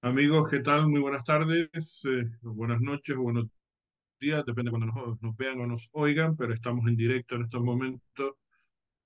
Amigos, 0.00 0.48
¿qué 0.48 0.60
tal? 0.60 0.88
Muy 0.88 1.00
buenas 1.00 1.24
tardes, 1.24 1.68
eh, 2.04 2.24
buenas 2.42 2.80
noches 2.80 3.16
o 3.16 3.22
buenos 3.22 3.46
días, 4.20 4.44
depende 4.46 4.70
cuando 4.70 4.86
nos, 5.20 5.36
vean 5.36 5.60
o 5.60 5.66
nos 5.66 5.88
oigan, 5.92 6.36
pero 6.36 6.54
estamos 6.54 6.86
en 6.88 6.96
directo 6.96 7.34
en 7.34 7.42
estos 7.42 7.62
momentos, 7.62 8.34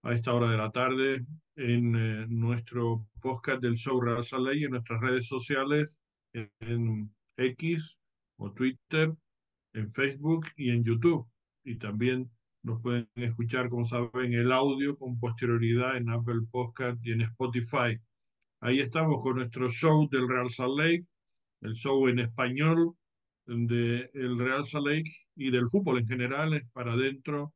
a 0.03 0.13
esta 0.13 0.35
hora 0.35 0.51
de 0.51 0.57
la 0.59 0.71
tarde, 0.71 1.25
en 1.57 1.97
eh, 1.97 2.27
nuestro 2.29 3.07
podcast 3.23 3.63
del 3.63 3.77
show 3.77 4.03
Salt 4.23 4.47
Lake, 4.47 4.65
en 4.65 4.73
nuestras 4.73 5.01
redes 5.01 5.27
sociales, 5.27 5.95
en 6.35 7.11
X 7.39 7.97
o 8.37 8.53
Twitter, 8.53 9.13
en 9.73 9.93
Facebook 9.93 10.47
y 10.57 10.71
en 10.71 10.85
YouTube. 10.85 11.27
Y 11.65 11.77
también 11.79 12.31
nos 12.63 12.83
pueden 12.83 13.09
escuchar, 13.17 13.71
como 13.71 13.87
saben, 13.87 14.35
el 14.35 14.53
audio 14.53 14.99
con 14.99 15.19
posterioridad 15.19 15.97
en 15.97 16.11
Apple 16.11 16.43
Podcast 16.51 16.99
y 17.07 17.13
en 17.13 17.23
Spotify. 17.23 17.99
Ahí 18.65 18.79
estamos 18.79 19.21
con 19.23 19.37
nuestro 19.37 19.69
show 19.71 20.09
del 20.09 20.29
Real 20.29 20.49
Salt 20.49 20.79
Lake 20.79 21.05
el 21.63 21.75
show 21.75 22.07
en 22.07 22.21
español 22.21 22.95
de 23.47 24.09
el 24.15 24.39
Real 24.39 24.69
Salt 24.69 24.87
Lake 24.87 25.11
y 25.35 25.51
del 25.51 25.69
fútbol 25.69 25.99
en 25.99 26.07
general 26.07 26.63
para 26.73 26.95
dentro 26.97 27.53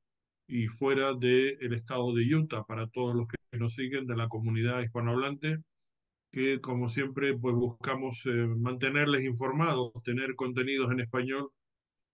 y 0.49 0.67
fuera 0.67 1.15
del 1.15 1.75
estado 1.75 2.13
de 2.13 2.35
Utah, 2.35 2.65
para 2.65 2.89
todos 2.89 3.15
los 3.15 3.29
que 3.29 3.57
nos 3.57 3.75
siguen 3.75 4.07
de 4.09 4.17
la 4.17 4.29
comunidad 4.29 4.81
hispanohablante, 4.83 5.59
que 6.33 6.61
como 6.61 6.89
siempre 6.89 7.39
pues 7.39 7.55
buscamos 7.55 8.21
eh, 8.25 8.31
mantenerles 8.59 9.25
informados, 9.25 9.93
tener 10.03 10.35
contenidos 10.35 10.91
en 10.91 11.01
español 11.01 11.51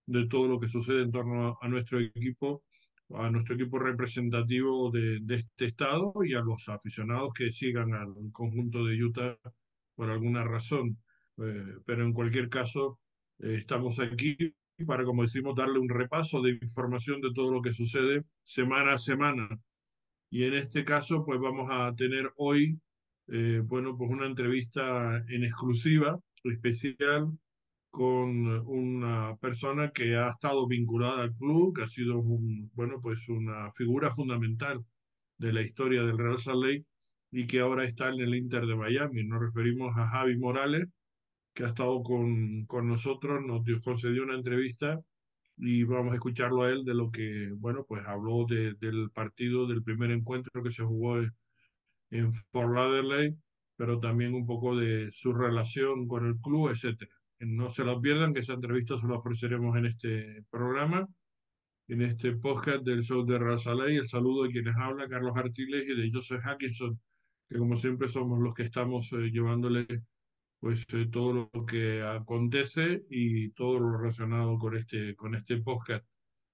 de 0.07 0.27
todo 0.29 0.49
lo 0.49 0.61
que 0.61 0.69
sucede 0.69 1.03
en 1.03 1.13
torno 1.13 1.57
a 1.63 1.69
nuestro 1.69 1.99
equipo, 1.99 2.63
a 3.17 3.31
nuestro 3.31 3.55
equipo 3.55 3.79
representativo 3.79 4.91
de, 4.91 5.21
de, 5.23 5.37
este 5.37 5.67
estado 5.67 6.13
y 6.25 6.35
a 6.35 6.41
los 6.41 6.69
aficionados 6.69 7.33
que 7.35 7.53
sigan 7.53 7.95
al 7.95 8.15
conjunto 8.33 8.85
de 8.85 9.03
Utah 9.03 9.39
por 9.95 10.11
alguna 10.11 10.45
razón. 10.45 10.99
Eh, 11.39 11.77
pero 11.87 12.05
en 12.05 12.13
cualquier 12.13 12.49
caso, 12.49 13.01
eh, 13.39 13.57
estamos 13.61 13.99
aquí 13.99 14.37
para, 14.87 15.05
como 15.05 15.23
decimos, 15.23 15.55
darle 15.57 15.79
un 15.79 15.89
repaso 15.89 16.43
de 16.43 16.59
información 16.61 17.21
de 17.21 17.33
todo 17.35 17.53
lo 17.53 17.63
que 17.63 17.73
sucede 17.73 18.25
semana 18.43 18.95
a 18.95 18.99
semana. 18.99 19.49
Y 20.31 20.45
en 20.45 20.55
este 20.55 20.85
caso, 20.85 21.25
pues 21.25 21.41
vamos 21.41 21.69
a 21.71 21.95
tener 21.95 22.33
hoy, 22.37 22.79
eh, 23.29 23.61
bueno, 23.65 23.97
pues 23.97 24.11
una 24.11 24.27
entrevista 24.27 25.19
en 25.29 25.45
exclusiva, 25.45 26.19
especial, 26.45 27.31
con 27.93 28.49
una 28.69 29.37
persona 29.37 29.91
que 29.93 30.17
ha 30.17 30.31
estado 30.31 30.67
vinculada 30.67 31.23
al 31.25 31.35
club, 31.37 31.77
que 31.77 31.85
ha 31.85 31.89
sido, 31.89 32.19
un, 32.21 32.71
bueno, 32.75 33.01
pues 33.03 33.29
una 33.29 33.71
figura 33.75 34.15
fundamental 34.15 34.85
de 35.39 35.53
la 35.53 35.63
historia 35.63 36.03
del 36.03 36.19
Real 36.19 36.39
Salt 36.41 36.65
Lake 36.65 36.87
y 37.31 37.47
que 37.47 37.61
ahora 37.61 37.85
está 37.85 38.09
en 38.09 38.21
el 38.21 38.35
Inter 38.35 38.67
de 38.67 38.77
Miami. 38.77 39.25
Nos 39.25 39.43
referimos 39.43 39.97
a 39.97 40.09
Javi 40.09 40.39
Morales, 40.39 40.89
que 41.55 41.65
ha 41.65 41.69
estado 41.69 42.03
con, 42.03 42.65
con 42.67 42.89
nosotros, 42.89 43.43
nos 43.45 43.65
dio, 43.65 43.83
concedió 43.83 44.23
una 44.25 44.37
entrevista 44.37 45.01
y 45.59 45.85
vamos 45.85 46.13
a 46.13 46.17
escucharlo 46.17 46.63
a 46.63 46.71
él 46.71 46.85
de 46.85 46.95
lo 46.95 47.11
que, 47.11 47.51
bueno, 47.57 47.85
pues 47.87 48.05
habló 48.07 48.47
de, 48.47 48.75
del 48.81 49.11
partido, 49.11 49.67
del 49.67 49.83
primer 49.83 50.11
encuentro 50.13 50.63
que 50.63 50.73
se 50.73 50.83
jugó 50.83 51.19
en 52.11 52.33
Fort 52.53 52.75
Lauderdale, 52.75 53.37
pero 53.77 54.01
también 54.01 54.35
un 54.35 54.47
poco 54.47 54.77
de 54.77 55.11
su 55.13 55.33
relación 55.35 56.09
con 56.09 56.27
el 56.27 56.37
club, 56.41 56.71
etcétera. 56.71 57.22
No 57.43 57.73
se 57.73 57.83
lo 57.83 58.01
pierdan, 58.01 58.33
que 58.33 58.41
esa 58.41 58.53
entrevista 58.53 59.01
se 59.01 59.07
la 59.09 59.15
ofreceremos 59.17 59.77
en 59.77 59.87
este 59.87 60.45
programa, 60.49 61.09
en 61.89 62.03
este 62.03 62.37
podcast 62.37 62.85
del 62.85 63.03
show 63.03 63.25
de 63.27 63.37
Razaley. 63.37 63.97
El 63.97 64.09
saludo 64.09 64.45
de 64.45 64.51
quienes 64.51 64.77
habla, 64.77 65.09
Carlos 65.09 65.37
Artiles 65.37 65.85
y 65.89 66.01
de 66.01 66.11
Joseph 66.13 66.41
Hackinson, 66.41 67.01
que 67.49 67.59
como 67.59 67.77
siempre 67.77 68.09
somos 68.09 68.39
los 68.39 68.55
que 68.55 68.63
estamos 68.63 69.13
eh, 69.13 69.31
llevándole 69.33 69.87
pues 70.61 70.85
eh, 70.93 71.09
todo 71.11 71.51
lo 71.53 71.67
que 71.67 72.01
acontece 72.03 73.03
y 73.11 73.51
todo 73.51 73.81
lo 73.81 73.99
relacionado 73.99 74.57
con 74.57 74.77
este, 74.77 75.17
con 75.17 75.35
este 75.35 75.57
podcast. 75.57 76.07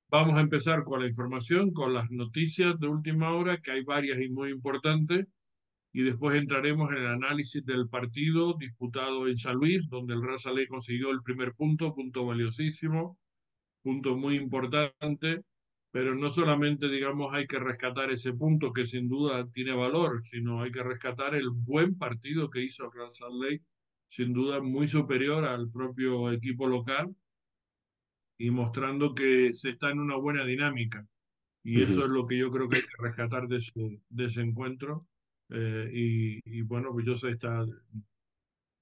Vamos 0.08 0.38
a 0.38 0.40
empezar 0.40 0.84
con 0.84 1.02
la 1.02 1.08
información, 1.08 1.70
con 1.74 1.92
las 1.92 2.10
noticias 2.10 2.80
de 2.80 2.88
última 2.88 3.34
hora, 3.34 3.60
que 3.60 3.72
hay 3.72 3.84
varias 3.84 4.18
y 4.22 4.30
muy 4.30 4.50
importantes, 4.50 5.26
y 5.92 6.02
después 6.02 6.36
entraremos 6.36 6.90
en 6.90 6.98
el 6.98 7.06
análisis 7.06 7.64
del 7.64 7.88
partido 7.88 8.54
disputado 8.58 9.26
en 9.26 9.38
San 9.38 9.56
Luis, 9.56 9.88
donde 9.88 10.14
el 10.14 10.22
Real 10.22 10.38
Salé 10.38 10.66
consiguió 10.68 11.10
el 11.10 11.22
primer 11.22 11.54
punto, 11.54 11.94
punto 11.94 12.26
valiosísimo, 12.26 13.18
punto 13.82 14.16
muy 14.16 14.36
importante, 14.36 15.42
pero 15.90 16.14
no 16.14 16.32
solamente, 16.32 16.88
digamos, 16.88 17.32
hay 17.34 17.46
que 17.46 17.58
rescatar 17.58 18.10
ese 18.10 18.34
punto 18.34 18.72
que 18.72 18.86
sin 18.86 19.08
duda 19.08 19.48
tiene 19.50 19.72
valor, 19.72 20.22
sino 20.24 20.62
hay 20.62 20.70
que 20.70 20.82
rescatar 20.82 21.34
el 21.34 21.48
buen 21.50 21.96
partido 21.96 22.50
que 22.50 22.62
hizo 22.62 22.84
el 22.84 22.92
Real 22.92 23.10
Salt 23.14 23.42
Lake 23.42 23.64
sin 24.10 24.32
duda 24.32 24.60
muy 24.60 24.88
superior 24.88 25.44
al 25.44 25.70
propio 25.70 26.30
equipo 26.32 26.66
local 26.66 27.14
y 28.38 28.50
mostrando 28.50 29.14
que 29.14 29.52
se 29.54 29.70
está 29.70 29.90
en 29.90 30.00
una 30.00 30.16
buena 30.16 30.44
dinámica. 30.44 31.06
Y 31.64 31.82
eso 31.82 32.04
es 32.04 32.10
lo 32.10 32.26
que 32.26 32.38
yo 32.38 32.50
creo 32.50 32.68
que 32.68 32.76
hay 32.76 32.82
que 32.82 33.02
rescatar 33.02 33.48
de 33.48 33.56
ese, 33.58 34.00
de 34.08 34.24
ese 34.24 34.40
encuentro. 34.40 35.07
Eh, 35.50 35.90
y, 36.44 36.62
bueno, 36.62 36.92
pues 36.92 37.06
yo 37.06 37.16
sé 37.18 37.30
está 37.30 37.64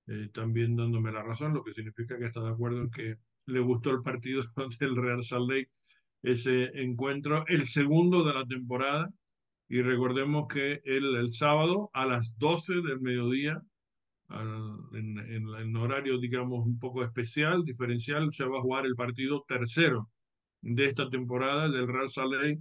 eh, 0.08 0.28
también 0.32 0.76
dándome 0.76 1.12
la 1.12 1.22
razón, 1.22 1.54
lo 1.54 1.64
que 1.64 1.74
significa 1.74 2.18
que 2.18 2.26
está 2.26 2.40
de 2.40 2.50
acuerdo 2.50 2.82
en 2.82 2.90
que 2.90 3.16
le 3.46 3.60
gustó 3.60 3.90
el 3.90 4.02
partido 4.02 4.42
del 4.80 4.96
Real 4.96 5.24
Salt 5.24 5.50
Lake, 5.50 5.70
ese 6.22 6.64
encuentro, 6.82 7.44
el 7.48 7.68
segundo 7.68 8.24
de 8.24 8.34
la 8.34 8.44
temporada. 8.46 9.10
Y 9.68 9.82
recordemos 9.82 10.46
que 10.48 10.80
el, 10.84 11.16
el 11.16 11.32
sábado 11.32 11.90
a 11.92 12.06
las 12.06 12.36
12 12.38 12.74
del 12.82 13.00
mediodía 13.00 13.60
en, 14.30 15.18
en, 15.18 15.48
en, 15.48 15.76
horario, 15.76 16.18
digamos, 16.18 16.64
un 16.66 16.78
poco 16.78 17.04
especial, 17.04 17.64
diferencial, 17.64 18.32
se 18.32 18.44
va 18.44 18.58
a 18.58 18.62
jugar 18.62 18.86
el 18.86 18.94
partido 18.94 19.44
tercero 19.48 20.08
de 20.60 20.86
esta 20.86 21.08
temporada 21.10 21.68
del 21.68 21.88
Real 21.88 22.10
Salt 22.10 22.60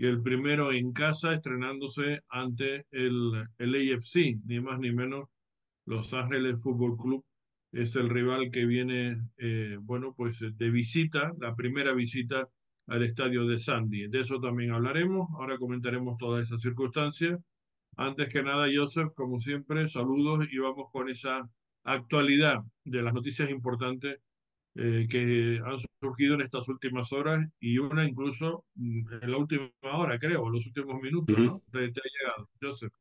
y 0.00 0.06
el 0.06 0.22
primero 0.22 0.72
en 0.72 0.94
casa 0.94 1.34
estrenándose 1.34 2.22
ante 2.30 2.86
el, 2.90 3.46
el 3.58 3.74
AFC, 3.74 4.40
ni 4.46 4.58
más 4.58 4.80
ni 4.80 4.92
menos 4.92 5.28
Los 5.84 6.14
Ángeles 6.14 6.58
Fútbol 6.62 6.96
Club. 6.96 7.22
Es 7.70 7.94
el 7.96 8.08
rival 8.08 8.50
que 8.50 8.64
viene, 8.64 9.20
eh, 9.36 9.76
bueno, 9.78 10.14
pues 10.16 10.38
de 10.40 10.70
visita, 10.70 11.34
la 11.38 11.54
primera 11.54 11.92
visita 11.92 12.48
al 12.86 13.02
estadio 13.02 13.46
de 13.46 13.58
Sandy. 13.58 14.08
De 14.08 14.20
eso 14.20 14.40
también 14.40 14.70
hablaremos, 14.70 15.28
ahora 15.38 15.58
comentaremos 15.58 16.16
todas 16.16 16.46
esas 16.46 16.62
circunstancias. 16.62 17.38
Antes 17.94 18.30
que 18.30 18.42
nada, 18.42 18.68
Joseph, 18.74 19.12
como 19.14 19.38
siempre, 19.38 19.86
saludos 19.90 20.46
y 20.50 20.56
vamos 20.56 20.86
con 20.90 21.10
esa 21.10 21.46
actualidad 21.84 22.62
de 22.84 23.02
las 23.02 23.12
noticias 23.12 23.50
importantes 23.50 24.18
eh, 24.76 25.08
que 25.10 25.60
han 25.64 25.78
surgido 26.00 26.36
en 26.36 26.42
estas 26.42 26.68
últimas 26.68 27.12
horas 27.12 27.44
y 27.58 27.78
una 27.78 28.08
incluso 28.08 28.64
mm, 28.76 29.14
en 29.22 29.30
la 29.30 29.36
última 29.36 29.68
hora, 29.82 30.16
creo, 30.18 30.46
en 30.46 30.52
los 30.52 30.64
últimos 30.64 31.02
minutos, 31.02 31.36
uh 31.36 31.40
-huh. 31.40 31.44
¿no? 31.44 31.62
Te, 31.72 31.90
te, 31.90 32.00
ha 32.00 32.04
llegado, 32.04 32.48
Joseph. 32.62 32.92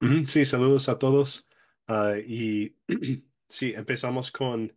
Uh 0.00 0.06
-huh. 0.06 0.24
Sí, 0.26 0.44
saludos 0.44 0.88
a 0.88 0.98
todos. 0.98 1.48
Uh, 1.88 2.18
y 2.26 2.76
sí, 3.48 3.72
empezamos 3.74 4.32
con 4.32 4.72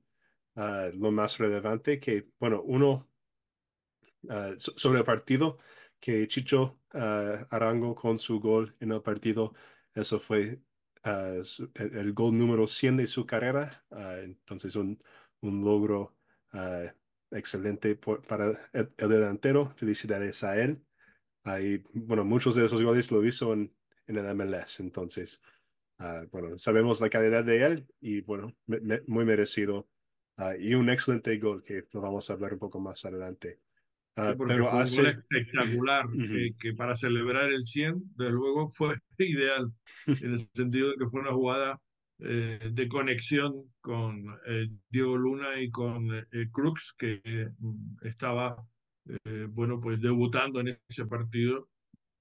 uh, 0.56 0.96
lo 0.96 1.12
más 1.12 1.40
relevante, 1.40 2.00
que, 2.00 2.28
bueno, 2.40 2.62
uno, 2.62 3.08
sobre 4.58 5.00
el 5.00 5.06
partido, 5.06 5.58
que 6.00 6.28
Chicho 6.28 6.80
Arango 6.92 7.96
con 7.96 8.20
su 8.20 8.40
gol 8.40 8.76
en 8.80 8.92
el 8.92 9.02
partido, 9.02 9.56
eso 9.96 10.20
fue 10.20 10.62
el, 11.04 11.44
el, 11.74 12.14
gol 12.14 12.38
número 12.38 12.68
100 12.68 12.98
de 12.98 13.08
su 13.08 13.26
carrera, 13.26 13.84
entonces 14.24 14.76
un, 14.76 15.00
un 15.42 15.64
logro 15.64 16.16
excelente 17.32 17.96
por, 17.96 18.22
para 18.24 18.48
el, 18.74 18.90
el, 18.98 19.10
delantero, 19.10 19.72
felicidades 19.76 20.44
a 20.44 20.62
él. 20.62 20.82
y 21.62 21.78
bueno, 21.94 22.24
muchos 22.26 22.56
de 22.56 22.66
esos 22.66 22.82
goles 22.82 23.12
lo 23.12 23.26
hizo 23.26 23.54
en, 23.54 23.74
en 24.08 24.18
el 24.18 24.36
MLS, 24.36 24.80
entonces, 24.80 25.42
bueno, 26.32 26.58
sabemos 26.58 27.00
la 27.02 27.10
calidad 27.10 27.44
de 27.44 27.64
él 27.64 27.88
y 28.00 28.22
bueno, 28.22 28.56
me, 28.66 28.80
me, 28.80 29.02
muy 29.08 29.26
merecido. 29.26 29.88
y 30.60 30.74
un 30.74 30.90
excelente 30.90 31.38
gol 31.38 31.64
que 31.64 31.86
lo 31.94 32.02
vamos 32.02 32.30
a 32.30 32.34
hablar 32.34 32.54
un 32.54 32.60
poco 32.60 32.80
más 32.80 33.06
adelante. 33.06 33.60
Uh, 34.18 34.36
pero 34.46 34.70
fue 34.70 34.82
hace... 34.82 35.00
un 35.00 35.06
gol 35.06 35.14
espectacular 35.14 36.06
uh 36.06 36.10
-huh. 36.10 36.28
que, 36.28 36.56
que, 36.60 36.74
para 36.74 36.98
celebrar 36.98 37.52
el 37.52 37.66
100, 37.66 38.16
de 38.18 38.30
luego 38.30 38.70
fue 38.70 38.96
ideal, 39.20 39.72
en 40.08 40.34
el 40.34 40.50
sentido 40.54 40.90
de 40.90 40.98
que 40.98 41.10
fue 41.10 41.22
una 41.22 41.32
jugada 41.32 41.80
eh, 42.24 42.70
de 42.72 42.88
conexión 42.88 43.74
con 43.82 44.38
eh, 44.46 44.70
Diego 44.90 45.18
Luna 45.18 45.60
y 45.60 45.72
con 45.72 46.14
eh, 46.14 46.26
Crux, 46.52 46.94
que 46.96 47.20
estaba, 48.04 48.64
bueno, 49.50 49.82
pues 49.82 50.00
debutando 50.00 50.60
en 50.60 50.80
ese 50.88 51.06
partido 51.06 51.68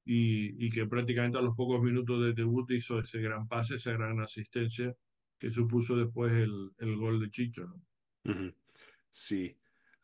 y, 0.06 0.67
y, 0.67 0.70
que 0.70 0.87
prácticamente 0.87 1.37
a 1.37 1.43
los 1.43 1.55
pocos 1.55 1.82
minutos 1.82 2.23
de 2.23 2.32
debut 2.32 2.70
hizo 2.70 2.99
ese 2.99 3.20
gran 3.20 3.47
pase, 3.47 3.75
esa 3.75 3.93
gran 3.93 4.19
asistencia 4.20 4.94
que 5.38 5.50
supuso 5.50 5.94
después 5.94 6.32
el, 6.32 6.70
el 6.79 6.96
gol 6.96 7.20
de 7.20 7.31
Chicho. 7.31 7.70
Sí. 9.11 9.55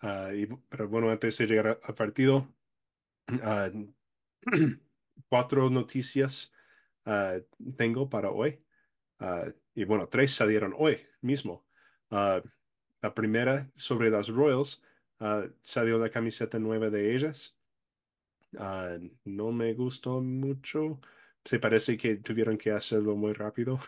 Uh, 0.03 0.35
y, 0.35 0.47
pero 0.69 0.89
bueno, 0.89 1.11
antes 1.11 1.39
de 1.39 1.47
llegar 1.47 1.81
al 1.83 1.95
partido, 1.95 2.55
uh, 3.33 3.93
cuatro 5.29 5.71
noticias 5.71 6.53
uh, 7.07 7.41
tengo 7.77 8.11
para 8.11 8.31
hoy. 8.31 8.61
Y 9.77 9.85
bueno, 9.87 10.09
tres 10.09 10.35
salieron 10.35 10.75
hoy 10.79 10.99
mismo. 11.23 11.69
Ah, 12.11 12.43
la 13.03 13.15
primera 13.15 13.71
sobre 13.77 14.11
las 14.11 14.29
Royals, 14.29 14.85
ah, 15.21 15.47
salió 15.63 15.99
la 15.99 16.11
camiseta 16.11 16.59
nueva 16.61 16.91
de 16.91 17.15
ellas. 17.17 17.59
Ah, 18.59 18.97
no 19.25 19.53
me 19.53 19.75
gustó 19.75 20.21
mucho. 20.23 21.01
Se 21.45 21.59
parece 21.61 21.97
que 21.97 22.17
tuvieron 22.17 22.59
que 22.59 22.71
hacerlo 22.73 23.17
muy 23.17 23.33
rápido. 23.33 23.79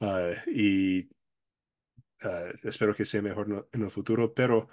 Y 0.46 1.08
espero 2.64 2.94
que 2.94 3.04
sea 3.04 3.22
mejor 3.22 3.48
no- 3.48 3.68
en 3.72 3.82
el 3.82 3.90
futuro, 3.90 4.32
pero 4.34 4.68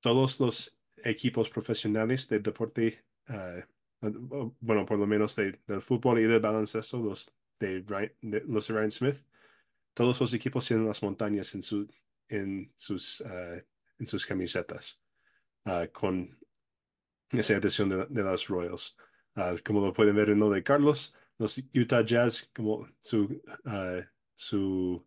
todos 0.00 0.40
los 0.40 0.78
equipos 0.98 1.50
profesionales 1.50 2.28
de 2.28 2.40
deporte, 2.40 3.06
bueno, 4.60 4.86
por 4.86 4.98
lo 4.98 5.06
menos 5.06 5.36
de- 5.36 5.60
del 5.66 5.80
fútbol 5.82 6.20
y 6.20 6.24
del 6.24 6.40
baloncesto, 6.40 6.98
los 7.02 7.34
de, 7.58 7.82
Ryan- 7.82 8.12
de- 8.20 8.44
los 8.46 8.68
de 8.68 8.74
Ryan 8.74 8.90
Smith, 8.90 9.16
todos 9.96 10.20
los 10.20 10.34
equipos 10.34 10.66
tienen 10.66 10.86
las 10.86 11.02
montañas 11.02 11.54
en, 11.54 11.62
su, 11.62 11.88
en, 12.28 12.70
sus, 12.76 13.22
ah, 13.22 13.56
en 13.98 14.06
sus 14.06 14.26
camisetas, 14.26 15.00
ah, 15.64 15.86
con 15.90 16.38
esa 17.30 17.54
edición 17.54 17.88
de, 17.88 18.04
de 18.04 18.22
las 18.22 18.46
Royals. 18.46 18.94
Ah, 19.34 19.54
como 19.64 19.80
lo 19.80 19.94
pueden 19.94 20.14
ver 20.14 20.28
en 20.28 20.38
lo 20.38 20.50
de 20.50 20.62
Carlos, 20.62 21.14
los 21.38 21.56
Utah 21.74 22.04
Jazz, 22.04 22.50
como 22.54 22.86
su, 23.00 23.42
ah, 23.64 24.02
su 24.34 25.02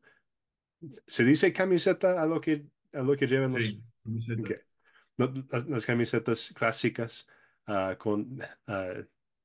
¿Se 1.06 1.24
dice 1.24 1.54
camiseta 1.54 2.20
a 2.20 2.26
lo 2.26 2.42
que, 2.42 2.66
a 2.94 3.04
lo 3.04 3.16
que 3.16 3.28
llevan 3.28 3.54
los... 3.54 3.64
Sí, 3.64 3.84
camiseta. 4.04 4.42
ok. 4.42 4.52
No, 5.18 5.48
las, 5.52 5.68
las 5.68 5.86
camisetas 5.86 6.52
clásicas 6.58 7.28
con, 8.00 8.40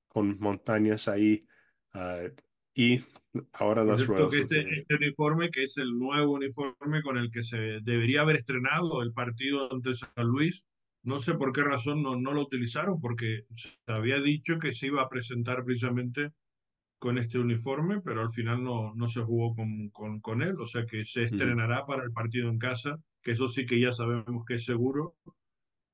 con 0.08 0.38
montañas 0.38 1.06
ahí 1.06 1.46
ah, 1.92 2.28
y 2.74 3.04
ahora 3.52 3.82
que 3.82 4.04
lo 4.04 4.28
este, 4.28 4.78
este 4.80 4.94
uniforme, 4.94 5.50
que 5.50 5.64
es 5.64 5.76
el 5.76 5.98
nuevo 5.98 6.34
uniforme 6.34 7.02
con 7.02 7.18
el 7.18 7.30
que 7.30 7.42
se 7.42 7.80
debería 7.82 8.22
haber 8.22 8.36
estrenado 8.36 9.02
el 9.02 9.12
partido 9.12 9.72
ante 9.72 9.94
San 9.94 10.26
Luis, 10.26 10.64
no 11.02 11.20
sé 11.20 11.34
por 11.34 11.52
qué 11.52 11.62
razón 11.62 12.02
no, 12.02 12.16
no 12.16 12.32
lo 12.32 12.42
utilizaron, 12.42 13.00
porque 13.00 13.44
se 13.56 13.76
había 13.86 14.20
dicho 14.20 14.58
que 14.58 14.72
se 14.72 14.86
iba 14.86 15.02
a 15.02 15.08
presentar 15.08 15.64
precisamente 15.64 16.30
con 16.98 17.18
este 17.18 17.38
uniforme, 17.38 18.00
pero 18.00 18.22
al 18.22 18.32
final 18.32 18.64
no, 18.64 18.94
no 18.94 19.08
se 19.08 19.20
jugó 19.20 19.54
con, 19.54 19.90
con, 19.90 20.20
con 20.20 20.42
él, 20.42 20.58
o 20.58 20.66
sea 20.66 20.86
que 20.86 21.04
se 21.04 21.24
estrenará 21.24 21.84
para 21.84 22.04
el 22.04 22.12
partido 22.12 22.48
en 22.48 22.58
casa, 22.58 22.98
que 23.22 23.32
eso 23.32 23.48
sí 23.48 23.66
que 23.66 23.78
ya 23.78 23.92
sabemos 23.92 24.44
que 24.46 24.54
es 24.54 24.64
seguro. 24.64 25.14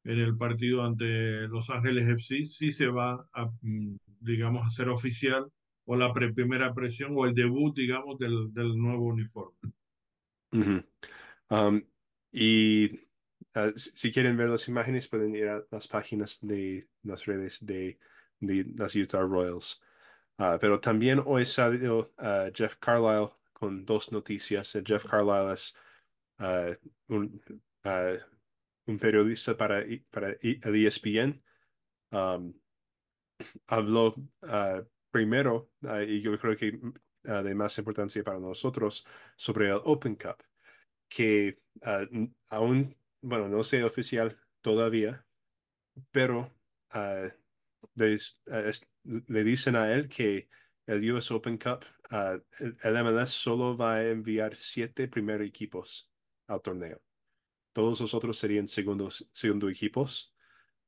En 0.04 0.18
el 0.18 0.36
partido 0.36 0.84
ante 0.84 1.48
Los 1.48 1.68
Ángeles 1.68 2.08
FC 2.08 2.46
sí 2.46 2.72
se 2.72 2.86
va 2.86 3.26
a, 3.32 3.46
mm, 3.60 3.96
digamos, 4.20 4.66
hacer 4.66 4.88
oficial 4.88 5.50
o 5.86 5.96
la 5.96 6.12
pre- 6.12 6.32
primera 6.32 6.72
presión 6.74 7.12
o 7.16 7.26
el 7.26 7.34
debut, 7.34 7.74
digamos, 7.76 8.18
del, 8.18 8.52
del 8.52 8.76
nuevo 8.76 9.06
uniforme. 9.06 9.56
ujú. 10.52 10.82
Um, 11.50 11.82
y 12.32 13.00
ah, 13.54 13.72
si, 13.76 14.12
quieren 14.12 14.36
ver 14.36 14.48
las 14.50 14.68
imágenes, 14.68 15.08
pueden 15.08 15.34
ir 15.34 15.48
a 15.48 15.64
las 15.70 15.88
páginas 15.88 16.38
de 16.46 16.88
las 17.02 17.26
redes 17.26 17.64
de, 17.66 17.98
de 18.40 18.64
las 18.76 18.94
Utah 18.94 19.22
Royals. 19.22 19.82
Ah, 20.38 20.58
pero 20.60 20.80
también 20.80 21.22
hoy 21.26 21.44
salió 21.44 22.12
ah, 22.18 22.50
Jeff 22.54 22.76
Carlisle 22.76 23.30
con 23.52 23.84
dos 23.84 24.12
noticias. 24.12 24.74
Eh, 24.76 24.82
Jeff 24.86 25.04
Carlisle 25.04 25.52
es 25.52 25.76
un, 27.08 27.42
un 28.86 28.98
periodista 28.98 29.56
para, 29.56 29.84
para 30.10 30.30
el 30.40 30.86
ESPN. 30.86 31.42
Um, 32.12 32.54
habló 33.66 34.14
primero, 35.10 35.70
ah, 35.84 36.02
y 36.02 36.20
yo 36.20 36.36
creo 36.38 36.56
que 36.56 36.78
ah, 37.26 37.42
de 37.42 37.54
más 37.54 37.76
importancia 37.78 38.24
para 38.24 38.38
nosotros, 38.38 39.06
sobre 39.36 39.68
el 39.68 39.80
Open 39.84 40.16
Cup, 40.16 40.42
que 41.08 41.60
ah, 41.82 42.06
aún, 42.48 42.96
bueno, 43.22 43.48
no 43.48 43.64
sea 43.64 43.86
oficial 43.86 44.38
todavía, 44.60 45.24
pero 46.12 46.52
ah, 46.90 47.28
le, 47.94 49.44
dicen 49.44 49.76
a 49.76 49.92
él 49.92 50.08
que 50.08 50.48
el 50.86 51.12
US 51.12 51.30
Open 51.30 51.58
Cup, 51.58 51.84
el, 52.10 52.76
el 52.82 53.04
MLS 53.04 53.30
solo 53.30 53.76
va 53.76 53.96
a 53.96 54.08
enviar 54.08 54.56
siete 54.56 55.08
primeros 55.08 55.46
equipos 55.46 56.10
al 56.46 56.60
torneo. 56.62 57.00
Todos 57.72 58.00
los 58.00 58.14
otros 58.14 58.36
serían 58.36 58.68
segundos, 58.68 59.28
segundo 59.32 59.68
equipos. 59.68 60.34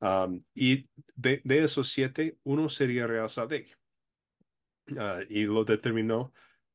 Um, 0.01 0.43
y 0.53 0.89
de, 1.15 1.41
esos 1.45 1.89
siete, 1.89 2.39
uno 2.43 2.69
sería 2.69 3.07
Real 3.07 3.29
Salt 3.29 3.53
Ah, 4.99 5.21
y 5.29 5.45
lo 5.47 5.65
determinó 5.65 6.33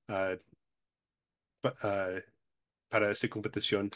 ah, 0.07 0.37
para 2.89 3.11
esta 3.11 3.29
competición 3.29 3.89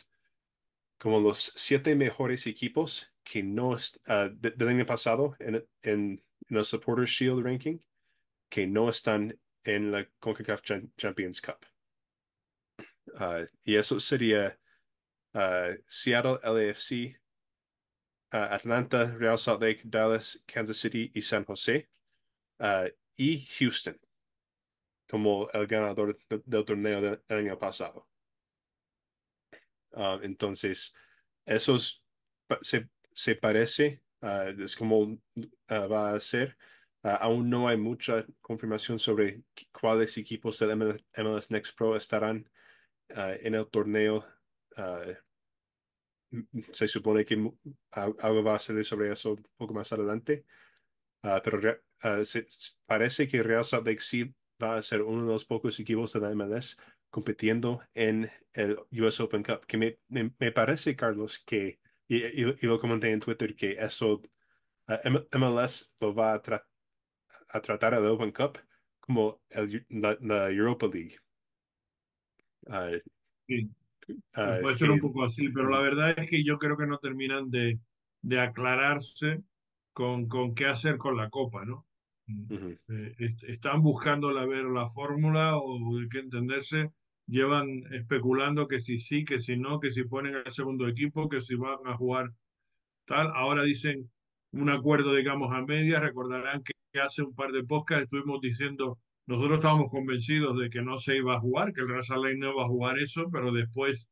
como 0.98 1.20
los 1.20 1.40
siete 1.56 1.96
mejores 1.96 2.46
equipos 2.48 3.14
que 3.24 3.44
no 3.44 3.76
de- 3.76 4.52
del 4.52 4.68
año 4.68 4.86
pasado 4.86 5.36
en, 5.40 5.56
en, 5.82 6.24
en 6.50 6.58
el 6.58 6.66
Supporters 6.66 7.10
Shield 7.12 7.44
Ranking 7.44 7.80
que 8.50 8.68
no 8.68 8.90
están 8.90 9.40
en 9.64 9.92
la 9.92 10.10
CONCACAF 10.20 10.62
Cham- 10.64 10.94
Champions 10.98 11.42
Cup. 11.42 11.66
Ah, 13.16 13.46
y 13.64 13.76
eso 13.76 14.00
sería 14.00 14.60
ah, 15.34 15.72
Seattle 15.88 16.40
LAFC, 16.44 17.20
ah, 18.32 18.56
Atlanta, 18.56 19.16
Real 19.18 19.38
Salt 19.38 19.62
Lake, 19.62 19.82
Dallas, 19.86 20.44
Kansas 20.48 20.78
City 20.78 21.12
y 21.14 21.22
San 21.22 21.46
José, 21.46 21.90
y 23.16 23.46
Houston 23.46 24.00
como 25.08 25.48
el 25.52 25.68
ganador 25.68 26.18
de- 26.28 26.42
del 26.46 26.66
torneo 26.66 27.02
del 27.02 27.22
año 27.30 27.58
pasado. 27.60 28.10
Ah, 29.94 30.20
entonces, 30.24 30.94
esos 31.46 32.04
se, 32.62 32.90
se 33.14 33.36
parece, 33.36 34.04
ah, 34.22 34.50
es 34.58 34.76
como 34.76 35.18
ah, 35.68 35.88
va 35.88 36.14
a 36.14 36.20
ser. 36.20 36.58
Aún 37.04 37.50
no 37.50 37.68
hay 37.68 37.78
mucha 37.78 38.26
confirmación 38.42 39.00
sobre 39.00 39.44
cuáles 39.72 40.18
equipos 40.18 40.60
del 40.60 40.72
MLS, 40.72 41.04
MLS 41.18 41.52
Next 41.54 41.76
Pro 41.76 41.96
estarán 41.96 42.50
en 43.10 43.56
el 43.56 43.68
torneo. 43.70 44.26
Se 46.72 46.88
supone 46.88 47.26
que 47.26 47.36
algo 47.92 48.44
va 48.44 48.56
a 48.56 48.60
salir 48.60 48.86
sobre 48.86 49.12
eso 49.12 49.34
un 49.34 49.44
poco 49.58 49.74
más 49.74 49.92
adelante. 49.92 50.46
Ah, 51.24 51.42
pero 51.44 51.60
ah, 52.02 52.26
se- 52.26 52.48
parece 52.86 53.28
que 53.28 53.44
Real 53.44 53.64
Salt 53.64 53.86
Lake 53.88 54.00
sí 54.02 54.36
va 54.62 54.78
a 54.78 54.82
ser 54.82 55.02
uno 55.04 55.26
de 55.26 55.32
los 55.34 55.46
pocos 55.46 55.80
equipos 55.80 56.14
de 56.14 56.20
la 56.20 56.32
MLS 56.32 56.78
compitiendo 57.10 57.82
en 57.94 58.30
el 58.54 58.78
US 59.02 59.22
Open 59.22 59.44
Cup, 59.44 59.66
que 59.68 59.78
me, 59.78 60.00
me- 60.08 60.34
me 60.40 60.52
parece, 60.52 60.96
Carlos, 60.96 61.40
que, 61.46 61.80
y, 62.08 62.18
y- 62.26 62.56
y 62.62 62.66
lo 62.68 62.80
comenté 62.80 63.12
en 63.12 63.20
Twitter, 63.20 63.56
que 63.56 63.74
eso 63.74 64.22
ah, 64.88 65.00
M- 65.04 65.28
MLS 65.34 65.88
lo 66.00 66.14
va 66.16 66.34
a, 66.34 66.42
tra- 66.42 66.68
a 67.50 67.62
tratar 67.62 67.94
el 67.96 68.06
Open 68.06 68.32
Cup 68.32 68.60
como 69.00 69.44
el, 69.50 69.86
la, 69.90 70.18
la 70.22 70.50
Europa 70.52 70.88
League. 70.88 71.18
Ah, 72.68 72.92
Sí. 73.48 73.70
Ah, 74.34 74.58
puede 74.60 74.78
ser 74.78 74.92
un 74.92 75.00
poco 75.00 75.24
así, 75.26 75.50
pero 75.50 75.70
la 75.70 75.80
verdad 75.82 76.18
es 76.18 76.30
que 76.30 76.44
yo 76.46 76.58
creo 76.60 76.78
que 76.78 76.88
no 76.88 77.00
terminan 77.00 77.50
de, 77.52 77.80
de 78.22 78.40
aclararse 78.40 79.44
con, 79.94 80.28
con 80.28 80.56
qué 80.56 80.66
hacer 80.68 80.98
con 80.98 81.18
la 81.18 81.30
copa, 81.30 81.66
¿no? 81.66 81.88
Mm. 82.28 82.74
Eh, 82.90 83.16
est- 83.20 83.44
están 83.46 83.82
buscando 83.82 84.32
la, 84.32 84.46
ver 84.46 84.66
la 84.66 84.90
fórmula 84.92 85.58
o 85.58 85.98
de 86.00 86.08
qué 86.10 86.20
entenderse, 86.20 86.92
llevan 87.28 87.84
especulando 87.94 88.68
que 88.68 88.82
si 88.82 89.00
sí, 89.00 89.26
que 89.26 89.42
si 89.42 89.58
no, 89.58 89.80
que 89.80 89.92
si 89.92 90.04
ponen 90.06 90.36
el 90.46 90.52
segundo 90.54 90.88
equipo, 90.88 91.30
que 91.30 91.42
si 91.42 91.56
van 91.56 91.80
a 91.86 91.96
jugar 91.98 92.32
tal. 93.06 93.32
Ahora 93.36 93.64
dicen 93.64 94.12
un 94.52 94.70
acuerdo, 94.70 95.16
digamos, 95.16 95.52
a 95.54 95.62
medias. 95.66 96.02
Recordarán 96.02 96.64
que 96.64 96.74
hace 97.00 97.22
un 97.24 97.36
par 97.36 97.52
de 97.52 97.64
podcasts 97.64 98.04
estuvimos 98.06 98.42
diciendo, 98.42 99.00
nosotros 99.26 99.56
estábamos 99.60 99.90
convencidos 99.90 100.58
de 100.60 100.70
que 100.70 100.82
no 100.82 100.98
se 101.00 101.18
iba 101.18 101.36
a 101.36 101.40
jugar, 101.40 101.74
que 101.74 101.82
el 101.82 102.04
Salt 102.04 102.24
Lake 102.26 102.38
no 102.38 102.52
iba 102.54 102.64
a 102.64 102.68
jugar 102.68 103.00
eso, 103.00 103.30
pero 103.32 103.52
después 103.52 104.08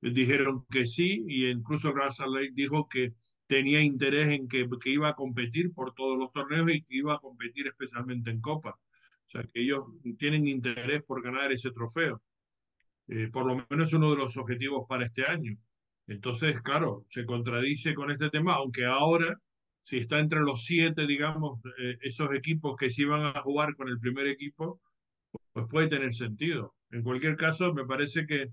dijeron 0.00 0.66
que 0.70 0.86
sí, 0.86 1.24
y 1.28 1.46
incluso 1.48 1.90
el 1.90 2.12
Salt 2.12 2.34
Lake 2.34 2.50
dijo 2.54 2.88
que 2.88 3.14
tenía 3.52 3.82
interés 3.82 4.32
en 4.32 4.48
que, 4.48 4.66
iba 4.86 5.10
a 5.10 5.14
competir 5.14 5.74
por 5.74 5.92
todos 5.92 6.18
los 6.18 6.32
torneos 6.32 6.70
y 6.70 6.86
iba 6.88 7.14
a 7.14 7.18
competir 7.18 7.66
especialmente 7.66 8.30
en 8.30 8.40
Copa. 8.40 8.70
O 8.70 9.30
sea, 9.30 9.42
que 9.42 9.60
ellos 9.60 9.84
tienen 10.18 10.48
interés 10.48 11.02
por 11.04 11.22
ganar 11.22 11.52
ese 11.52 11.70
trofeo. 11.70 12.22
Eh, 13.08 13.28
por 13.30 13.44
lo 13.44 13.66
menos 13.68 13.88
es 13.88 13.92
uno 13.92 14.10
de 14.10 14.16
los 14.16 14.38
objetivos 14.38 14.86
para 14.88 15.04
este 15.04 15.26
año. 15.26 15.54
Entonces, 16.06 16.62
claro, 16.62 17.04
se 17.10 17.26
contradice 17.26 17.92
con 17.94 18.10
este 18.10 18.30
tema, 18.30 18.54
aunque 18.54 18.86
ahora, 18.86 19.38
si 19.82 19.98
está 19.98 20.18
entre 20.18 20.40
los 20.40 20.64
siete, 20.64 21.06
digamos, 21.06 21.60
eh, 21.78 21.98
esos 22.00 22.32
equipos 22.32 22.74
que 22.78 22.90
sí 22.90 23.04
van 23.04 23.36
a 23.36 23.42
jugar 23.42 23.76
con 23.76 23.86
el 23.88 24.00
primer 24.00 24.28
equipo, 24.28 24.80
pues 25.52 25.66
puede 25.68 25.88
tener 25.88 26.14
sentido. 26.14 26.74
En 26.90 27.02
cualquier 27.02 27.36
caso, 27.36 27.74
me 27.74 27.84
parece 27.84 28.26
que, 28.26 28.48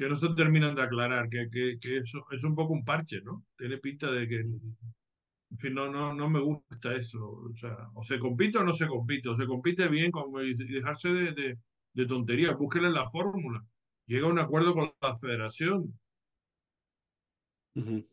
que 0.00 0.10
no 0.10 0.16
se 0.16 0.34
terminan 0.34 0.74
de 0.76 0.82
aclarar, 0.82 1.30
que, 1.30 1.50
que, 1.52 1.78
que 1.80 1.98
eso 1.98 2.26
es 2.32 2.44
un 2.44 2.56
poco 2.56 2.74
un 2.74 2.84
parche, 2.86 3.22
¿no? 3.22 3.46
Tiene 3.58 3.78
pinta 3.78 4.10
de 4.12 4.28
que, 4.28 4.40
en 4.40 5.58
fin, 5.58 5.74
no, 5.74 5.90
no, 5.90 6.14
no 6.14 6.28
me 6.30 6.40
gusta 6.40 6.94
eso. 6.96 7.18
O 7.28 7.54
sea, 7.56 7.76
o 7.94 8.04
se 8.04 8.18
compite 8.18 8.58
o 8.58 8.64
no 8.64 8.74
se 8.74 8.86
compite, 8.86 9.28
o 9.28 9.36
se 9.36 9.46
compite 9.46 9.88
bien 9.88 10.10
como, 10.12 10.40
y 10.42 10.54
dejarse 10.54 11.08
de, 11.10 11.32
de, 11.32 11.58
de 11.94 12.06
tonterías, 12.06 12.56
búsquenle 12.58 12.90
la 12.90 13.10
fórmula. 13.10 13.64
Llega 14.06 14.26
a 14.26 14.30
un 14.30 14.38
acuerdo 14.38 14.74
con 14.74 14.92
la 15.02 15.18
federación. 15.18 15.98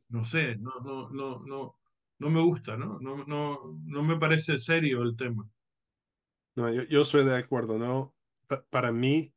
No 0.09 0.23
sé, 0.25 0.55
no, 0.57 0.71
no, 0.83 1.09
no, 1.09 1.39
no, 1.45 1.79
no 2.19 2.29
me 2.29 2.41
gusta, 2.41 2.75
¿no? 2.77 2.99
No, 2.99 3.23
no, 3.25 3.79
no 3.85 4.03
me 4.03 4.17
parece 4.19 4.57
serio 4.59 5.03
el 5.03 5.15
tema. 5.15 5.49
No, 6.55 6.71
yo, 6.73 6.83
yo 6.83 7.01
estoy 7.01 7.23
de 7.25 7.35
acuerdo, 7.37 7.77
¿no? 7.77 8.15
Pa- 8.47 8.65
para 8.69 8.91
mí 8.91 9.33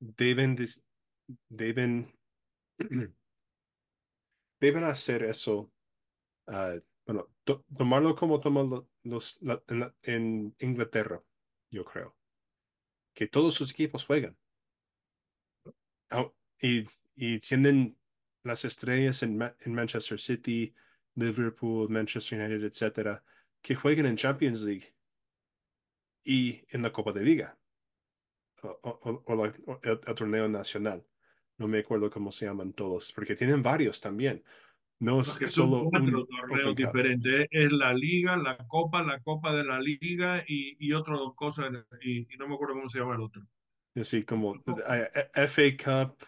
deben, 0.00 0.56
deben, 1.48 2.12
deben 4.60 4.84
hacer 4.84 5.22
eso, 5.24 5.72
ah, 6.46 6.76
bueno, 7.06 7.28
to- 7.44 7.64
tomarlo 7.76 8.14
como 8.16 8.40
toman 8.40 8.70
lo- 8.70 8.90
los, 9.04 9.38
la- 9.42 9.62
en, 9.68 9.80
la- 9.80 9.96
en 10.02 10.56
Inglaterra, 10.60 11.22
yo 11.70 11.84
creo, 11.84 12.16
que 13.14 13.26
todos 13.28 13.54
sus 13.54 13.70
equipos 13.72 14.04
juegan. 14.06 14.36
Y, 16.60 16.84
y 17.16 17.40
tienen 17.40 17.98
las 18.42 18.64
estrellas 18.64 19.22
en, 19.22 19.40
en 19.60 19.74
Manchester 19.74 20.20
City, 20.20 20.74
Liverpool, 21.14 21.88
Manchester 21.88 22.40
United, 22.40 22.64
etcétera, 22.64 23.24
que 23.62 23.74
jueguen 23.74 24.06
en 24.06 24.16
Champions 24.16 24.62
League 24.62 24.94
y 26.24 26.62
en 26.70 26.82
la 26.82 26.92
Copa 26.92 27.12
de 27.12 27.22
Liga. 27.24 27.58
o, 28.62 28.68
o- 28.82 29.22
o 29.26 29.78
el 29.82 30.14
torneo 30.14 30.48
nacional. 30.48 31.04
No 31.58 31.68
me 31.68 31.78
acuerdo 31.80 32.10
cómo 32.10 32.30
se 32.32 32.46
llaman 32.46 32.72
todos, 32.72 33.12
porque 33.12 33.34
tienen 33.34 33.62
varios 33.62 34.00
también. 34.00 34.44
No 35.00 35.20
es 35.22 35.28
son 35.46 35.46
solo 35.46 35.88
cuatro 35.90 36.24
un 36.24 36.26
torneos 36.26 36.74
diferentes. 36.74 37.46
Es 37.50 37.70
la 37.72 37.92
Liga, 37.94 38.36
la 38.36 38.56
Copa, 38.66 39.02
la 39.02 39.20
Copa 39.20 39.54
de 39.54 39.64
la 39.64 39.80
Liga 39.80 40.42
y, 40.46 40.76
y 40.78 40.92
otra 40.92 41.16
cosa, 41.36 41.68
y, 42.02 42.32
y 42.34 42.36
no 42.38 42.48
me 42.48 42.54
acuerdo 42.54 42.74
cómo 42.74 42.88
se 42.88 42.98
llama 42.98 43.14
el 43.14 43.20
otro. 43.22 43.42
Así 43.94 44.24
como 44.24 44.62
eh, 44.66 45.10
eh, 45.14 45.30
FA 45.34 45.76
Cup, 45.76 46.22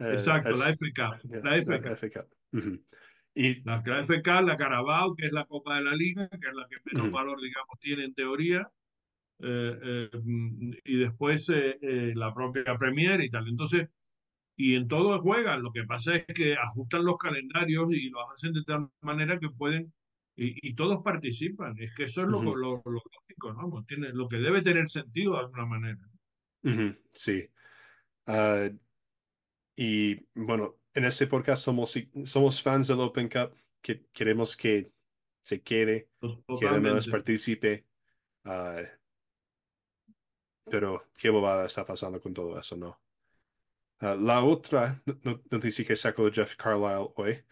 eh, 0.00 0.14
Exacto, 0.16 0.56
la 0.56 0.68
FA 0.70 0.86
Cup. 0.94 1.20
yeah, 1.24 1.42
La 1.42 1.56
FA 1.56 1.64
la 1.64 1.78
Cup. 1.80 1.96
FA 1.96 2.10
Cup. 2.10 2.28
Ujú. 2.52 2.84
Y 3.34 3.64
La, 3.64 3.82
la 3.86 4.00
FA 4.00 4.22
Cup, 4.22 4.46
la 4.46 4.56
Carabao, 4.56 5.14
que 5.16 5.26
es 5.26 5.32
la 5.32 5.46
Copa 5.46 5.76
de 5.76 5.82
la 5.84 5.94
Liga, 5.96 6.28
que 6.28 6.36
es 6.48 6.54
la 6.54 6.66
que 6.68 6.76
menos 6.84 7.10
ujú, 7.10 7.10
valor, 7.10 7.40
digamos, 7.40 7.78
tiene 7.80 8.04
en 8.04 8.14
teoría. 8.14 8.70
eh, 9.40 9.78
eh, 9.82 10.10
y 10.84 10.98
después 10.98 11.46
la 11.50 12.34
propia 12.34 12.78
Premier 12.78 13.20
y 13.22 13.30
tal. 13.30 13.48
Entonces, 13.48 13.88
y 14.56 14.74
en 14.76 14.88
todo 14.88 15.20
juegan. 15.20 15.62
Lo 15.62 15.72
que 15.72 15.84
pasa 15.84 16.16
es 16.16 16.26
que 16.26 16.54
ajustan 16.54 17.04
los 17.04 17.18
calendarios 17.18 17.88
y 17.92 18.10
lo 18.10 18.30
hacen 18.32 18.52
de 18.52 18.64
tal 18.64 18.90
manera 19.02 19.38
que 19.38 19.50
pueden, 19.50 19.92
y, 20.36 20.68
y 20.68 20.74
todos 20.74 21.02
participan. 21.02 21.74
Es 21.78 21.92
que 21.96 22.04
eso 22.04 22.22
es 22.22 22.28
lo, 22.28 22.42
ujú, 22.42 22.54
lo, 22.54 22.76
lo 22.76 22.82
lógico, 22.84 23.52
¿no? 23.54 23.84
Tiene, 23.86 24.10
lo 24.12 24.28
que 24.28 24.36
debe 24.38 24.62
tener 24.62 24.88
sentido 24.88 25.32
de 25.34 25.38
alguna 25.40 25.66
manera. 25.66 26.00
ujú, 26.62 26.96
sí. 27.12 27.50
Ah, 28.26 28.70
y 29.76 30.26
bueno, 30.34 30.80
en 30.94 31.04
este 31.04 31.26
podcast 31.26 31.64
somos, 31.64 31.94
somos 32.24 32.62
fans 32.62 32.88
del 32.88 33.00
Open 33.00 33.28
Cup, 33.28 33.56
que 33.80 34.06
queremos 34.12 34.56
que 34.56 34.92
se 35.42 35.62
quede, 35.62 36.10
que 36.54 36.68
además 36.68 37.06
Totalmente. 37.06 37.08
participe. 37.08 37.86
Ah, 38.44 38.82
pero 40.68 41.10
qué 41.16 41.30
bobada 41.30 41.66
está 41.66 41.86
pasando 41.86 42.20
con 42.20 42.34
todo 42.34 42.58
eso, 42.58 42.76
¿no? 42.76 43.03
Ah, 44.00 44.16
la 44.18 44.44
otra 44.44 45.02
no- 45.24 45.42
noticia 45.50 45.84
que 45.84 45.96
sacó 45.96 46.30
Jeff 46.30 46.56
Carlisle 46.56 47.12
hoy 47.16 47.44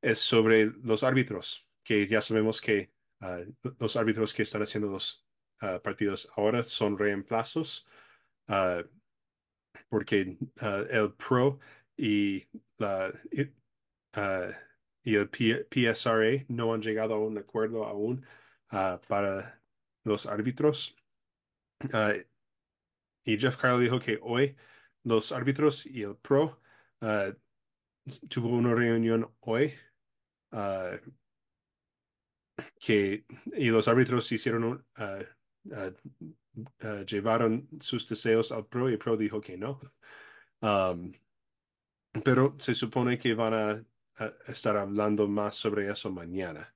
es 0.00 0.18
sobre 0.18 0.66
los 0.82 1.02
árbitros, 1.02 1.68
que 1.84 2.06
ya 2.06 2.20
sabemos 2.20 2.60
que 2.60 2.92
ah, 3.20 3.40
los 3.78 3.96
árbitros 3.96 4.34
que 4.34 4.42
están 4.42 4.62
haciendo 4.62 4.90
los 4.90 5.26
ah, 5.60 5.80
partidos 5.82 6.28
ahora 6.36 6.64
son 6.64 6.98
reemplazos, 6.98 7.86
porque 9.88 10.36
el 10.60 11.14
Pro 11.14 11.58
y, 11.96 12.46
la, 12.78 13.12
y, 15.02 15.14
el 15.16 15.28
PSRA 15.28 16.44
no 16.48 16.74
han 16.74 16.82
llegado 16.82 17.14
a 17.14 17.18
un 17.18 17.38
acuerdo 17.38 17.84
aún 17.84 18.24
para 19.08 19.62
los 20.04 20.26
árbitros. 20.26 20.96
Y 23.24 23.38
Jeff 23.38 23.56
Carlisle 23.56 23.84
dijo 23.84 24.00
que 24.00 24.18
hoy 24.22 24.56
los 25.04 25.32
árbitros 25.32 25.86
y 25.86 26.02
el 26.02 26.16
Pro 26.16 26.60
ah, 27.00 27.32
tuvo 28.28 28.48
una 28.48 28.74
reunión 28.74 29.32
hoy 29.40 29.74
ah, 30.52 30.98
que 32.78 33.24
y 33.56 33.70
los 33.70 33.88
árbitros 33.88 34.30
hicieron 34.32 34.64
un, 34.64 34.86
ah, 34.96 35.20
llevaron 37.06 37.68
sus 37.80 38.08
deseos 38.08 38.52
al 38.52 38.66
pro 38.66 38.90
y 38.90 38.92
el 38.92 38.98
pro 38.98 39.16
dijo 39.16 39.40
que 39.40 39.56
no. 39.56 39.80
Pero 42.24 42.56
se 42.58 42.74
supone 42.74 43.18
que 43.18 43.34
van 43.34 43.54
a, 43.54 43.84
estar 44.46 44.76
hablando 44.76 45.26
más 45.26 45.54
sobre 45.56 45.90
eso 45.90 46.10
mañana. 46.10 46.74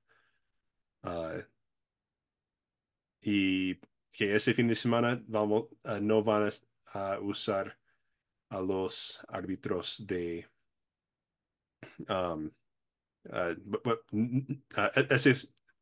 Y 3.21 3.75
que 4.11 4.35
ese 4.35 4.55
fin 4.55 4.69
de 4.69 4.75
semana 4.75 5.23
vamos, 5.27 5.67
no 6.01 6.25
van 6.25 6.51
a 6.87 7.19
usar 7.21 7.79
a 8.49 8.61
los 8.61 9.21
árbitros 9.29 10.07
de 10.07 10.47
um, 12.09 12.51
bu- 13.25 13.81
bu- 13.85 14.03
n- 14.13 14.63
ah, 14.77 14.91
e- 14.95 15.07
ese, 15.11 15.35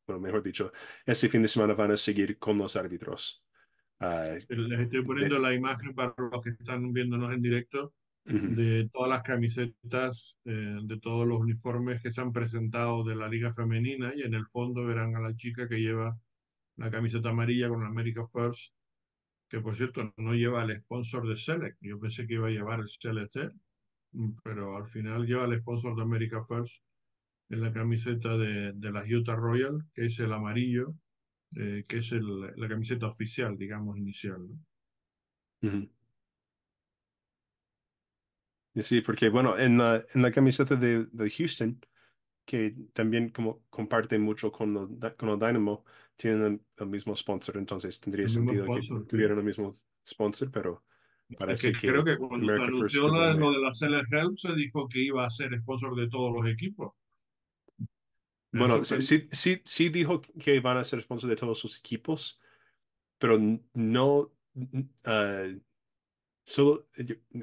bueno, 0.07 0.21
mejor 0.21 0.43
dicho, 0.43 0.73
ese 1.07 1.29
fin 1.29 1.43
de 1.43 1.49
semana 1.49 1.75
van 1.75 1.93
a 1.93 1.97
seguir 1.97 2.39
con 2.39 2.59
los 2.59 2.77
árbitros. 2.77 3.45
Ah, 4.01 4.37
Les 4.49 4.81
estoy 4.81 5.05
poniendo 5.05 5.37
de- 5.37 5.41
la 5.41 5.55
imagen 5.55 5.95
para 5.95 6.15
los 6.31 6.43
que 6.43 6.51
están 6.51 6.93
viéndonos 6.93 7.33
en 7.33 7.43
directo 7.43 7.95
de 8.27 8.89
todas 8.91 9.11
las 9.11 9.23
camisetas, 9.23 10.39
eh, 10.47 10.79
de 10.83 10.99
todos 11.01 11.27
los 11.27 11.41
uniformes 11.41 12.03
que 12.03 12.11
se 12.11 12.23
han 12.23 12.33
presentado 12.33 13.05
de 13.05 13.15
la 13.17 13.29
Liga 13.29 13.53
Femenina 13.53 14.13
y 14.15 14.23
en 14.23 14.33
el 14.35 14.47
fondo 14.47 14.85
verán 14.85 15.15
a 15.17 15.21
la 15.21 15.35
chica 15.37 15.69
que 15.69 15.77
lleva 15.79 16.17
la 16.77 16.91
camiseta 16.91 17.29
amarilla 17.31 17.69
con 17.69 17.85
America 17.85 18.27
First, 18.33 18.73
que 19.55 19.61
por 19.63 19.77
cierto 19.77 20.13
no 20.17 20.35
lleva 20.35 20.65
el 20.65 20.81
sponsor 20.83 21.29
de 21.29 21.37
Select. 21.37 21.79
Yo 21.81 21.99
pensé 22.01 22.27
que 22.27 22.35
iba 22.35 22.49
a 22.49 22.51
llevar 22.51 22.81
el 22.81 22.89
Select, 22.89 23.37
mm, 24.13 24.31
pero 24.45 24.77
al 24.77 24.89
final 24.89 25.27
lleva 25.27 25.47
el 25.47 25.61
sponsor 25.61 25.97
de 25.97 26.03
America 26.03 26.45
First 26.47 26.75
en 27.51 27.63
la 27.63 27.73
camiseta 27.73 28.37
de, 28.39 28.73
de 28.75 28.93
las 28.93 29.07
Utah 29.11 29.37
Royal, 29.37 29.79
que 29.95 30.07
es 30.07 30.19
el 30.21 30.33
amarillo, 30.33 30.95
eh, 31.57 31.85
que 31.89 31.99
es 31.99 32.13
el- 32.13 32.41
la 32.57 32.69
camiseta 32.69 33.09
oficial, 33.09 33.59
digamos, 33.59 33.99
inicial. 33.99 34.41
Sí, 38.83 39.01
porque 39.03 39.29
bueno, 39.29 39.57
en 39.57 39.79
la, 39.79 40.05
en 40.15 40.23
la 40.23 40.33
camiseta 40.33 40.75
de, 40.75 41.07
de 41.13 41.31
Houston, 41.31 41.81
que 42.47 42.75
también 42.95 43.31
como 43.31 43.65
comparte 43.71 44.19
mucho 44.19 44.53
con, 44.53 45.01
con 45.19 45.31
el 45.31 45.39
Dynamo, 45.41 45.85
tienen 46.17 46.65
el, 46.77 46.87
mismo 46.87 47.15
sponsor, 47.17 47.57
entonces 47.57 48.01
tendría 48.01 48.29
sentido 48.29 48.65
que 48.67 48.83
sponsor, 48.83 49.07
tuvieran 49.07 49.39
el 49.39 49.45
mismo 49.45 49.79
sponsor, 50.07 50.51
pero 50.51 50.85
Es 51.31 51.39
parece 51.39 51.73
que 51.73 51.79
creo 51.79 52.05
que 52.05 52.13
que 52.13 52.19
cuando 52.19 52.47
se 52.47 52.53
America 52.53 52.69
anunció 52.69 53.09
lo, 53.09 53.53
de 53.53 53.91
la 53.91 54.03
Help 54.11 54.39
se 54.39 54.55
dijo 54.55 54.89
que 54.89 55.01
iba 55.01 55.27
a 55.27 55.31
ser 55.31 55.59
sponsor 55.61 55.97
de 55.97 56.09
todos 56.09 56.33
los 56.33 56.51
equipos. 56.51 56.93
Bueno, 58.53 58.85
sí, 58.85 59.03
sí, 59.03 59.27
sí, 59.31 59.63
sí 59.65 59.89
dijo 59.89 60.21
que 60.21 60.61
van 60.61 60.77
a 60.77 60.85
ser 60.85 61.03
sponsor 61.03 61.29
de 61.29 61.37
todos 61.37 61.59
sus 61.59 61.79
equipos, 61.79 62.41
pero 63.19 63.39
no... 63.73 64.33
ah, 65.05 65.49
solo, 66.45 66.87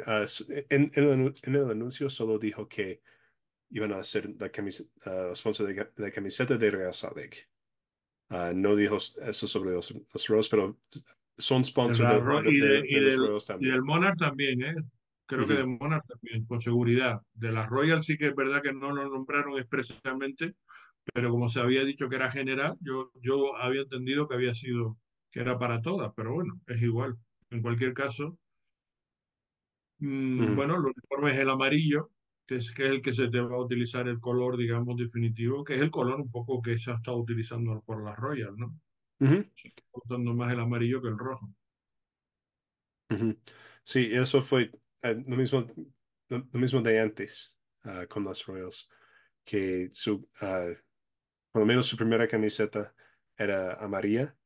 ah, 0.06 0.26
en, 0.70 0.92
en 0.94 1.04
el, 1.04 1.10
anu- 1.10 1.40
en 1.44 1.56
el 1.56 1.70
anuncio 1.70 2.10
solo 2.10 2.40
dijo 2.40 2.68
que 2.70 3.02
iban 3.72 3.92
a 3.92 3.98
hacer 3.98 4.34
la 4.40 4.50
camiseta, 4.50 5.36
sponsor 5.36 5.68
de, 5.68 5.92
la 5.98 6.12
camiseta 6.12 6.56
de 6.58 6.72
Real 6.72 6.94
Salt 6.94 7.18
Ah, 8.34 8.54
no 8.56 8.78
dijo 8.78 8.96
eso 8.96 9.48
sobre 9.48 9.72
los, 9.72 9.92
los 9.92 10.28
Royals, 10.28 10.48
pero 10.48 10.78
son 11.38 11.64
De 11.64 11.68
sponsor 11.68 12.06
la 12.06 12.14
de, 12.14 12.22
los 12.22 12.44
del, 12.44 12.48
Royals 12.48 12.90
y 12.90 13.00
del 13.00 13.46
también. 13.46 13.84
Monarch 13.84 14.18
también, 14.18 14.62
¿eh? 14.62 14.76
Creo 15.26 15.46
que 15.46 15.54
del 15.54 15.68
Monarch 15.68 16.06
también, 16.08 16.46
con 16.46 16.62
seguridad. 16.62 17.22
De 17.34 17.52
las 17.52 17.70
Royals 17.70 18.06
sí 18.06 18.18
que 18.18 18.28
es 18.28 18.36
verdad 18.36 18.62
que 18.62 18.72
no 18.72 18.92
lo 18.92 19.10
nombraron 19.10 19.58
expresamente, 19.58 20.56
pero 21.14 21.30
como 21.30 21.50
se 21.50 21.60
había 21.60 21.84
dicho 21.84 22.08
que 22.08 22.16
era 22.16 22.32
general, 22.32 22.78
yo, 22.80 23.12
yo 23.22 23.58
había 23.58 23.82
entendido 23.82 24.30
que 24.30 24.36
había 24.36 24.54
sido, 24.54 24.98
que 25.30 25.42
era 25.42 25.60
para 25.60 25.82
todas, 25.82 26.14
pero 26.16 26.34
bueno, 26.34 26.60
es 26.68 26.82
igual. 26.82 27.18
En 27.50 27.62
cualquier 27.62 27.94
caso, 27.94 28.38
mm, 30.00 30.56
bueno, 30.56 30.76
el 30.76 30.86
uniforme 30.86 31.32
es 31.32 31.38
el 31.38 31.50
amarillo, 31.50 32.12
que 32.48 32.58
es, 32.58 32.72
que 32.74 32.86
es 32.86 32.92
el 32.92 33.02
que 33.02 33.14
se 33.14 33.30
te 33.30 33.40
va 33.42 33.56
a 33.56 33.60
utilizar 33.62 34.08
el 34.08 34.20
color, 34.20 34.58
digamos, 34.58 34.98
definitivo, 34.98 35.64
que 35.64 35.76
es 35.76 35.82
el 35.82 35.92
color 35.92 36.22
un 36.22 36.32
poco 36.32 36.62
que 36.62 36.80
se 36.80 36.92
ha 36.92 36.96
estado 36.96 37.18
utilizando 37.18 37.82
por 37.86 38.04
las 38.04 38.18
Royals, 38.18 38.58
¿no? 38.58 38.80
Se 39.56 39.70
está 39.70 39.84
usando 39.94 40.34
más 40.36 40.54
el 40.54 40.60
amarillo 40.62 41.02
que 41.02 41.10
el 41.10 41.18
rojo. 41.20 41.50
ujú. 43.10 43.40
Sí, 43.84 44.10
eso 44.14 44.42
fue 44.42 44.72
eh, 45.02 45.16
lo 45.28 45.36
mismo, 45.38 45.66
lo, 46.30 46.38
lo 46.52 46.60
mismo 46.60 46.82
de 46.82 47.00
antes 47.00 47.58
ah, 47.84 48.06
con 48.08 48.24
los 48.24 48.46
Royals, 48.46 48.90
que 49.46 49.90
su, 49.94 50.30
ah, 50.42 50.68
por 51.52 51.62
lo 51.62 51.68
menos 51.68 51.88
su 51.88 51.98
primera 51.98 52.28
camiseta 52.30 52.96
era 53.38 53.76
amarilla. 53.76 54.38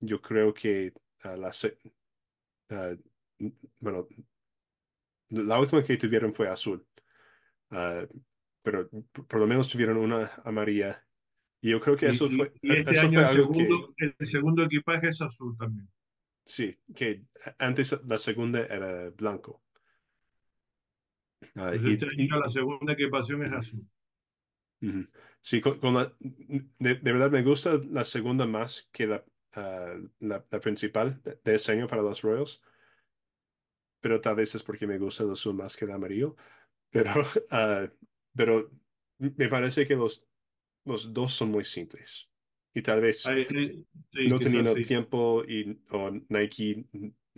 Yo 0.00 0.22
creo 0.22 0.54
que 0.54 0.94
ah, 1.24 1.36
la, 1.36 1.52
bueno, 3.80 4.06
la 5.30 5.58
última 5.60 5.82
que 5.84 5.96
tuvieron 5.96 6.34
fue 6.34 6.48
azul. 6.48 6.86
Ah, 7.70 8.06
pero 8.62 8.88
por 9.28 9.40
lo 9.40 9.46
menos 9.46 9.68
tuvieron 9.68 9.96
una 9.98 10.32
amarilla. 10.44 11.04
Y 11.60 11.70
yo 11.70 11.80
creo 11.80 11.96
que 11.96 12.08
eso 12.08 12.28
Y, 12.28 12.36
fue, 12.36 12.52
y 12.62 12.72
este 12.72 12.92
eso 12.92 13.06
año 13.06 13.12
fue 13.14 13.22
el 13.22 13.28
algo 13.28 13.52
que, 13.52 13.62
segundo, 13.62 13.94
el 13.98 14.26
segundo 14.26 14.64
equipaje 14.64 15.08
es 15.08 15.20
azul 15.22 15.56
también. 15.56 15.88
sí, 16.44 16.76
que 16.94 17.24
antes 17.58 17.98
la 18.06 18.18
segunda 18.18 18.60
era 18.66 19.10
blanco. 19.10 19.62
Pues 21.54 21.84
y, 21.84 21.92
este 21.92 22.06
año 22.06 22.38
la 22.40 22.48
segunda 22.48 22.92
equipación 22.94 23.42
es 23.44 23.52
azul. 23.52 23.86
ujú. 24.80 25.06
Sí, 25.42 25.60
con, 25.60 25.78
con 25.80 25.94
la, 25.94 26.12
de, 26.20 26.94
de 26.96 27.12
verdad 27.12 27.30
me 27.30 27.42
gusta 27.42 27.78
la 27.90 28.04
segunda 28.04 28.46
más 28.46 28.88
que 28.92 29.06
la, 29.06 29.24
ah, 29.54 29.94
la, 30.20 30.44
la 30.50 30.60
principal 30.60 31.20
de, 31.22 31.40
de 31.44 31.54
ese 31.54 31.72
año 31.72 31.86
para 31.86 32.02
los 32.02 32.22
Royals, 32.22 32.62
pero 34.00 34.20
tal 34.20 34.36
vez 34.36 34.54
es 34.54 34.62
porque 34.62 34.86
me 34.86 34.98
gusta 34.98 35.24
el 35.24 35.32
azul 35.32 35.54
más 35.54 35.76
que 35.76 35.84
el 35.84 35.90
amarillo. 35.92 36.36
Pero, 36.90 37.10
ah, 37.50 37.88
pero 38.34 38.70
me 39.18 39.48
parece 39.48 39.86
que 39.86 39.96
los, 39.96 40.26
los 40.84 41.12
dos 41.14 41.34
son 41.34 41.50
muy 41.50 41.64
simples. 41.64 42.30
Y 42.74 42.82
tal 42.82 43.00
vez 43.02 43.38
ahí- 43.50 43.86
sí, 44.12 44.32
no 44.32 44.40
teniendo 44.40 44.72
sí. 44.74 44.80
tiempo 44.80 45.44
y 45.46 45.82
o 45.90 46.10
Nike 46.28 46.86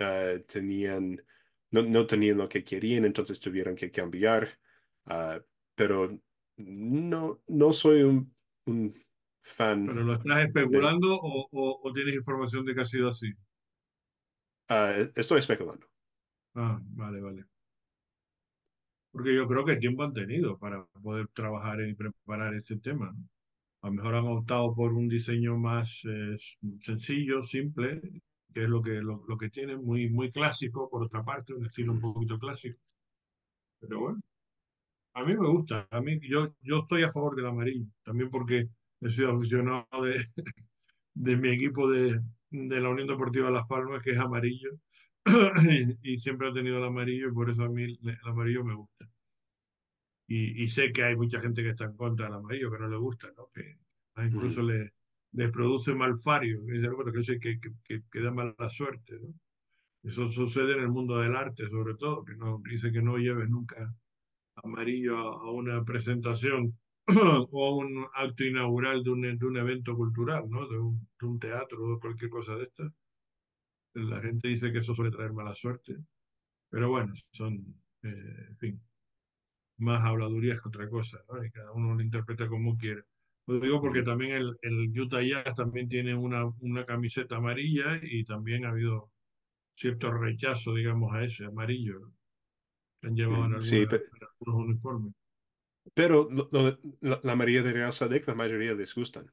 ah, 0.00 0.35
tenían, 0.47 1.25
no, 1.71 1.83
no 1.83 2.07
tenían 2.07 2.38
lo 2.38 2.49
que 2.49 2.64
querían, 2.64 3.04
entonces 3.04 3.40
tuvieron 3.40 3.76
que 3.76 3.90
cambiar. 3.90 4.61
Ah, 5.07 5.40
pero 5.75 6.21
no, 6.57 7.42
no 7.49 7.73
soy 7.73 8.02
un, 8.02 8.37
un 8.66 8.95
fan 9.42 9.85
¿Pero 9.85 10.04
lo 10.04 10.14
estás 10.14 10.47
de... 10.47 10.47
especulando 10.47 11.16
o, 11.21 11.47
o, 11.50 11.80
o 11.87 11.92
tienes 11.92 12.14
información 12.14 12.64
de 12.64 12.75
que 12.75 12.80
ha 12.83 12.87
sido 12.87 13.09
así? 13.11 13.30
ah, 14.69 14.95
estoy 15.14 15.38
especulando. 15.40 15.87
Ah, 16.54 16.80
vale, 16.83 17.21
vale. 17.21 17.45
Porque 19.12 19.35
yo 19.35 19.47
creo 19.49 19.64
que 19.64 19.76
tiempo 19.76 20.02
han 20.05 20.12
tenido 20.14 20.59
para 20.59 20.85
poder 21.02 21.29
trabajar 21.29 21.81
y 21.83 21.95
preparar 21.95 22.55
ese 22.55 22.76
tema. 22.79 23.12
¿no? 23.12 23.29
A 23.83 23.88
lo 23.88 23.95
mejor 23.95 24.14
han 24.14 24.26
optado 24.26 24.75
por 24.75 24.93
un 24.93 25.09
diseño 25.09 25.57
más 25.59 26.00
eh, 26.05 26.37
sencillo, 26.83 27.43
simple, 27.45 28.00
que 28.55 28.64
es 28.64 28.69
lo 28.69 28.83
que, 28.83 28.93
lo, 29.02 29.25
lo 29.29 29.38
que 29.38 29.50
tienen, 29.50 29.85
muy, 29.85 30.11
muy 30.11 30.31
clásico, 30.33 30.88
por 30.90 31.02
otra 31.05 31.25
parte, 31.25 31.55
un 31.55 31.67
estilo 31.67 31.93
un 31.93 32.00
poquito 32.00 32.38
clásico. 32.38 32.79
Pero 33.81 34.00
bueno, 34.00 34.21
a 35.14 35.25
mí 35.25 35.37
me 35.37 35.49
gusta. 35.49 35.88
A 35.90 36.00
mí, 36.00 36.19
yo, 36.23 36.55
yo 36.62 36.81
estoy 36.81 37.02
a 37.05 37.12
favor 37.12 37.37
del 37.37 37.47
amarillo, 37.47 37.87
también 38.05 38.31
porque 38.31 38.69
he 39.00 39.11
sido 39.11 39.33
aficionado 39.37 39.87
de, 40.02 40.26
de 41.14 41.37
mi 41.37 41.50
equipo 41.50 41.88
de, 41.90 42.21
de 42.50 42.81
la 42.81 42.90
Unión 42.90 43.09
Deportiva 43.09 43.50
Las 43.50 43.67
Palmas, 43.69 44.02
que 44.02 44.12
es 44.12 44.19
amarillo, 44.19 44.71
y, 45.27 45.99
y 46.15 46.19
siempre 46.19 46.49
he 46.49 46.53
tenido 46.53 46.79
el 46.79 46.85
amarillo, 46.85 47.29
y 47.29 47.33
por 47.33 47.50
eso 47.50 47.65
a 47.65 47.69
mí 47.69 47.85
el, 47.85 48.19
amarillo 48.25 48.65
me 48.65 48.75
gusta. 48.75 49.09
Y, 50.27 50.62
y 50.62 50.69
sé 50.69 50.93
que 50.93 51.03
hay 51.03 51.17
mucha 51.17 51.41
gente 51.41 51.62
que 51.62 51.71
está 51.71 51.85
en 51.85 51.97
contra 51.97 52.27
del 52.27 52.37
amarillo, 52.37 52.71
que 52.71 52.79
no 52.79 52.89
le 52.89 52.97
gusta, 52.97 53.29
¿no? 53.37 53.49
Que 53.53 53.77
ah, 54.15 54.27
ujú, 54.27 54.37
incluso 54.37 54.62
le, 54.62 54.93
les 55.33 55.50
produce 55.50 55.95
malfario, 55.95 56.65
que, 56.67 56.73
dice, 56.73 56.89
bueno, 56.89 57.12
que, 57.12 57.61
que, 57.85 58.03
que, 58.11 58.21
da 58.21 58.31
mala 58.31 58.71
suerte, 58.71 59.19
¿no? 59.21 59.35
Eso 60.03 60.29
sucede 60.31 60.75
en 60.75 60.81
el 60.81 60.89
mundo 60.89 61.19
del 61.19 61.37
arte, 61.37 61.69
sobre 61.69 61.95
todo, 61.95 62.25
que 62.25 62.35
no 62.35 62.62
dice 62.65 62.91
que 62.91 63.03
no 63.03 63.19
lleves 63.19 63.50
nunca 63.50 63.93
amarillo 64.62 65.19
a, 65.19 65.53
una 65.53 65.85
presentación 65.85 66.79
o 67.50 67.67
a 67.67 67.77
un 67.77 68.07
acto 68.15 68.45
inaugural 68.45 69.03
de 69.03 69.11
un, 69.11 69.39
de 69.39 69.47
un 69.47 69.57
evento 69.57 69.95
cultural, 69.95 70.49
¿no? 70.49 70.67
De 70.69 70.79
un, 70.79 71.07
de 71.21 71.27
un 71.27 71.39
teatro 71.39 71.95
o 71.95 72.00
cualquier 72.00 72.31
cosa 72.31 72.57
de 72.57 72.65
esta. 72.65 72.91
La 73.94 74.20
gente 74.20 74.49
dice 74.49 74.73
que 74.73 74.78
eso 74.78 74.94
suele 74.94 75.11
traer 75.12 75.32
mala 75.32 75.54
suerte, 75.54 75.97
pero 76.70 76.90
bueno, 76.90 77.14
son, 77.32 77.59
eh, 78.02 78.47
en 78.50 78.59
fin, 78.59 78.82
más 79.78 80.04
habladurías 80.04 80.60
que 80.62 80.69
otra 80.69 80.88
cosa, 80.91 81.19
¿no? 81.28 81.45
Y 81.45 81.50
cada 81.50 81.73
uno 81.73 81.95
lo 81.95 82.02
interpreta 82.02 82.49
como 82.49 82.76
quiere. 82.78 83.04
Lo 83.47 83.60
digo 83.60 83.80
porque 83.80 84.02
también 84.02 84.32
el, 84.32 84.56
el 84.62 85.00
Utah 85.00 85.23
Jazz 85.23 85.56
también 85.56 85.88
tiene 85.88 86.15
una, 86.15 86.47
una 86.60 86.86
camiseta 86.86 87.36
amarilla 87.36 87.99
y 88.02 88.25
también 88.25 88.65
ha 88.67 88.71
habido 88.71 89.10
cierto 89.76 90.12
rechazo, 90.12 90.75
digamos, 90.75 91.15
a 91.15 91.25
ese 91.25 91.47
amarillo, 91.47 92.00
¿no? 92.00 92.15
han 93.02 93.17
llevado 93.17 93.47
en, 93.47 93.54
ujú. 93.54 93.60
Sí, 93.62 93.86
alguna, 93.86 93.86
pe- 93.86 94.10
en 94.12 94.25
algunos 94.41 94.67
uniformes. 94.69 95.15
pero 95.95 96.28
lo- 96.30 96.49
lo- 96.52 96.78
la, 97.00 97.21
la 97.23 97.36
mayoría 97.36 97.62
de 97.62 97.73
Real 97.73 97.93
Sadek, 97.93 98.26
la 98.26 98.34
mayoría 98.34 98.75
les 98.75 98.95
gustan. 98.95 99.32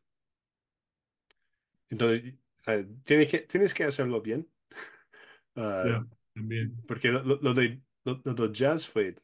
Entonces, 1.89 2.36
eh, 2.67 2.88
tiene 3.03 3.27
que, 3.27 3.39
tienes 3.39 3.73
que 3.73 3.84
hacerlo 3.86 4.21
bien. 4.21 4.49
Ah, 5.56 5.84
Ya, 5.88 6.08
también. 6.34 6.75
porque 6.88 7.10
lo, 7.10 7.23
lo- 7.23 7.53
de, 7.53 7.82
lo, 8.06 8.21
lo 8.23 8.34
de 8.36 8.53
Jazz 8.53 8.88
fue, 8.88 9.15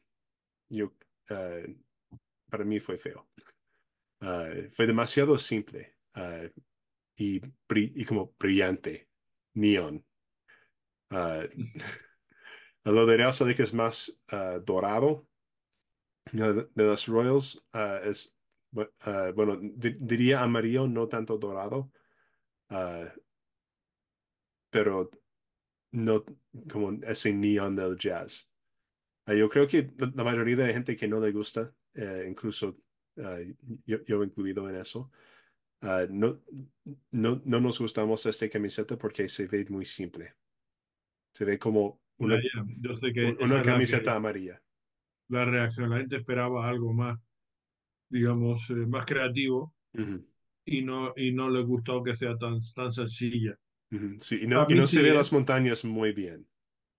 yo, 0.68 0.94
ah, 1.30 1.60
para 2.50 2.64
mí 2.64 2.80
fue 2.80 2.98
feo. 2.98 3.28
Ah, 4.20 4.48
fue 4.72 4.86
demasiado 4.86 5.38
simple 5.38 5.96
y, 7.16 7.40
y 7.74 8.04
como 8.04 8.34
brillante, 8.38 9.08
neón. 9.54 10.04
Lo 12.84 13.06
de 13.06 13.16
Real 13.16 13.32
Sadek 13.32 13.60
es 13.60 13.74
más 13.74 14.18
dorado. 14.64 15.26
De, 16.32 16.52
de 16.74 16.84
los 16.84 17.06
Royals 17.06 17.64
es, 18.04 18.34
bu- 18.72 18.90
bueno, 19.34 19.56
di- 19.60 19.96
diría 20.00 20.42
amarillo, 20.42 20.86
no 20.88 21.08
tanto 21.08 21.38
dorado, 21.38 21.92
ah, 22.70 23.12
pero 24.74 25.08
no 25.92 26.24
como 26.68 26.92
ese 27.04 27.32
neón 27.32 27.76
del 27.76 27.96
jazz. 27.96 28.50
Ah, 29.24 29.34
yo 29.34 29.48
creo 29.48 29.68
que 29.68 29.88
la 30.16 30.24
mayoría 30.24 30.56
de 30.56 30.66
la 30.66 30.72
gente 30.72 30.96
que 30.96 31.06
no 31.06 31.20
le 31.20 31.30
gusta, 31.30 31.72
eh, 31.94 32.26
incluso 32.28 32.76
ah, 33.18 33.38
yo, 33.86 34.04
yo 34.04 34.24
incluido 34.24 34.68
en 34.68 34.74
eso, 34.74 35.12
ah, 35.82 36.06
no, 36.10 36.40
no, 37.12 37.40
no 37.44 37.60
nos 37.60 37.78
gustamos 37.78 38.26
esta 38.26 38.48
camiseta 38.48 38.98
porque 38.98 39.28
se 39.28 39.46
ve 39.46 39.64
muy 39.68 39.84
simple. 39.84 40.34
Se 41.32 41.44
ve 41.44 41.56
como 41.56 42.00
una, 42.18 42.42
ya. 42.42 42.66
Yo 42.80 42.96
sé 42.96 43.12
que 43.12 43.26
una 43.26 43.58
la 43.58 43.62
camiseta 43.62 44.16
amarilla. 44.16 44.60
la 45.28 45.44
reacción. 45.44 45.90
La 45.90 45.98
gente 45.98 46.16
esperaba 46.16 46.68
algo 46.68 46.92
más, 46.92 47.16
digamos, 48.08 48.60
eh, 48.70 48.86
más 48.86 49.06
creativo 49.06 49.72
Ujú, 49.94 50.26
y 50.66 50.82
no, 50.82 51.12
y 51.16 51.30
no 51.30 51.48
les 51.48 51.64
gustó 51.64 52.02
que 52.02 52.16
sea 52.16 52.36
tan, 52.36 52.60
tan 52.74 52.92
sencilla. 52.92 53.56
Sí, 54.18 54.40
y 54.42 54.46
no, 54.46 54.64
y 54.68 54.74
no 54.74 54.86
se 54.86 55.02
ve 55.02 55.12
las 55.14 55.32
montañas 55.32 55.84
muy 55.84 56.12
bien. 56.12 56.46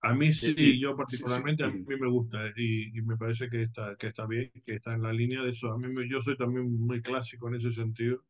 A 0.02 0.14
mí 0.14 0.32
sí, 0.32 0.54
y- 0.56 0.80
yo 0.80 0.96
sí, 1.06 1.16
sí, 1.18 1.24
particularmente, 1.24 1.64
a 1.64 1.70
mí 1.70 1.96
me 1.98 2.08
gusta 2.08 2.38
y, 2.56 2.96
y 2.96 3.02
me 3.02 3.16
parece 3.16 3.48
que 3.50 3.62
está, 3.64 3.96
que 3.96 4.08
está 4.08 4.26
bien, 4.26 4.52
que 4.64 4.74
está 4.76 4.94
en 4.94 5.02
la 5.02 5.12
línea 5.12 5.42
de 5.42 5.50
eso. 5.50 5.72
A 5.72 5.78
mí 5.78 5.88
me- 5.88 6.08
yo 6.08 6.22
soy 6.22 6.36
también 6.36 6.70
muy 6.86 7.02
clásico 7.02 7.48
en 7.48 7.56
ese 7.56 7.72
sentido 7.72 8.22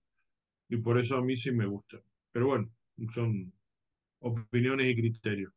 y 0.68 0.78
por 0.78 0.98
eso 1.00 1.16
a 1.16 1.22
mí 1.24 1.36
sí 1.36 1.52
me 1.52 1.66
gusta. 1.66 1.98
Pero 2.32 2.48
bueno, 2.48 2.70
son 3.14 3.52
opiniones 4.20 4.88
y 4.88 4.96
criterios. 4.96 5.52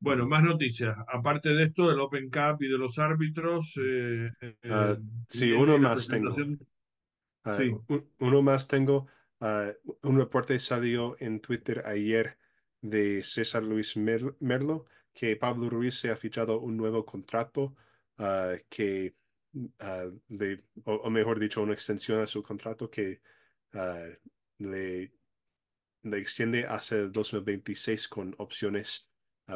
Bueno, 0.00 0.26
más 0.28 0.44
noticias. 0.44 0.96
Aparte 1.08 1.50
de 1.50 1.64
esto, 1.64 1.88
del 1.90 2.00
Open 2.00 2.30
Cup 2.30 2.62
y 2.62 2.68
de 2.68 2.78
los 2.78 2.98
árbitros, 2.98 3.72
eh, 3.78 4.30
eh, 4.42 4.54
Ah, 4.68 4.96
sí, 5.28 5.52
uno 5.52 5.78
viene 5.78 5.80
la 5.80 5.94
más 5.94 6.06
tengo. 6.08 6.48
Ah, 7.44 7.66
un- 7.88 8.10
uno 8.18 8.42
más 8.42 8.66
tengo. 8.68 9.06
Ah, 9.40 9.72
un 10.02 10.18
reporte 10.18 10.58
salió 10.58 11.16
en 11.20 11.40
Twitter 11.40 11.82
ayer 11.86 12.38
de 12.80 13.22
César 13.22 13.64
Luis 13.64 13.96
Mer- 13.96 14.34
Merlo 14.40 14.86
que 15.12 15.36
Pablo 15.36 15.68
Ruiz 15.70 15.98
se 15.98 16.10
ha 16.10 16.16
fichado 16.16 16.60
un 16.60 16.76
nuevo 16.76 17.04
contrato 17.04 17.74
ah, 18.18 18.54
que, 18.68 19.16
ah, 19.80 20.06
le, 20.28 20.64
o, 20.84 21.10
mejor 21.10 21.38
dicho, 21.38 21.62
una 21.62 21.74
extensión 21.74 22.20
a 22.20 22.26
su 22.26 22.42
contrato 22.42 22.90
que 22.90 23.20
le, 24.58 25.12
le 26.02 26.18
extiende 26.18 26.64
hasta 26.66 26.96
el 26.96 27.12
2026 27.12 28.08
con 28.08 28.34
opciones 28.38 29.10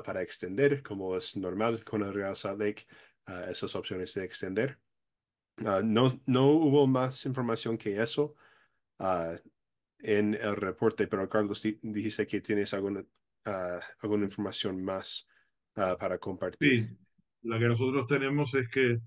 para 0.05 0.23
extender, 0.23 0.83
como 0.83 1.17
es 1.17 1.37
normal 1.37 1.83
con 1.85 2.03
el 2.03 2.13
Real 2.15 2.37
Salt 2.37 2.61
Lake, 2.61 2.87
esas 3.49 3.75
opciones 3.75 4.15
de 4.15 4.25
extender. 4.25 4.79
No, 5.57 6.21
no 6.27 6.47
hubo 6.49 6.87
más 6.87 7.27
información 7.27 7.77
que 7.77 8.01
eso 8.01 8.35
ah, 8.99 9.37
en 10.03 10.35
el 10.35 10.57
reporte, 10.57 11.07
pero 11.07 11.29
Carlos, 11.29 11.63
di- 11.63 11.79
dijiste 11.83 12.27
que 12.27 12.41
tienes 12.41 12.73
alguna, 12.75 13.05
ah, 13.45 13.81
alguna 14.03 14.25
información 14.25 14.83
más 14.83 15.29
ah, 15.77 15.97
para 15.99 16.19
compartir. 16.19 16.87
sí. 16.89 16.97
La 17.43 17.59
que 17.59 17.69
nosotros 17.69 18.07
tenemos 18.07 18.55
es 18.55 18.69
que 18.69 18.99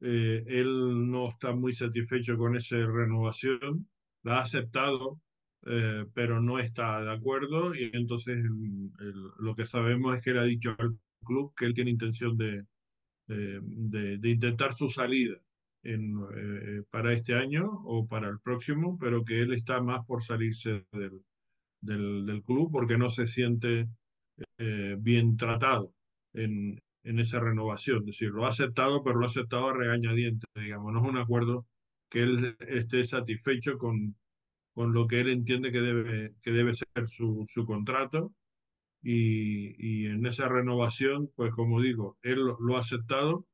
eh, 0.00 0.44
él 0.46 1.10
no 1.10 1.28
está 1.30 1.52
muy 1.54 1.72
satisfecho 1.72 2.36
con 2.36 2.56
esa 2.56 2.76
renovación, 2.76 3.88
la 4.24 4.38
ha 4.38 4.42
aceptado, 4.42 5.20
eh, 5.66 6.04
pero 6.12 6.40
no 6.40 6.58
está 6.58 7.02
de 7.04 7.12
acuerdo 7.12 7.74
y 7.74 7.90
entonces 7.92 8.38
mm, 8.38 8.88
el- 9.00 9.30
lo 9.38 9.54
que 9.54 9.66
sabemos 9.66 10.16
es 10.16 10.22
que 10.24 10.30
él 10.30 10.38
ha 10.38 10.44
dicho 10.44 10.74
al 10.78 10.98
club 11.24 11.52
que 11.56 11.66
él 11.66 11.74
tiene 11.74 11.90
intención 11.92 12.36
de, 12.36 12.64
de, 13.28 13.60
de- 13.62 14.18
de 14.18 14.28
intentar 14.30 14.74
su 14.74 14.88
salida 14.90 15.36
en, 15.94 16.16
eh, 16.36 16.82
para 16.90 17.12
este 17.12 17.34
año 17.34 17.64
o 17.84 18.06
para 18.06 18.28
el 18.28 18.40
próximo, 18.40 18.98
pero 19.00 19.24
que 19.24 19.40
él 19.40 19.52
está 19.52 19.80
más 19.80 20.04
por 20.06 20.24
salirse 20.24 20.86
del, 20.92 21.22
del, 21.80 22.26
del 22.26 22.42
club 22.42 22.70
porque 22.72 22.98
no 22.98 23.10
se 23.10 23.26
siente 23.26 23.88
eh, 24.58 24.96
bien 24.98 25.36
tratado 25.36 25.94
en, 26.34 26.80
en 27.04 27.18
esa 27.20 27.40
renovación. 27.40 28.00
Es 28.00 28.06
decir, 28.06 28.30
lo 28.30 28.46
ha 28.46 28.50
aceptado, 28.50 29.02
pero 29.02 29.18
lo 29.18 29.26
ha 29.26 29.28
aceptado 29.28 29.68
a 29.68 29.74
regañadientes, 29.74 30.48
digamos, 30.54 30.92
no 30.92 31.02
es 31.02 31.08
un 31.10 31.18
acuerdo 31.18 31.66
que 32.10 32.22
él 32.22 32.56
esté 32.60 33.04
satisfecho 33.06 33.78
con, 33.78 34.16
con 34.74 34.92
lo 34.92 35.06
que 35.06 35.20
él 35.20 35.30
entiende 35.30 35.72
que 35.72 35.80
debe, 35.80 36.34
que 36.42 36.50
debe 36.52 36.74
ser 36.74 37.08
su, 37.08 37.46
su 37.52 37.66
contrato. 37.66 38.32
Y, 39.02 39.76
y 39.78 40.06
en 40.06 40.26
esa 40.26 40.48
renovación, 40.48 41.30
pues 41.36 41.52
como 41.54 41.80
digo, 41.80 42.18
él 42.22 42.40
lo, 42.40 42.58
lo 42.60 42.76
ha 42.76 42.80
aceptado 42.80 43.46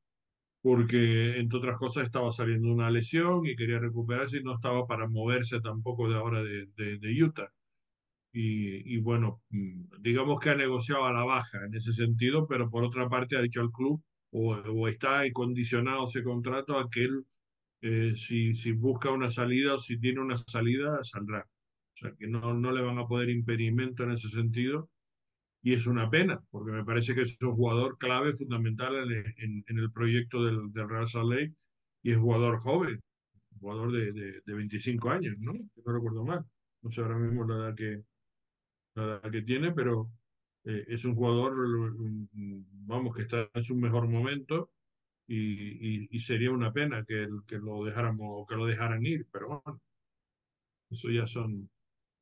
porque, 0.63 1.39
entre 1.39 1.59
otras 1.59 1.77
cosas, 1.79 2.05
estaba 2.05 2.31
saliendo 2.33 2.69
una 2.73 2.91
lesión 2.91 3.45
y 3.47 3.55
quería 3.57 3.79
recuperarse 3.79 4.39
y 4.39 4.43
no 4.43 4.55
estaba 4.55 4.87
para 4.87 5.09
moverse 5.09 5.61
tampoco 5.61 6.09
de 6.09 6.15
ahora 6.17 6.43
de, 6.43 6.67
de, 6.77 7.23
Utah. 7.23 7.51
Y, 8.33 8.95
y, 8.95 8.97
bueno, 8.99 9.43
mm, 9.49 10.01
digamos 10.01 10.39
que 10.39 10.49
ha 10.51 10.55
negociado 10.55 11.05
a 11.05 11.13
la 11.13 11.23
baja 11.23 11.65
en 11.65 11.75
ese 11.75 11.93
sentido, 11.93 12.47
pero 12.47 12.69
por 12.69 12.83
otra 12.83 13.09
parte 13.09 13.37
ha 13.37 13.41
dicho 13.41 13.61
al 13.61 13.71
club 13.71 14.03
o, 14.31 14.53
o 14.55 14.87
está 14.87 15.23
condicionado 15.33 16.07
ese 16.07 16.23
contrato 16.23 16.79
a 16.79 16.89
que 16.89 17.03
él, 17.05 17.25
eh, 17.81 18.13
si, 18.15 18.55
si 18.55 18.71
busca 18.73 19.11
una 19.11 19.29
salida 19.31 19.75
o 19.75 19.79
si 19.79 19.99
tiene 19.99 20.21
una 20.21 20.37
salida, 20.37 21.03
saldrá. 21.03 21.41
O 21.95 21.97
sea, 21.97 22.13
que 22.17 22.27
no, 22.27 22.53
no 22.53 22.71
le 22.71 22.81
van 22.81 22.99
a 22.99 23.07
poder 23.07 23.29
impedimento 23.29 24.03
en 24.03 24.11
ese 24.13 24.29
sentido. 24.29 24.89
Y 25.63 25.73
es 25.73 25.87
una 25.87 26.09
pena, 26.09 26.41
porque 26.51 26.71
me 26.71 26.85
parece 26.85 27.15
que 27.15 27.21
es 27.23 27.37
un 27.41 27.55
jugador 27.55 27.97
clave, 27.97 28.35
fundamental 28.35 29.11
en, 29.11 29.33
en, 29.37 29.63
en 29.67 29.79
el 29.79 29.91
proyecto 29.91 30.43
del, 30.45 30.71
del, 30.73 30.89
Real 30.89 31.09
Salt 31.09 31.31
Lake 31.31 31.53
y 32.03 32.11
es 32.11 32.17
jugador 32.17 32.59
joven, 32.59 33.01
jugador 33.59 33.91
de, 33.93 34.11
de, 34.11 34.41
de 34.45 34.53
25 34.53 35.09
años, 35.09 35.35
¿no? 35.39 35.53
No 35.53 35.93
recuerdo 35.93 36.25
mal. 36.25 36.45
No 36.81 36.91
sé 36.91 37.01
ahora 37.01 37.17
mismo 37.17 37.45
la 37.45 37.55
edad 37.55 37.75
que, 37.75 38.03
la 38.95 39.03
edad 39.03 39.31
que 39.31 39.41
tiene, 39.41 39.71
pero 39.71 40.11
eh, 40.65 40.85
es 40.87 41.05
un 41.05 41.15
jugador, 41.15 41.55
vamos, 42.33 43.15
que 43.15 43.23
está 43.23 43.49
en 43.53 43.63
su 43.63 43.75
mejor 43.75 44.07
momento 44.07 44.71
y, 45.27 46.03
y, 46.05 46.07
y 46.11 46.19
sería 46.21 46.51
una 46.51 46.73
pena 46.73 47.05
que, 47.07 47.27
que 47.47 47.57
lo 47.57 47.83
dejáramos, 47.85 48.47
que 48.47 48.55
lo 48.55 48.65
dejaran 48.65 49.05
ir, 49.05 49.27
pero 49.31 49.61
bueno, 49.63 49.81
eso 50.89 51.09
ya 51.09 51.27
son, 51.27 51.69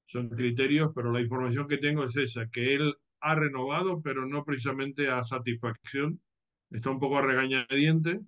son 0.08 0.30
criterios, 0.30 0.92
pero 0.96 1.12
la 1.12 1.22
información 1.22 1.68
que 1.68 1.78
tengo 1.78 2.06
es 2.06 2.16
esa, 2.16 2.48
que 2.50 2.76
él 2.76 2.96
ha 3.22 3.36
renovado, 3.36 4.02
pero 4.02 4.26
no 4.26 4.44
precisamente 4.44 5.10
a 5.10 5.24
satisfacción, 5.24 6.22
está 6.70 6.90
un 6.90 7.00
poco 7.00 7.18
a 7.18 7.22
regañadiente 7.22 8.22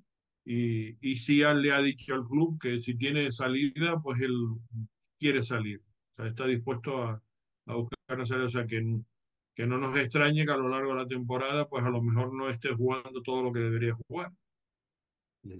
y, 0.45 0.97
y 1.01 1.17
sí 1.17 1.37
le 1.37 1.71
ha 1.71 1.81
dicho 1.81 2.13
al 2.13 2.25
club 2.27 2.59
que 2.61 2.81
si 2.81 2.97
tiene 2.97 3.31
salida, 3.31 3.99
pues 4.01 4.21
él 4.21 4.35
quiere 5.19 5.43
salir, 5.43 5.79
o 5.79 6.15
sea, 6.17 6.27
está 6.27 6.45
dispuesto 6.47 7.03
a, 7.03 7.21
a 7.67 7.75
buscar 7.75 7.97
una 8.09 8.25
salida, 8.25 8.47
o 8.47 8.49
sea, 8.49 8.67
que, 8.67 8.81
que 9.55 9.65
no 9.65 9.77
nos 9.77 9.97
extrañe 9.97 10.45
que 10.45 10.51
a 10.51 10.57
lo 10.57 10.69
largo 10.69 10.93
de 10.93 11.01
la 11.01 11.07
temporada, 11.07 11.67
pues 11.67 11.83
a 11.85 11.89
lo 11.89 12.01
mejor 12.01 12.33
no 12.33 12.49
esté 12.49 12.73
jugando 12.73 13.21
todo 13.21 13.43
lo 13.43 13.53
que 13.53 13.59
debería 13.59 13.95
jugar. 14.07 14.31
Mm. 15.43 15.59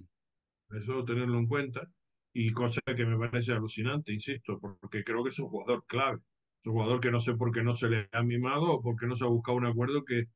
Eso 0.70 1.04
tenerlo 1.04 1.38
en 1.38 1.46
cuenta 1.46 1.88
y 2.32 2.52
cosa 2.52 2.80
que 2.84 3.06
me 3.06 3.18
parece 3.18 3.52
alucinante, 3.52 4.12
insisto, 4.12 4.58
porque 4.60 5.04
creo 5.04 5.22
que 5.22 5.30
es 5.30 5.38
un 5.38 5.48
jugador 5.48 5.84
clave, 5.86 6.20
es 6.64 6.68
un 6.68 6.72
jugador 6.72 7.00
que 7.00 7.10
no 7.10 7.20
sé 7.20 7.34
por 7.34 7.52
qué 7.52 7.62
no 7.62 7.76
se 7.76 7.90
le 7.90 8.08
ha 8.12 8.22
mimado 8.22 8.72
o 8.72 8.82
por 8.82 8.96
qué 8.98 9.06
no 9.06 9.16
se 9.16 9.24
ha 9.24 9.28
buscado 9.28 9.58
un 9.58 9.66
acuerdo 9.66 10.02
que 10.02 10.28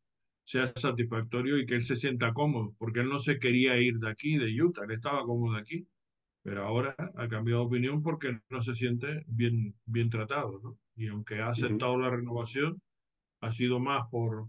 sea 0.45 0.73
satisfactorio 0.77 1.59
y 1.59 1.65
que 1.65 1.75
él 1.77 1.87
se 1.87 1.97
sienta 1.97 2.35
cómodo, 2.35 2.75
porque 2.79 3.01
él 3.01 3.09
no 3.09 3.19
se 3.19 3.39
quería 3.39 3.79
ir 3.79 3.99
de 3.99 4.11
aquí, 4.11 4.37
de 4.37 4.63
Utah, 4.63 4.85
él 4.85 4.93
estaba 4.93 5.25
cómodo 5.25 5.57
aquí, 5.57 5.87
pero 6.43 6.65
ahora 6.67 6.95
ha 6.99 7.29
cambiado 7.29 7.63
de 7.63 7.67
opinión 7.67 8.03
porque 8.03 8.41
no 8.51 8.63
se 8.63 8.75
siente 8.75 9.25
bien, 9.27 9.75
bien 9.87 10.11
tratado, 10.11 10.61
¿no? 10.63 10.79
Y 10.97 11.09
aunque 11.09 11.41
ha 11.41 11.51
aceptado 11.51 11.99
la 11.99 12.11
renovación, 12.11 12.83
ha 13.41 13.53
sido 13.53 13.81
más 13.81 14.09
por, 14.11 14.49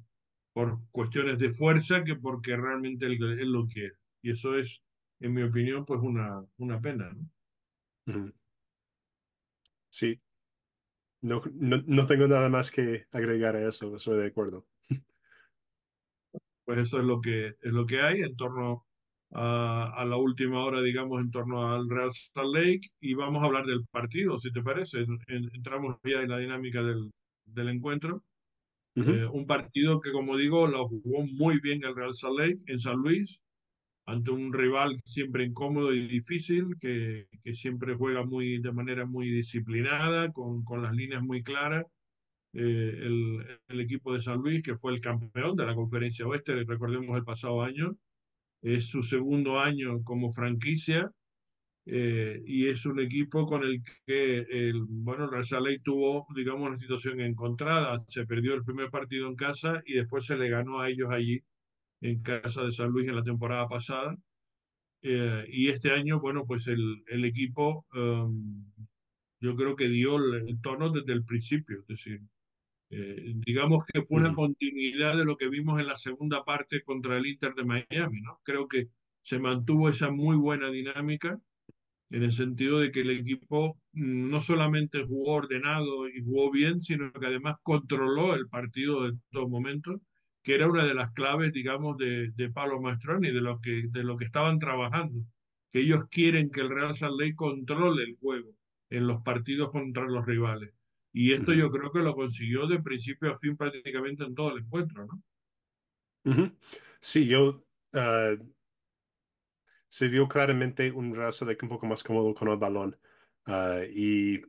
por 0.53 0.79
cuestiones 0.91 1.39
de 1.39 1.51
fuerza 1.51 2.03
que 2.03 2.15
porque 2.15 2.57
realmente 2.57 3.05
él, 3.05 3.21
él 3.39 3.51
lo 3.51 3.67
quiere. 3.67 3.95
Y 4.21 4.31
eso 4.31 4.57
es, 4.57 4.81
en 5.21 5.33
mi 5.33 5.43
opinión, 5.43 5.85
pues 5.85 6.01
una, 6.01 6.43
una 6.57 6.81
pena, 6.81 7.11
¿no? 7.11 7.29
Sí, 9.89 10.19
no, 11.21 11.41
no, 11.53 11.83
no, 11.85 12.05
tengo 12.05 12.27
nada 12.27 12.49
más 12.49 12.71
que 12.71 13.05
agregar 13.11 13.55
a 13.55 13.67
eso, 13.67 13.95
estoy 13.95 14.19
de 14.19 14.27
acuerdo. 14.27 14.65
Pues 16.65 16.79
eso 16.79 16.99
es 16.99 17.05
lo 17.05 17.19
que, 17.19 17.47
es 17.47 17.73
lo 17.73 17.85
que 17.85 17.99
hay 18.01 18.21
en 18.21 18.35
torno 18.35 18.85
a, 19.31 19.93
a, 19.95 20.05
la 20.05 20.17
última 20.17 20.63
hora, 20.63 20.81
digamos, 20.81 21.19
en 21.21 21.31
torno 21.31 21.73
al 21.73 21.89
Real 21.89 22.11
Salt 22.13 22.55
Lake 22.55 22.89
y 22.99 23.15
vamos 23.15 23.41
a 23.41 23.47
hablar 23.47 23.65
del 23.65 23.85
partido, 23.87 24.39
si 24.39 24.51
te 24.51 24.61
parece. 24.61 24.99
En, 24.99 25.17
en, 25.27 25.49
entramos 25.55 25.97
ya 26.03 26.21
en 26.21 26.29
la 26.29 26.37
dinámica 26.37 26.83
del, 26.83 27.11
del 27.45 27.69
encuentro. 27.69 28.23
Uh 28.95 29.01
-huh. 29.01 29.15
eh, 29.15 29.25
un 29.27 29.45
partido 29.45 29.99
que, 29.99 30.11
como 30.11 30.37
digo, 30.37 30.67
lo 30.67 30.87
jugó 30.87 31.25
muy 31.25 31.59
bien 31.59 31.83
el 31.83 31.95
Real 31.95 32.13
Salt 32.15 32.39
Lake 32.39 32.59
en 32.67 32.79
San 32.79 32.97
Luis 32.97 33.39
ante 34.09 34.31
un 34.31 34.51
rival 34.53 35.01
siempre 35.05 35.45
incómodo 35.45 35.93
y 35.93 36.07
difícil, 36.07 36.77
que, 36.79 37.27
que 37.43 37.53
siempre 37.53 37.95
juega 37.95 38.23
muy, 38.25 38.59
de 38.59 38.71
manera 38.71 39.05
muy 39.05 39.29
disciplinada, 39.29 40.31
con, 40.31 40.63
con 40.63 40.81
las 40.81 40.93
líneas 40.95 41.21
muy 41.21 41.43
claras. 41.43 41.85
Eh, 42.53 42.93
el, 43.03 43.59
el, 43.67 43.79
equipo 43.79 44.13
de 44.13 44.21
San 44.21 44.39
Luis, 44.39 44.63
que 44.63 44.75
fue 44.77 44.93
el 44.93 45.01
campeón 45.01 45.55
de 45.55 45.65
la 45.65 45.75
conferencia 45.75 46.25
oeste, 46.27 46.63
recordemos 46.63 47.15
el 47.15 47.23
pasado 47.23 47.61
año, 47.61 47.95
es 48.61 48.85
su 48.87 49.03
segundo 49.03 49.59
año 49.59 50.03
como 50.03 50.31
franquicia 50.33 51.11
eh, 51.85 52.41
y 52.45 52.67
es 52.67 52.85
un 52.85 52.99
equipo 52.99 53.45
con 53.47 53.63
el 53.63 53.81
que 54.05 54.39
el, 54.49 54.83
bueno, 54.87 55.25
el 55.25 55.31
Real 55.31 55.81
tuvo, 55.83 56.27
digamos, 56.35 56.69
una 56.69 56.79
situación 56.79 57.21
encontrada. 57.21 58.03
Se 58.09 58.25
perdió 58.25 58.53
el 58.55 58.63
primer 58.63 58.89
partido 58.89 59.27
en 59.27 59.35
casa 59.35 59.81
y 59.85 59.93
después 59.93 60.25
se 60.25 60.37
le 60.37 60.49
ganó 60.49 60.79
a 60.81 60.89
ellos 60.89 61.09
allí 61.11 61.41
en 62.01 62.21
casa 62.21 62.63
de 62.63 62.71
San 62.71 62.89
Luis 62.89 63.07
en 63.07 63.15
la 63.15 63.23
temporada 63.23 63.67
pasada. 63.67 64.15
Eh, 65.01 65.45
y 65.49 65.69
este 65.69 65.91
año, 65.91 66.19
bueno, 66.19 66.45
pues 66.45 66.67
el, 66.67 67.03
el 67.07 67.25
equipo 67.25 67.85
um, 67.93 68.65
yo 69.41 69.55
creo 69.55 69.75
que 69.75 69.87
dio 69.87 70.17
el, 70.17 70.49
el, 70.49 70.61
tono 70.61 70.89
desde 70.91 71.13
el 71.13 71.23
principio, 71.23 71.79
es 71.79 71.87
decir, 71.87 72.21
eh, 72.91 73.33
digamos 73.35 73.85
que 73.85 74.01
fue 74.03 74.19
una 74.19 74.33
continuidad 74.33 75.15
de 75.17 75.25
lo 75.25 75.37
que 75.37 75.47
vimos 75.47 75.79
en 75.79 75.87
la 75.87 75.95
segunda 75.95 76.43
parte 76.43 76.83
contra 76.83 77.17
el 77.17 77.27
Inter 77.27 77.53
de 77.53 77.63
Miami, 77.63 78.21
¿no? 78.21 78.39
Creo 78.43 78.67
que 78.67 78.87
se 79.23 79.39
mantuvo 79.39 79.89
esa 79.89 80.11
muy 80.11 80.35
buena 80.35 80.69
dinámica 80.69 81.39
en 82.09 82.23
el 82.23 82.33
sentido 82.33 82.79
de 82.79 82.91
que 82.91 83.01
el 83.01 83.11
equipo 83.11 83.77
no 83.93 84.41
solamente 84.41 85.05
jugó 85.05 85.33
ordenado 85.33 86.09
y 86.09 86.23
jugó 86.23 86.51
bien, 86.51 86.81
sino 86.81 87.11
que 87.13 87.27
además 87.27 87.57
controló 87.63 88.33
el 88.35 88.47
partido 88.49 89.07
en 89.07 89.21
todo 89.31 89.47
momento 89.47 90.01
que 90.43 90.55
era 90.55 90.67
una 90.67 90.85
de 90.85 90.93
las 90.93 91.11
claves, 91.13 91.51
digamos, 91.53 91.97
de, 91.97 92.31
de 92.31 92.49
Pablo 92.49 92.79
Maestroni, 92.81 93.31
de 93.31 93.41
lo, 93.41 93.59
que, 93.59 93.83
de 93.89 94.03
lo 94.03 94.17
que 94.17 94.25
estaban 94.25 94.59
trabajando, 94.59 95.21
que 95.71 95.81
ellos 95.81 96.05
quieren 96.09 96.49
que 96.49 96.61
el 96.61 96.69
Real 96.69 96.95
Salt 96.95 97.19
Lake 97.19 97.35
controle 97.35 98.03
el 98.03 98.17
juego 98.17 98.51
en 98.89 99.07
los 99.07 99.21
partidos 99.21 99.71
contra 99.71 100.03
los 100.05 100.25
rivales. 100.25 100.73
Y 101.11 101.33
esto 101.33 101.53
yo 101.53 101.69
creo 101.71 101.91
que 101.91 101.99
lo 101.99 102.15
consiguió 102.15 102.67
de 102.67 102.81
principio 102.81 103.31
a 103.31 103.39
fin 103.39 103.57
prácticamente 103.57 104.23
en 104.23 104.35
todo 104.35 104.55
el 104.55 104.63
encuentro, 104.63 105.05
¿no? 105.05 105.21
Uh 106.25 106.35
-huh. 106.35 106.55
Sí, 106.99 107.27
yo... 107.27 107.63
Uh, 107.93 108.37
se 109.87 110.07
vio 110.07 110.27
claramente 110.27 110.91
un 110.91 111.15
Real 111.15 111.33
Salt 111.33 111.49
Lake 111.49 111.65
un 111.65 111.69
poco 111.69 111.87
más 111.87 112.03
cómodo 112.03 112.33
con 112.35 112.47
el 112.49 112.57
balón. 112.57 112.95
Uh, 113.47 113.83
y 113.91 114.39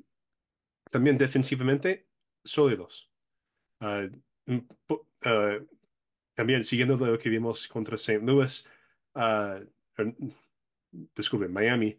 también 0.91 1.17
defensivamente 1.17 2.07
sólidos. 2.45 3.11
Uh, 3.81 4.11
también 6.41 6.65
siguiendo 6.65 6.97
lo 6.97 7.19
que 7.19 7.29
vimos 7.29 7.69
contra 7.69 7.97
St. 7.97 8.25
Louis, 8.25 8.67
uh, 9.15 9.63
disculpe, 11.15 11.49
Miami, 11.49 11.99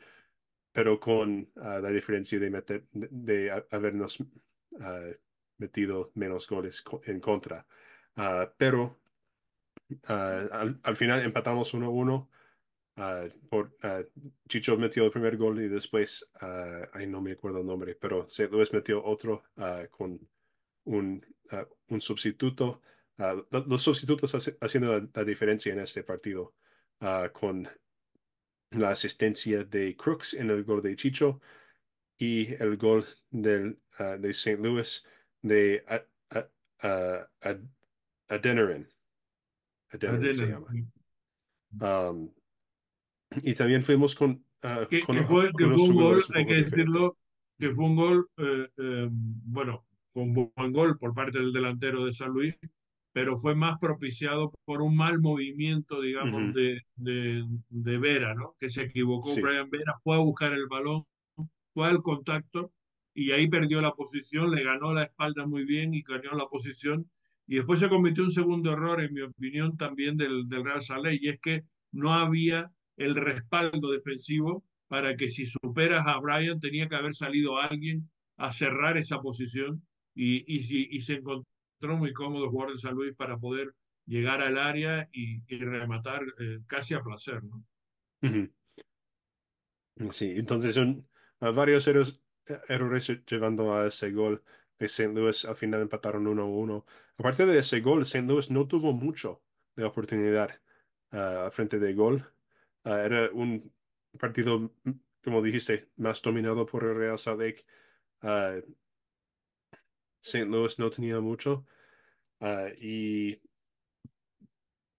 pero 0.72 1.00
con 1.00 1.48
uh, 1.58 1.80
la 1.80 1.90
diferencia 1.92 2.40
de, 2.40 2.50
meter, 2.50 2.88
de, 2.92 3.64
habernos 3.70 4.20
uh, 4.20 5.14
metido 5.60 6.12
menos 6.16 6.48
goles 6.48 6.84
en 7.06 7.20
contra. 7.20 7.68
pero 8.58 9.00
al, 10.08 10.80
al, 10.82 10.98
final 10.98 11.22
empatamos 11.22 11.76
1-1. 11.76 12.28
por, 13.48 13.78
Chicho 14.50 14.76
metió 14.76 15.06
el 15.06 15.12
primer 15.12 15.38
gol 15.38 15.62
y 15.62 15.68
después, 15.68 16.32
ay, 16.94 17.06
no 17.06 17.22
me 17.22 17.34
acuerdo 17.34 17.60
el 17.60 17.68
nombre, 17.68 17.94
pero 17.94 18.26
St. 18.26 18.50
Louis 18.50 18.74
metió 18.74 19.06
otro 19.06 19.44
con 19.92 20.20
un, 20.86 21.24
un 21.90 22.02
sustituto. 22.02 22.82
Uh, 23.22 23.46
los 23.68 23.84
sustitutos 23.84 24.34
haciendo 24.62 24.98
la, 25.00 25.08
la, 25.14 25.24
diferencia 25.24 25.72
en 25.72 25.80
este 25.80 26.02
partido 26.02 26.56
uh, 27.02 27.32
con 27.32 27.68
la 28.72 28.90
asistencia 28.90 29.64
de 29.64 29.96
Crooks 29.96 30.34
en 30.34 30.50
el 30.50 30.64
gol 30.64 30.82
de 30.82 30.96
Chicho 30.96 31.40
y 32.18 32.52
el 32.56 32.78
gol 32.78 33.06
del, 33.30 33.78
uh, 34.00 34.20
de 34.20 34.32
St. 34.32 34.58
Louis 34.58 35.06
de 35.44 35.86
Adeniran. 38.28 38.88
Adeniran 39.92 40.34
se 40.34 40.48
llama. 40.48 40.68
Um, 41.80 42.34
y 43.44 43.54
también 43.54 43.84
fuimos 43.84 44.16
con... 44.16 44.44
que, 44.90 45.02
con, 45.02 45.16
que 45.16 45.24
fue, 45.24 45.52
que 45.56 45.66
fue 45.66 45.76
un 45.76 45.96
gol, 45.96 46.24
hay 46.34 46.46
que 46.48 46.54
decirlo, 46.56 47.18
que 47.60 47.70
fue 47.70 47.86
un 47.86 47.96
gol, 47.96 48.30
eh, 48.38 48.68
eh, 48.78 49.08
bueno, 49.12 49.86
con 50.12 50.34
buen 50.34 50.74
gol 50.74 50.98
por 50.98 51.14
parte 51.14 51.38
del 51.38 51.54
delantero 51.54 52.06
de 52.06 52.14
San 52.14 52.32
Luis, 52.32 52.56
pero 53.14 53.40
fue 53.40 53.56
más 53.56 53.78
propiciado 53.80 54.54
por 54.66 54.82
un 54.82 54.96
mal 54.96 55.20
movimiento, 55.20 56.02
digamos, 56.02 56.54
de, 56.54 56.82
de, 56.96 57.46
de 57.70 57.98
Vera, 57.98 58.34
¿no? 58.36 58.56
Que 58.60 58.70
se 58.70 58.84
equivocó 58.84 59.30
Sí. 59.30 59.42
Brian 59.42 59.70
Vera, 59.70 59.96
fue 60.04 60.16
a 60.16 60.20
buscar 60.20 60.54
el 60.54 60.68
balón, 60.68 61.04
fue 61.74 61.88
al 61.88 62.02
contacto 62.02 62.72
y 63.14 63.32
ahí 63.32 63.48
perdió 63.50 63.82
la 63.82 63.92
posición, 63.92 64.52
le 64.52 64.64
ganó 64.64 64.94
la 64.94 65.04
espalda 65.04 65.46
muy 65.46 65.66
bien 65.66 65.94
y 65.94 66.02
ganó 66.02 66.32
la 66.38 66.48
posición. 66.48 67.10
Y 67.48 67.56
después 67.56 67.80
se 67.82 67.90
cometió 67.90 68.24
un 68.24 68.32
segundo 68.32 68.72
error, 68.72 69.02
en 69.02 69.14
mi 69.14 69.22
opinión, 69.22 69.76
también 69.76 70.16
del, 70.16 70.48
del 70.48 70.64
Real 70.64 70.82
Saleh, 70.82 71.20
y 71.22 71.28
es 71.28 71.40
que 71.42 71.64
no 71.92 72.14
había 72.14 72.72
el 72.96 73.16
respaldo 73.16 73.92
defensivo 73.92 74.64
para 74.88 75.18
que 75.18 75.30
si 75.30 75.46
superas 75.46 76.08
a 76.08 76.20
Brian 76.20 76.60
tenía 76.62 76.88
que 76.88 76.96
haber 76.96 77.16
salido 77.16 77.58
alguien 77.60 78.10
a 78.38 78.54
cerrar 78.54 78.98
esa 78.98 79.22
posición 79.22 79.86
y, 80.16 80.44
y, 80.54 80.64
si, 80.64 80.88
y 80.92 81.02
se 81.02 81.16
encontró 81.16 81.51
muy 81.90 82.14
cómodo 82.14 82.50
jugar 82.50 82.72
de 82.72 82.80
San 82.80 82.96
Luis 82.96 83.16
para 83.16 83.38
poder 83.38 83.74
llegar 84.06 84.42
al 84.42 84.58
área 84.58 85.10
y, 85.12 85.42
y 85.48 85.60
rematar 85.60 86.24
eh, 86.40 86.60
casi 86.68 86.94
a 86.94 87.02
placer, 87.02 87.44
¿no? 87.44 87.64
Sí, 90.12 90.34
entonces 90.36 90.76
son 90.76 91.08
ah, 91.40 91.52
varios 91.52 91.88
errores, 91.88 92.20
errores 92.68 93.08
llevando 93.26 93.74
a 93.74 93.88
ese 93.88 94.12
gol 94.12 94.44
de 94.78 94.86
St. 94.88 95.14
Louis. 95.14 95.46
Al 95.46 95.56
final 95.56 95.82
empataron 95.82 96.26
1-1. 96.26 96.86
Aparte 97.18 97.46
de 97.46 97.60
ese 97.60 97.82
gol, 97.82 98.02
St. 98.04 98.28
Louis 98.28 98.50
no 98.50 98.68
tuvo 98.68 98.94
mucho 98.94 99.44
de 99.76 99.84
oportunidad 99.84 100.50
ah, 101.12 101.46
al 101.46 101.52
frente 101.52 101.80
de 101.80 101.94
gol. 101.94 102.26
Ah, 102.84 103.02
era 103.02 103.30
un 103.32 103.72
partido, 104.20 104.72
mm, 104.84 104.92
como 105.24 105.42
dijiste, 105.42 105.90
más 105.98 106.22
dominado 106.22 106.66
por 106.66 106.84
el 106.84 106.96
Real 106.96 107.20
Salt 107.20 107.40
Lake. 107.42 107.66
St. 110.22 110.46
Louis 110.50 110.80
no 110.80 110.90
tenía 110.90 111.20
mucho 111.20 111.66
ah, 112.42 112.70
y 112.80 113.42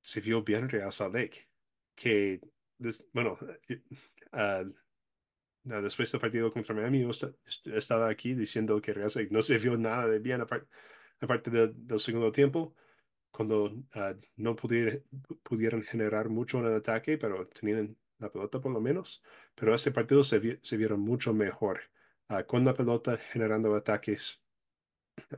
se 0.00 0.20
vio 0.20 0.42
bien 0.42 0.68
Real 0.68 0.92
Salt 0.92 1.14
Lake, 1.14 1.48
que, 1.94 2.40
bueno, 3.12 3.38
eh, 3.68 3.82
ah, 4.32 4.64
después 5.64 6.11
del 6.11 6.20
partido 6.20 6.52
contra 6.52 6.74
Miami, 6.74 7.00
yo 7.02 7.11
esta- 7.11 7.32
estaba 7.66 8.08
aquí 8.08 8.35
diciendo 8.35 8.80
que 8.80 8.92
Real 8.94 9.11
Salt 9.11 9.30
no 9.30 9.42
se 9.42 9.58
vio 9.58 9.76
nada 9.76 10.06
de 10.08 10.18
bien 10.18 10.40
aparte, 10.40 10.68
aparte 11.20 11.50
de- 11.50 11.68
del 11.74 12.00
segundo 12.00 12.32
tiempo, 12.32 12.74
cuando 13.32 13.72
ah, 13.94 14.14
no 14.37 14.56
pudier- 14.56 15.04
pudieron 15.44 15.82
generar 15.85 16.28
mucho 16.30 16.61
en 16.61 16.66
el 16.66 16.74
ataque, 16.76 17.18
pero 17.18 17.48
tenían 17.48 17.96
la 18.18 18.30
pelota 18.32 18.61
por 18.61 18.72
lo 18.72 18.80
menos. 18.80 19.24
Pero 19.56 19.74
este 19.74 19.92
partido 19.92 20.24
se, 20.24 20.38
vi- 20.40 20.58
se 20.62 20.76
vieron 20.78 21.00
mucho 21.00 21.35
mejor, 21.35 21.82
con 22.48 22.64
la 22.64 22.74
pelota 22.74 23.18
generando 23.18 23.74
ataques, 23.76 24.41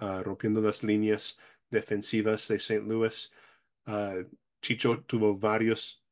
ah, 0.01 0.23
rompiendo 0.25 0.61
las 0.61 0.83
líneas 0.83 1.39
defensivas 1.71 2.49
de 2.49 2.57
St. 2.57 2.81
Louis. 2.83 3.33
Ah, 3.87 4.17
Chicho 4.63 5.05
tuvo 5.07 5.37
varias 5.39 6.05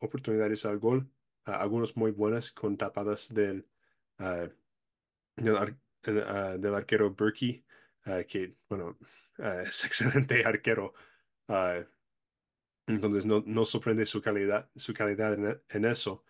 oportunidades 0.00 0.66
al 0.66 0.78
gol, 0.78 1.10
ah, 1.44 1.60
algunos 1.62 1.96
muy 1.96 2.10
buenas 2.12 2.52
con 2.52 2.76
tapadas 2.76 3.32
del 3.34 3.68
ah, 4.18 4.48
del, 5.36 5.56
ar- 5.56 5.78
ah, 6.26 6.56
del 6.58 6.74
arquero 6.74 7.14
Berkey, 7.14 7.64
ah, 8.06 8.24
que, 8.24 8.56
bueno, 8.68 8.98
ah, 9.38 9.62
es 9.66 9.84
excelente 9.84 10.44
arquero. 10.44 10.94
ah, 11.48 11.84
entonces 12.86 13.26
no, 13.26 13.42
no 13.46 13.64
sorprende 13.64 14.06
su 14.06 14.20
calidad, 14.22 14.70
su 14.76 14.94
calidad 14.94 15.34
en, 15.34 15.46
e- 15.86 15.90
eso. 15.90 16.24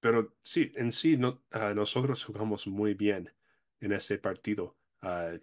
Pero 0.00 0.36
sí, 0.42 0.72
en 0.76 0.92
sí 0.92 1.16
no, 1.16 1.42
ah, 1.52 1.72
nosotros 1.74 2.24
jugamos 2.24 2.66
muy 2.66 2.94
bien 2.94 3.32
en 3.82 3.92
este 3.94 4.18
partido. 4.18 4.78
ah, 5.02 5.34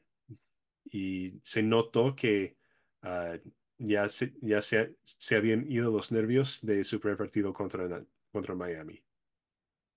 y 0.91 1.39
se 1.43 1.63
notó 1.63 2.15
que 2.15 2.57
ah, 3.01 3.37
ya, 3.77 4.09
se, 4.09 4.35
ya 4.41 4.61
se, 4.61 4.97
se 5.03 5.35
habían 5.35 5.71
ido 5.71 5.91
los 5.91 6.11
nervios 6.11 6.61
de 6.65 6.83
su 6.83 6.99
primer 6.99 7.17
partido 7.17 7.53
contra, 7.53 8.05
contra 8.31 8.55
Miami. 8.55 9.03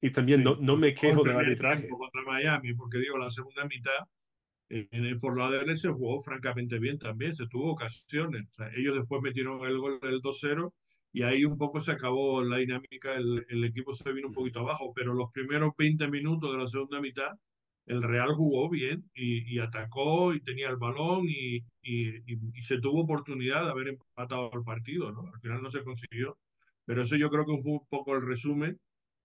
Y 0.00 0.10
también 0.10 0.42
no, 0.42 0.56
Sí, 0.56 0.60
no 0.60 0.76
me 0.76 0.94
quejo 0.94 1.24
del 1.24 1.36
arbitraje. 1.38 1.98
contra 1.98 2.22
Miami, 2.24 2.74
porque 2.74 2.98
digo, 2.98 3.18
la 3.18 3.30
segunda 3.30 3.64
mitad 3.66 3.92
En 4.70 5.04
el 5.06 5.20
Fort 5.20 5.36
Lauderdale 5.38 5.78
se 5.78 5.90
jugó 5.90 6.22
francamente 6.22 6.78
bien 6.78 6.98
también, 6.98 7.36
se 7.36 7.46
tuvo 7.48 7.72
ocasiones. 7.72 8.48
O 8.50 8.54
sea, 8.54 8.70
ellos 8.76 8.96
después 8.96 9.22
metieron 9.22 9.64
el 9.66 9.78
gol 9.78 10.00
del 10.00 10.20
2-0 10.22 10.74
y 11.12 11.22
ahí 11.22 11.44
un 11.44 11.58
poco 11.58 11.82
se 11.82 11.92
acabó 11.92 12.42
la 12.44 12.58
dinámica, 12.58 13.14
el, 13.16 13.46
el 13.48 13.64
equipo 13.64 13.94
se 13.94 14.12
vino 14.12 14.28
un 14.28 14.34
poquito 14.34 14.60
abajo, 14.60 14.92
pero 14.94 15.14
los 15.14 15.32
primeros 15.32 15.72
20 15.78 16.08
minutos 16.08 16.52
de 16.52 16.58
la 16.58 16.68
segunda 16.68 17.00
mitad, 17.00 17.32
el 17.86 18.02
Real 18.02 18.34
jugó 18.34 18.68
bien 18.68 19.10
y, 19.14 19.58
atacó 19.58 20.34
y 20.34 20.40
tenía 20.40 20.68
el 20.68 20.76
balón 20.76 21.26
y, 21.28 21.64
se 22.62 22.78
tuvo 22.78 23.02
oportunidad 23.02 23.64
de 23.64 23.70
haber 23.70 23.88
empatado 23.88 24.50
el 24.54 24.62
partido, 24.62 25.10
¿no? 25.12 25.30
Al 25.32 25.40
final 25.40 25.62
no 25.62 25.70
se 25.70 25.82
consiguió, 25.82 26.38
pero 26.84 27.02
eso 27.02 27.16
yo 27.16 27.30
creo 27.30 27.44
que 27.44 27.60
fue 27.62 27.72
un 27.72 27.86
poco 27.88 28.14
el 28.14 28.26
resumen. 28.26 28.78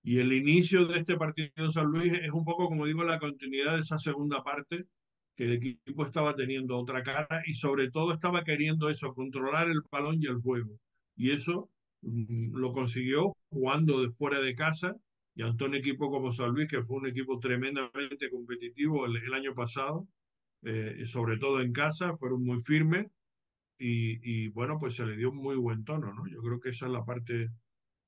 Y 0.04 0.20
el 0.20 0.32
inicio 0.34 0.86
de 0.88 1.00
este 1.00 1.17
partido 1.17 1.50
en 1.58 1.72
San 1.72 1.88
Luis 1.88 2.13
es 2.13 2.32
un 2.32 2.46
poco, 2.46 2.67
como 2.67 2.86
digo, 2.86 3.04
la 3.04 3.20
continuidad 3.20 3.76
de 3.76 3.82
esa 3.82 3.98
segunda 4.00 4.43
parte 4.43 4.86
que 5.36 5.46
el 5.46 5.54
equipo 5.54 6.06
estaba 6.06 6.36
teniendo 6.36 6.78
otra 6.78 7.04
cara 7.04 7.43
y 7.46 7.54
sobre 7.54 7.91
todo 7.91 8.13
estaba 8.13 8.43
queriendo 8.43 8.89
eso, 8.89 9.13
controlar 9.13 9.70
el 9.70 9.82
balón 9.91 10.22
y 10.22 10.28
el 10.28 10.38
juego. 10.38 10.80
Y 11.15 11.32
eso 11.32 11.70
mm, 12.02 12.56
lo 12.56 12.74
consiguió 12.74 13.34
jugando 13.50 14.02
de 14.02 14.12
fuera 14.12 14.39
de 14.39 14.56
casa 14.56 14.96
y 15.38 15.43
ante 15.43 15.65
un 15.65 15.76
equipo 15.76 16.10
como 16.10 16.32
San 16.32 16.50
Luis, 16.50 16.67
que 16.67 16.82
fue 16.82 16.97
un 16.97 17.08
equipo 17.08 17.39
tremendamente 17.39 18.32
competitivo 18.32 19.06
el, 19.06 19.32
año 19.36 19.54
pasado, 19.54 20.08
eh, 20.63 21.04
sobre 21.06 21.38
todo 21.38 21.62
en 21.62 21.71
casa, 21.71 22.17
fueron 22.17 22.43
muy 22.43 22.63
firmes 22.63 23.06
y, 23.78 24.47
bueno, 24.50 24.80
pues 24.80 24.95
se 24.95 25.06
le 25.06 25.15
dio 25.15 25.30
un 25.30 25.38
muy 25.38 25.56
buen 25.56 25.84
tono, 25.84 26.12
¿no? 26.12 26.26
Yo 26.28 26.41
creo 26.41 26.60
que 26.60 26.69
esa 26.69 26.88
es 26.88 26.91
la 26.91 27.06
parte 27.06 27.52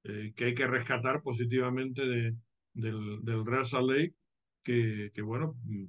eh, 0.05 0.33
que 0.35 0.45
hay 0.45 0.55
que 0.55 0.65
rescatar 0.65 1.21
positivamente 1.21 2.01
de, 2.01 2.35
del, 2.73 3.45
Real 3.45 3.67
Salt 3.67 3.91
Lake, 3.91 4.15
que, 4.63 5.11
bueno, 5.21 5.55
mm, 5.65 5.85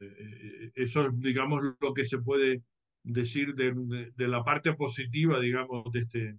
eh, 0.00 0.72
eso 0.74 1.06
es, 1.06 1.20
digamos, 1.20 1.62
lo 1.80 1.94
que 1.94 2.04
se 2.04 2.18
puede 2.18 2.62
decir 3.02 3.54
de, 3.54 3.72
de- 3.74 4.12
de 4.14 4.28
la 4.28 4.44
parte 4.44 4.74
positiva, 4.74 5.40
digamos, 5.40 5.90
de 5.90 6.00
este, 6.00 6.38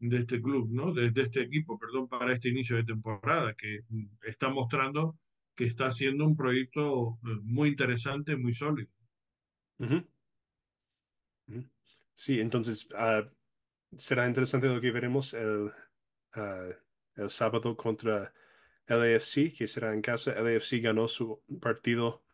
de 0.00 0.18
este 0.18 0.40
club, 0.42 0.68
¿no? 0.72 0.92
De, 0.92 1.10
de 1.10 1.22
este 1.22 1.42
equipo, 1.42 1.78
perdón, 1.78 2.08
para 2.08 2.32
este 2.34 2.48
inicio 2.50 2.76
de 2.76 2.84
temporada, 2.84 3.54
que 3.54 3.80
mm, 3.88 4.06
está 4.26 4.48
mostrando 4.50 5.18
que 5.56 5.66
está 5.66 5.86
haciendo 5.88 6.24
un 6.26 6.36
proyecto 6.36 7.18
eh, 7.24 7.36
muy 7.42 7.70
interesante, 7.70 8.36
muy 8.36 8.54
sólido. 8.54 8.90
ujú, 9.78 10.04
ujú. 11.48 11.68
Sí, 12.14 12.40
entonces 12.40 12.88
ah, 12.94 13.22
será 13.96 14.28
interesante 14.28 14.68
lo 14.68 14.80
que 14.80 14.90
veremos 14.92 15.34
el, 15.34 15.72
ah, 16.34 16.68
el 17.16 17.30
sábado 17.30 17.76
contra 17.76 18.34
LAFC, 18.86 19.52
que 19.56 19.68
será 19.68 19.94
en 19.94 20.02
casa. 20.02 20.32
LAFC 20.42 20.80
ganó 20.82 21.08
su 21.08 21.42
partido 21.60 22.24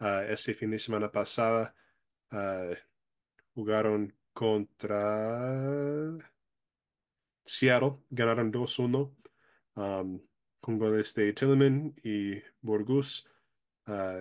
ah, 0.00 0.24
este 0.28 0.54
fin 0.54 0.70
de 0.72 0.78
semana 0.80 1.12
pasada. 1.12 1.76
Jugaron 3.54 4.14
contra 4.32 6.16
Seattle, 7.46 7.98
ganaron 8.10 8.50
2-1 8.50 9.16
um, 9.76 10.20
con 10.60 10.78
goles 10.78 11.14
de 11.14 11.32
Tillman 11.32 11.94
y 12.04 12.42
Borgus. 12.62 13.28
ah, 13.86 14.20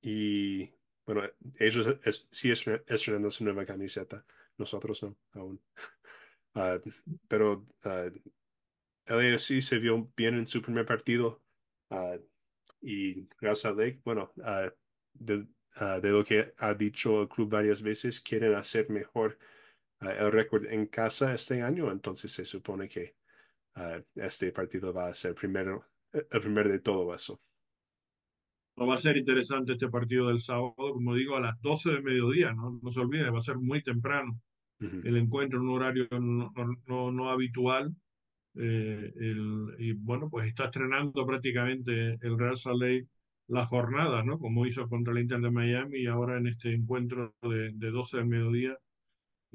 y 0.00 0.70
bueno, 1.04 1.22
ellos 1.58 1.86
es- 2.04 2.28
sí 2.30 2.50
es- 2.50 2.66
estrenando 2.86 3.30
su 3.30 3.44
nueva 3.44 3.64
camiseta, 3.66 4.24
nosotros 4.58 5.02
no, 5.02 5.16
aún. 5.32 5.62
Ah, 6.58 6.80
pero 7.28 7.66
ah, 7.84 8.08
LAFC 9.06 9.60
se 9.62 9.78
vio 9.78 10.12
bien 10.16 10.36
en 10.36 10.46
su 10.46 10.62
primer 10.62 10.86
partido 10.86 11.42
ah, 11.90 12.16
y 12.80 13.28
Real 13.40 13.56
Salt 13.56 13.78
Lake, 13.78 14.00
bueno, 14.04 14.32
de, 15.14 15.46
de 16.02 16.10
lo 16.10 16.24
que 16.24 16.54
ha 16.58 16.74
dicho 16.74 17.22
el 17.22 17.28
club 17.28 17.50
varias 17.50 17.82
veces, 17.82 18.20
quieren 18.20 18.54
hacer 18.54 18.90
mejor 18.90 19.38
ah, 20.00 20.12
el 20.12 20.32
récord 20.32 20.66
en 20.66 20.86
casa 20.86 21.34
este 21.34 21.62
año, 21.62 21.90
entonces 21.92 22.32
se 22.32 22.44
supone 22.44 22.88
que 22.88 23.16
ah, 23.76 24.00
este 24.16 24.52
partido 24.52 24.92
va 24.94 25.08
a 25.08 25.14
ser 25.14 25.34
primero, 25.34 25.86
el 26.12 26.40
primero 26.40 26.70
de 26.70 26.80
todo 26.80 27.14
eso. 27.14 27.40
No 28.80 28.86
va 28.88 28.94
a 28.96 28.98
ser 29.00 29.16
interesante 29.16 29.72
este 29.72 29.88
partido 29.88 30.28
del 30.28 30.40
sábado, 30.40 30.74
como 30.76 31.14
digo, 31.14 31.36
a 31.36 31.40
las 31.40 31.60
12 31.62 31.90
de 31.92 32.02
mediodía, 32.02 32.52
¿no? 32.52 32.78
No 32.82 32.92
se 32.92 33.00
olvide, 33.00 33.30
va 33.30 33.38
a 33.38 33.42
ser 33.42 33.56
muy 33.58 33.82
temprano 33.82 34.38
Ujú, 34.80 35.00
el 35.02 35.16
encuentro 35.18 35.58
en 35.60 35.66
un 35.68 35.76
horario 35.76 36.08
no, 36.12 36.52
no, 36.88 37.12
no, 37.12 37.30
habitual 37.30 37.94
Eh, 38.56 39.12
el, 39.16 39.76
y 39.78 39.92
bueno, 39.94 40.28
pues 40.30 40.46
está 40.48 40.66
estrenando 40.66 41.26
prácticamente 41.26 42.18
el 42.22 42.38
Real 42.38 42.58
Salt 42.58 42.80
Lake 42.82 43.08
la 43.48 43.66
jornada, 43.66 44.22
¿no? 44.24 44.38
Como 44.40 44.66
hizo 44.66 44.88
contra 44.88 45.12
el 45.14 45.20
Inter 45.20 45.40
de 45.40 45.50
Miami 45.52 46.00
y 46.00 46.06
ahora 46.08 46.38
en 46.38 46.48
este 46.48 46.74
encuentro 46.74 47.34
de, 47.42 47.72
de 47.74 47.90
12 47.92 48.18
del 48.18 48.26
mediodía, 48.28 48.78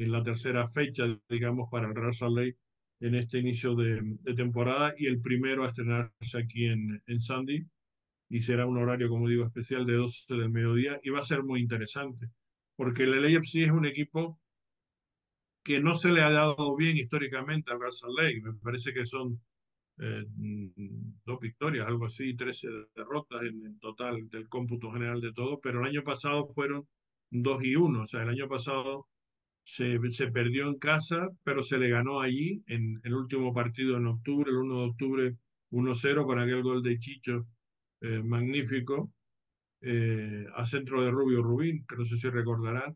en 0.03 0.11
la 0.11 0.23
tercera 0.23 0.67
fecha, 0.69 1.05
digamos, 1.29 1.69
para 1.69 1.87
el 1.87 2.35
Lake 2.35 2.57
en 3.01 3.15
este 3.15 3.39
inicio 3.39 3.75
de, 3.75 4.17
temporada 4.35 4.93
y 4.97 5.07
el 5.07 5.21
primero 5.21 5.63
a 5.63 5.69
estrenarse 5.69 6.37
aquí 6.37 6.65
en, 6.65 7.01
en 7.05 7.21
Sandy. 7.21 7.65
y 8.29 8.41
será 8.41 8.65
un 8.65 8.77
horario, 8.77 9.09
como 9.09 9.27
digo, 9.27 9.45
especial 9.45 9.85
de 9.85 9.95
12 9.95 10.35
del 10.35 10.49
mediodía 10.49 10.99
y 11.03 11.09
va 11.09 11.19
a 11.19 11.25
ser 11.25 11.43
muy 11.43 11.61
interesante, 11.61 12.29
porque 12.75 13.03
el 13.03 13.21
LAFC 13.21 13.55
es 13.55 13.71
un 13.71 13.85
equipo 13.85 14.39
que 15.63 15.79
no 15.79 15.95
se 15.95 16.09
le 16.09 16.21
ha 16.21 16.31
dado 16.31 16.75
bien 16.75 16.97
históricamente 16.97 17.71
al 17.71 17.79
Salt 17.93 18.17
Lake. 18.17 18.41
Me 18.41 18.53
parece 18.53 18.93
que 18.93 19.05
son 19.05 19.39
eh, 19.99 20.25
dos 21.25 21.39
victorias, 21.39 21.87
algo 21.87 22.05
así, 22.05 22.35
13 22.35 22.67
derrotas 22.95 23.41
en, 23.43 23.65
en, 23.65 23.79
total 23.79 24.27
del 24.29 24.47
cómputo 24.49 24.91
general 24.91 25.21
de 25.21 25.33
todo, 25.33 25.59
pero 25.59 25.81
el 25.81 25.87
año 25.87 26.03
pasado 26.03 26.47
fueron 26.53 26.87
2 27.31 27.63
y 27.63 27.75
1, 27.75 28.01
o 28.01 28.07
sea, 28.07 28.23
el 28.23 28.29
año 28.29 28.47
pasado 28.47 29.07
se, 29.63 29.99
se 30.11 30.27
perdió 30.31 30.67
en 30.67 30.77
casa, 30.79 31.29
pero 31.43 31.63
se 31.63 31.77
le 31.77 31.89
ganó 31.89 32.21
allí 32.21 32.63
en 32.67 32.99
el 33.03 33.13
último 33.13 33.53
partido 33.53 33.97
en 33.97 34.07
octubre, 34.07 34.49
el 34.49 34.57
1 34.57 34.75
de 34.75 34.85
octubre 34.85 35.37
1-0 35.71 36.25
con 36.25 36.39
aquel 36.39 36.63
gol 36.63 36.83
de 36.83 36.99
Chicho 36.99 37.47
eh, 38.01 38.21
magnífico 38.23 39.11
eh, 39.81 40.45
a 40.55 40.65
centro 40.65 41.03
de 41.03 41.11
Rubio 41.11 41.41
Rubín, 41.41 41.85
que 41.87 41.95
no 41.95 42.05
sé 42.05 42.17
si 42.17 42.29
recordarán, 42.29 42.95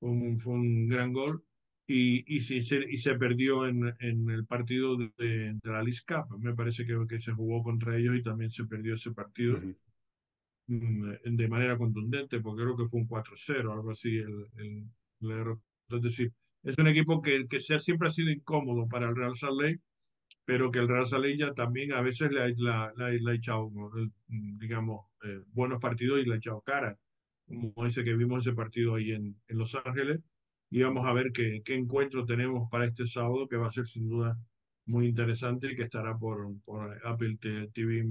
fue 0.00 0.10
un, 0.10 0.40
fue 0.40 0.54
un 0.54 0.88
gran 0.88 1.12
gol 1.12 1.44
y, 1.86 2.24
y, 2.34 2.40
se, 2.40 2.56
y 2.56 2.96
se 2.96 3.14
perdió 3.16 3.66
en, 3.66 3.94
en 4.00 4.30
el 4.30 4.46
partido 4.46 4.96
de, 4.96 5.10
de, 5.18 5.58
la 5.64 5.84
Cup. 5.84 6.38
Me 6.40 6.54
parece 6.54 6.86
que, 6.86 6.96
que, 7.08 7.20
se 7.20 7.32
jugó 7.32 7.62
contra 7.62 7.96
ellos 7.96 8.16
y 8.16 8.22
también 8.22 8.50
se 8.50 8.64
perdió 8.64 8.94
ese 8.94 9.12
partido 9.12 9.58
uh 9.58 9.74
-huh. 10.68 11.36
de 11.36 11.48
manera 11.48 11.76
contundente, 11.76 12.40
porque 12.40 12.62
creo 12.62 12.76
que 12.76 12.88
fue 12.88 13.00
un 13.00 13.08
4-0, 13.08 13.72
algo 13.72 13.90
así, 13.90 14.16
el, 14.16 14.46
el, 14.56 14.84
el, 15.20 15.56
es 15.96 16.02
decir, 16.02 16.32
es 16.62 16.76
un 16.78 16.86
equipo 16.88 17.20
que, 17.22 17.46
que 17.48 17.60
siempre 17.60 18.08
ha 18.08 18.10
sido 18.10 18.30
incómodo 18.30 18.88
para 18.88 19.08
el 19.08 19.16
Real 19.16 19.36
Salt 19.36 19.60
Lake, 19.60 19.80
pero 20.44 20.70
que 20.70 20.78
el 20.78 20.88
Real 20.88 21.06
Salt 21.06 21.24
Lake 21.24 21.38
ya 21.38 21.54
también 21.54 21.92
a 21.92 22.00
veces 22.02 22.30
le 22.30 22.42
ha, 22.42 22.48
la, 22.56 22.92
la, 22.96 23.10
le 23.10 23.30
ha 23.30 23.34
echado, 23.34 23.70
digamos, 24.28 25.06
eh, 25.24 25.40
buenos 25.52 25.80
partidos 25.80 26.20
y 26.20 26.24
le 26.24 26.34
ha 26.34 26.38
echado 26.38 26.60
cara, 26.62 26.98
como 27.46 27.86
ese 27.86 28.04
que 28.04 28.14
vimos 28.14 28.46
ese 28.46 28.54
partido 28.54 28.94
ahí 28.94 29.12
en, 29.12 29.36
en 29.48 29.58
Los 29.58 29.74
Ángeles, 29.74 30.20
y 30.70 30.82
vamos 30.82 31.06
a 31.06 31.12
ver 31.12 31.32
qué, 31.32 31.62
qué, 31.64 31.74
encuentro 31.74 32.24
tenemos 32.24 32.68
para 32.70 32.86
este 32.86 33.06
sábado, 33.06 33.48
que 33.48 33.56
va 33.56 33.68
a 33.68 33.72
ser 33.72 33.86
sin 33.86 34.08
duda 34.08 34.36
muy 34.86 35.06
interesante 35.06 35.72
y 35.72 35.76
que 35.76 35.84
estará 35.84 36.16
por, 36.16 36.52
por 36.64 37.00
Apple 37.06 37.38
TV, 37.72 38.08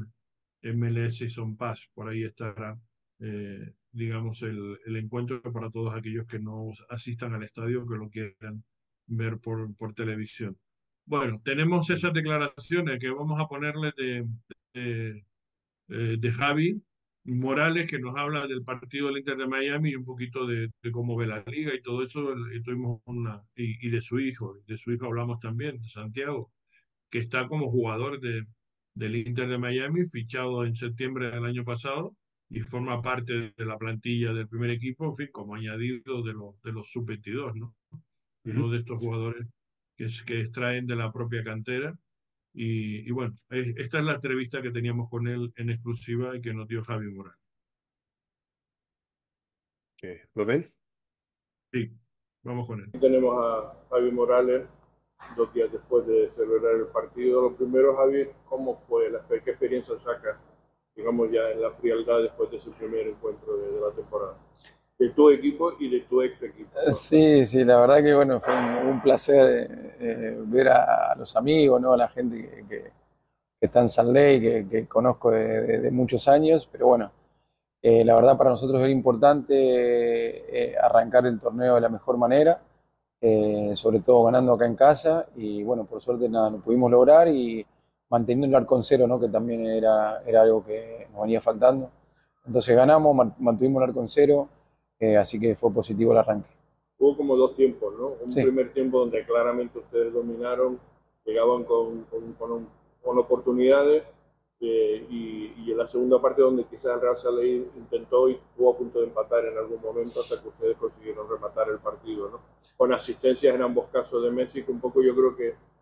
MLS 0.63 1.21
y 1.21 1.29
Son 1.29 1.57
Pass, 1.57 1.89
por 1.93 2.09
ahí 2.09 2.23
estará, 2.23 2.79
eh, 3.19 3.73
digamos, 3.93 4.41
el, 4.41 4.79
el, 4.85 4.95
encuentro 4.97 5.41
para 5.41 5.69
todos 5.69 5.95
aquellos 5.95 6.27
que 6.27 6.39
no 6.39 6.71
asistan 6.89 7.33
al 7.33 7.43
estadio, 7.43 7.87
que 7.87 7.95
lo 7.95 8.09
quieran 8.09 8.63
ver 9.07 9.37
por, 9.39 9.73
por 9.75 9.93
televisión. 9.93 10.57
Bueno, 11.05 11.41
tenemos 11.43 11.89
esas 11.89 12.13
declaraciones 12.13 12.99
que 12.99 13.09
vamos 13.09 13.39
a 13.39 13.47
ponerle 13.47 13.93
de, 13.97 14.27
de, 14.73 15.25
de, 15.87 16.17
de 16.17 16.31
Javi, 16.31 16.81
Morales, 17.25 17.87
que 17.89 17.99
nos 17.99 18.15
habla 18.17 18.47
del 18.47 18.63
partido 18.63 19.07
del 19.07 19.19
Inter 19.19 19.37
de 19.37 19.47
Miami 19.47 19.91
y 19.91 19.95
un 19.95 20.05
poquito 20.05 20.45
de, 20.45 20.69
de 20.81 20.91
cómo 20.91 21.15
ve 21.15 21.27
la 21.27 21.43
liga 21.47 21.73
y 21.73 21.81
todo 21.81 22.03
eso, 22.03 22.33
y 22.53 22.61
tuvimos 22.63 23.01
una, 23.05 23.41
y, 23.55 23.87
y, 23.87 23.89
de 23.91 24.01
su 24.01 24.19
hijo, 24.19 24.57
de 24.67 24.77
su 24.77 24.91
hijo 24.91 25.05
hablamos 25.05 25.39
también, 25.39 25.79
de 25.81 25.89
Santiago, 25.89 26.51
que 27.09 27.19
está 27.19 27.47
como 27.47 27.69
jugador 27.71 28.19
de, 28.19 28.45
del 28.95 29.15
Inter 29.15 29.47
de 29.47 29.57
Miami, 29.57 30.05
fichado 30.09 30.65
en 30.65 30.75
septiembre 30.75 31.31
del 31.31 31.45
año 31.45 31.63
pasado, 31.63 32.15
y 32.53 32.61
forma 32.61 33.01
parte 33.01 33.53
de 33.57 33.65
la 33.65 33.77
plantilla 33.77 34.31
del 34.31 34.47
primer 34.47 34.69
equipo, 34.69 35.05
en 35.05 35.15
fin, 35.17 35.29
como 35.31 35.55
añadido 35.55 36.21
de, 36.21 36.33
los 36.33 36.61
de 36.61 36.71
los 36.71 36.91
sub-22, 36.91 37.55
¿no? 37.55 37.73
Uh 37.91 37.97
-huh. 37.97 38.51
Uno 38.55 38.69
de 38.69 38.79
estos 38.79 38.99
jugadores 38.99 39.47
que, 39.97 40.05
es, 40.05 40.21
que 40.23 40.41
extraen 40.41 40.85
de 40.85 40.95
la 40.95 41.11
propia 41.11 41.43
cantera 41.43 41.97
y, 42.53 43.07
y, 43.07 43.11
bueno, 43.11 43.33
esta 43.49 43.97
es 43.97 44.03
la 44.03 44.13
entrevista 44.13 44.61
que 44.61 44.69
teníamos 44.69 45.09
con 45.09 45.27
él 45.27 45.51
en 45.55 45.71
exclusiva 45.71 46.37
y 46.37 46.41
que 46.41 46.53
nos 46.53 46.67
dio 46.67 46.83
Javi 46.83 47.11
Morales. 47.11 47.39
¿Lo 50.35 50.45
ven? 50.45 50.71
Sí, 51.71 51.89
vamos 52.43 52.67
con 52.67 52.81
él. 52.81 52.91
Tenemos 52.99 53.35
a 53.39 53.87
Javi 53.89 54.11
Morales 54.11 54.67
dos 55.37 55.51
días 55.53 55.71
después 55.71 56.05
de 56.05 56.29
celebrar 56.35 56.75
el 56.75 56.87
partido. 56.87 57.41
Lo 57.49 57.55
primero, 57.55 57.95
Javi, 57.95 58.27
¿cómo 58.45 58.83
fue? 58.87 59.09
La, 59.09 59.25
¿Qué 59.27 59.51
experiencia 59.51 59.97
saca, 60.03 60.39
digamos, 60.95 61.31
ya 61.31 61.49
en 61.51 61.61
la 61.61 61.71
frialdad 61.71 62.21
después 62.21 62.51
de 62.51 62.57
ese 62.57 62.69
primer 62.71 63.07
encuentro 63.07 63.57
de, 63.57 63.71
de 63.71 63.81
la 63.81 63.91
temporada? 63.91 64.37
de 64.99 65.09
tu 65.09 65.29
equipo 65.29 65.73
y 65.79 65.89
de 65.89 66.01
tu 66.01 66.21
ex 66.21 66.41
equipo. 66.41 66.69
Sí, 66.93 67.45
sí, 67.45 67.63
la 67.63 67.79
verdad 67.79 68.03
que 68.03 68.13
bueno, 68.13 68.39
fue 68.39 68.53
un, 68.53 69.01
placer 69.01 69.95
eh, 69.99 70.37
ver 70.45 70.69
a, 70.69 71.15
los 71.15 71.35
amigos, 71.35 71.81
¿no? 71.81 71.93
a 71.93 71.97
la 71.97 72.07
gente 72.09 72.49
que, 72.49 72.65
que, 72.67 72.91
está 73.59 73.79
en 73.79 73.89
San 73.89 74.11
Ley, 74.11 74.67
que, 74.67 74.87
conozco 74.87 75.31
de, 75.31 75.89
muchos 75.91 76.27
años, 76.27 76.67
pero 76.71 76.87
bueno, 76.87 77.11
eh, 77.81 78.03
la 78.03 78.15
verdad 78.15 78.37
para 78.37 78.49
nosotros 78.49 78.79
era 78.81 78.89
importante 78.89 79.53
eh, 79.55 80.75
arrancar 80.77 81.25
el 81.25 81.39
torneo 81.39 81.75
de 81.75 81.81
la 81.81 81.89
mejor 81.89 82.17
manera, 82.17 82.61
eh, 83.21 83.71
sobre 83.75 84.01
todo 84.01 84.25
ganando 84.25 84.53
acá 84.53 84.65
en 84.65 84.75
casa, 84.75 85.27
y 85.35 85.63
bueno, 85.63 85.85
por 85.85 86.01
suerte 86.01 86.27
nada, 86.27 86.49
lo 86.49 86.57
pudimos 86.59 86.91
lograr 86.91 87.29
y 87.29 87.65
manteniendo 88.13 88.45
el 88.45 88.53
arco 88.61 88.75
en 88.75 88.83
cero, 88.83 89.07
¿no? 89.07 89.19
que 89.19 89.27
también 89.27 89.65
era, 89.65 90.21
era 90.23 90.43
algo 90.43 90.63
que 90.63 91.07
nos 91.11 91.23
venía 91.23 91.41
faltando. 91.41 91.89
Entonces 92.45 92.75
ganamos, 92.75 93.33
mantuvimos 93.39 93.81
el 93.81 93.89
arco 93.89 94.01
en 94.01 94.07
cero, 94.07 94.49
eh, 94.99 95.17
así 95.17 95.39
que 95.39 95.55
fue 95.55 95.73
positivo 95.73 96.11
el 96.11 96.19
arranque. 96.19 96.51
Hubo 96.99 97.17
como 97.17 97.35
dos 97.35 97.55
tiempos, 97.55 97.91
¿no? 97.97 98.09
Un 98.23 98.31
sí. 98.31 98.43
primer 98.43 98.71
tiempo 98.71 98.99
donde 98.99 99.25
claramente 99.25 99.79
ustedes 99.79 100.13
dominaron, 100.13 100.79
llegaban 101.25 101.63
con, 101.63 102.03
con, 102.03 102.33
con, 102.33 102.67
con 103.01 103.17
oportunidades 103.17 104.03
eh, 104.59 105.07
y, 105.09 105.53
y, 105.65 105.71
en 105.71 105.77
la 105.79 105.87
segunda 105.87 106.21
parte 106.21 106.43
donde 106.43 106.65
quizás 106.65 106.93
el 106.93 107.01
Real 107.01 107.17
Saleh 107.17 107.67
intentó 107.75 108.29
y 108.29 108.33
estuvo 108.33 108.73
a 108.73 108.77
punto 108.77 108.99
de 108.99 109.07
empatar 109.07 109.43
en 109.43 109.57
algún 109.57 109.81
momento 109.81 110.21
hasta 110.21 110.39
que 110.39 110.49
ustedes 110.49 110.77
consiguieron 110.77 111.27
rematar 111.27 111.67
el 111.67 111.79
partido, 111.79 112.29
¿no? 112.29 112.41
Con 112.77 112.93
asistencias 112.93 113.55
en 113.55 113.63
ambos 113.63 113.87
casos 113.91 114.21
de 114.21 114.47
que 114.47 114.71
un 114.71 114.79
poco 114.79 115.01
yo 115.01 115.15
creo 115.15 115.35
que 115.35 115.72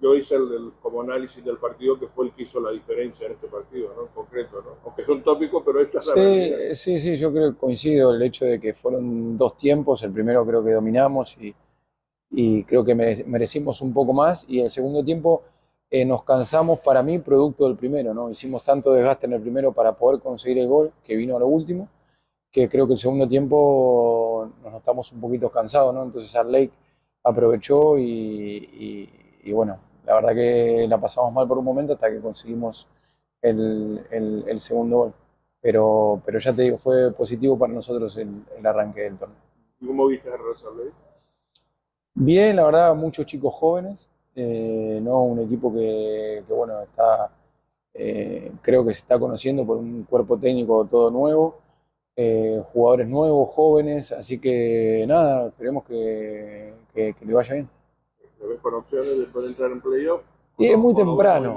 yo 0.00 0.14
hice 0.14 0.34
el, 0.34 0.52
el, 0.52 0.72
como 0.80 1.02
análisis 1.02 1.44
del 1.44 1.58
partido 1.58 1.98
que 1.98 2.08
fue 2.08 2.26
el 2.26 2.32
que 2.32 2.42
hizo 2.42 2.60
la 2.60 2.70
diferencia 2.70 3.26
en 3.26 3.32
este 3.32 3.46
partido, 3.46 3.92
¿no? 3.94 4.02
En 4.02 4.08
concreto, 4.08 4.62
¿no? 4.62 4.76
Aunque 4.84 5.04
son 5.04 5.22
tópicos, 5.22 5.62
pero 5.64 5.80
esta 5.80 5.98
es 5.98 6.06
la 6.06 6.14
sí, 6.14 6.20
realidad. 6.20 6.74
Sí, 6.74 6.98
sí, 6.98 7.16
yo 7.16 7.32
creo 7.32 7.52
que 7.52 7.58
coincido 7.58 8.14
el 8.14 8.22
hecho 8.22 8.44
de 8.44 8.60
que 8.60 8.74
fueron 8.74 9.38
dos 9.38 9.56
tiempos, 9.56 10.02
el 10.02 10.12
primero 10.12 10.44
creo 10.44 10.64
que 10.64 10.72
dominamos 10.72 11.36
y, 11.38 11.54
y 12.30 12.64
creo 12.64 12.84
que 12.84 12.94
merecimos 12.94 13.80
un 13.80 13.92
poco 13.92 14.12
más 14.12 14.44
y 14.48 14.60
el 14.60 14.70
segundo 14.70 15.04
tiempo 15.04 15.42
eh, 15.88 16.04
nos 16.04 16.24
cansamos 16.24 16.80
para 16.80 17.02
mí 17.02 17.18
producto 17.18 17.66
del 17.66 17.76
primero, 17.76 18.12
¿no? 18.12 18.30
Hicimos 18.30 18.64
tanto 18.64 18.92
desgaste 18.92 19.26
en 19.26 19.34
el 19.34 19.40
primero 19.40 19.72
para 19.72 19.92
poder 19.92 20.20
conseguir 20.20 20.58
el 20.58 20.68
gol 20.68 20.92
que 21.04 21.16
vino 21.16 21.36
a 21.36 21.40
lo 21.40 21.46
último, 21.46 21.88
que 22.50 22.68
creo 22.68 22.86
que 22.86 22.94
el 22.94 22.98
segundo 22.98 23.28
tiempo 23.28 24.50
nos 24.62 24.72
notamos 24.72 25.12
un 25.12 25.20
poquito 25.20 25.48
cansados, 25.48 25.94
¿no? 25.94 26.02
Entonces 26.02 26.34
Al 26.34 26.50
Lake 26.50 26.72
aprovechó 27.22 27.98
y, 27.98 28.02
y 28.04 29.19
y 29.42 29.52
bueno, 29.52 29.78
la 30.06 30.14
verdad 30.14 30.34
que 30.34 30.86
la 30.88 30.98
pasamos 30.98 31.32
mal 31.32 31.46
por 31.46 31.58
un 31.58 31.64
momento 31.64 31.92
hasta 31.92 32.10
que 32.10 32.20
conseguimos 32.20 32.88
el, 33.42 34.04
el, 34.10 34.44
el 34.46 34.60
segundo 34.60 34.96
gol. 34.96 35.12
Pero, 35.62 36.22
pero 36.24 36.38
ya 36.38 36.54
te 36.54 36.62
digo, 36.62 36.78
fue 36.78 37.12
positivo 37.12 37.58
para 37.58 37.72
nosotros 37.72 38.16
el, 38.16 38.44
el 38.56 38.66
arranque 38.66 39.02
del 39.02 39.18
torneo. 39.18 39.36
¿Y 39.78 39.86
cómo 39.86 40.06
viste 40.06 40.30
a 40.30 40.36
Rosaley? 40.36 40.88
Bien, 42.14 42.56
la 42.56 42.64
verdad, 42.64 42.94
muchos 42.94 43.26
chicos 43.26 43.54
jóvenes, 43.54 44.08
eh, 44.34 45.00
no 45.02 45.22
un 45.22 45.40
equipo 45.40 45.72
que, 45.72 46.42
que 46.46 46.52
bueno, 46.52 46.80
está, 46.80 47.30
eh, 47.92 48.50
creo 48.62 48.84
que 48.84 48.94
se 48.94 49.00
está 49.00 49.18
conociendo 49.18 49.66
por 49.66 49.76
un 49.76 50.04
cuerpo 50.04 50.38
técnico 50.38 50.86
todo 50.86 51.10
nuevo, 51.10 51.58
eh, 52.16 52.62
jugadores 52.72 53.08
nuevos, 53.08 53.50
jóvenes, 53.50 54.12
así 54.12 54.38
que 54.38 55.04
nada, 55.06 55.48
esperemos 55.48 55.84
que, 55.84 56.72
que, 56.94 57.14
que 57.14 57.24
le 57.24 57.34
vaya 57.34 57.54
bien 57.54 57.68
ves 58.46 58.60
con 58.60 58.74
opciones 58.74 59.18
de 59.18 59.24
poder 59.26 59.50
entrar 59.50 59.70
en 59.70 59.80
playoff? 59.80 60.22
Y 60.58 60.66
es 60.66 60.76
muy 60.76 60.94
temprano, 60.94 61.56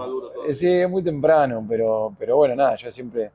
sí, 0.52 0.69
es 0.69 0.89
muy 0.89 1.04
temprano, 1.04 1.65
pero, 1.67 2.15
pero 2.17 2.38
bueno, 2.38 2.56
nada, 2.56 2.76
yo 2.76 2.89
siempre, 2.89 3.32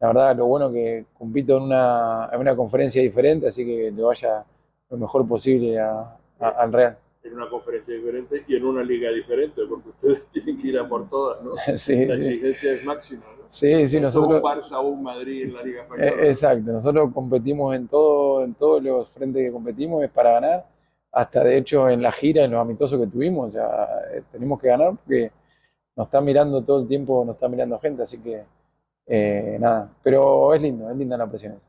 la 0.00 0.08
verdad, 0.08 0.36
lo 0.36 0.46
bueno 0.46 0.72
que 0.72 1.06
compito 1.16 1.58
en 1.58 1.62
una, 1.64 2.28
en 2.32 2.40
una 2.40 2.56
conferencia 2.56 3.00
diferente, 3.00 3.46
así 3.46 3.64
que 3.64 3.92
le 3.92 4.02
vaya 4.02 4.44
lo 4.90 4.96
mejor 4.96 5.26
posible 5.28 5.78
a, 5.78 6.16
a, 6.40 6.48
al 6.48 6.72
Real. 6.72 6.98
En 7.22 7.34
una 7.34 7.48
conferencia 7.48 7.94
diferente 7.94 8.44
y 8.48 8.56
en 8.56 8.66
una 8.66 8.82
liga 8.82 9.12
diferente, 9.12 9.62
porque 9.68 9.90
ustedes 9.90 10.26
tienen 10.32 10.60
que 10.60 10.68
ir 10.68 10.78
a 10.80 10.88
por 10.88 11.08
todas, 11.08 11.40
¿no? 11.40 11.52
Sí, 11.76 12.04
la 12.04 12.16
sí. 12.16 12.22
exigencia 12.22 12.72
es 12.72 12.84
máxima, 12.84 13.24
¿no? 13.38 13.44
Sí, 13.46 13.86
sí, 13.86 14.00
nosotros... 14.00 14.42
Un 14.42 14.42
Barça 14.42 14.82
un 14.82 15.04
Madrid 15.04 15.44
en 15.44 15.54
la 15.54 15.62
Liga 15.62 15.82
Española. 15.82 16.10
Eh, 16.10 16.28
exacto, 16.28 16.72
nosotros 16.72 17.12
competimos 17.14 17.76
en 17.76 17.86
todo, 17.86 18.42
en 18.42 18.54
todos 18.54 18.82
los 18.82 19.08
frentes 19.10 19.44
que 19.44 19.52
competimos, 19.52 20.02
es 20.02 20.10
para 20.10 20.32
ganar 20.32 20.71
hasta 21.12 21.44
de 21.44 21.58
hecho 21.58 21.88
en 21.88 22.02
la 22.02 22.10
gira, 22.10 22.44
en 22.44 22.52
los 22.52 22.60
amistosos 22.60 22.98
que 22.98 23.06
tuvimos, 23.06 23.48
o 23.48 23.50
sea, 23.50 23.88
eh, 24.12 24.22
tenemos 24.32 24.60
que 24.60 24.68
ganar 24.68 24.96
porque 24.96 25.30
nos 25.94 26.06
está 26.06 26.20
mirando 26.20 26.62
todo 26.62 26.80
el 26.80 26.88
tiempo, 26.88 27.24
nos 27.24 27.36
está 27.36 27.48
mirando 27.48 27.78
gente, 27.78 28.02
así 28.02 28.18
que 28.18 28.42
eh, 29.06 29.56
nada, 29.60 29.92
pero 30.02 30.54
es 30.54 30.62
lindo, 30.62 30.90
es 30.90 30.96
linda 30.96 31.16
la 31.16 31.28
presión. 31.28 31.60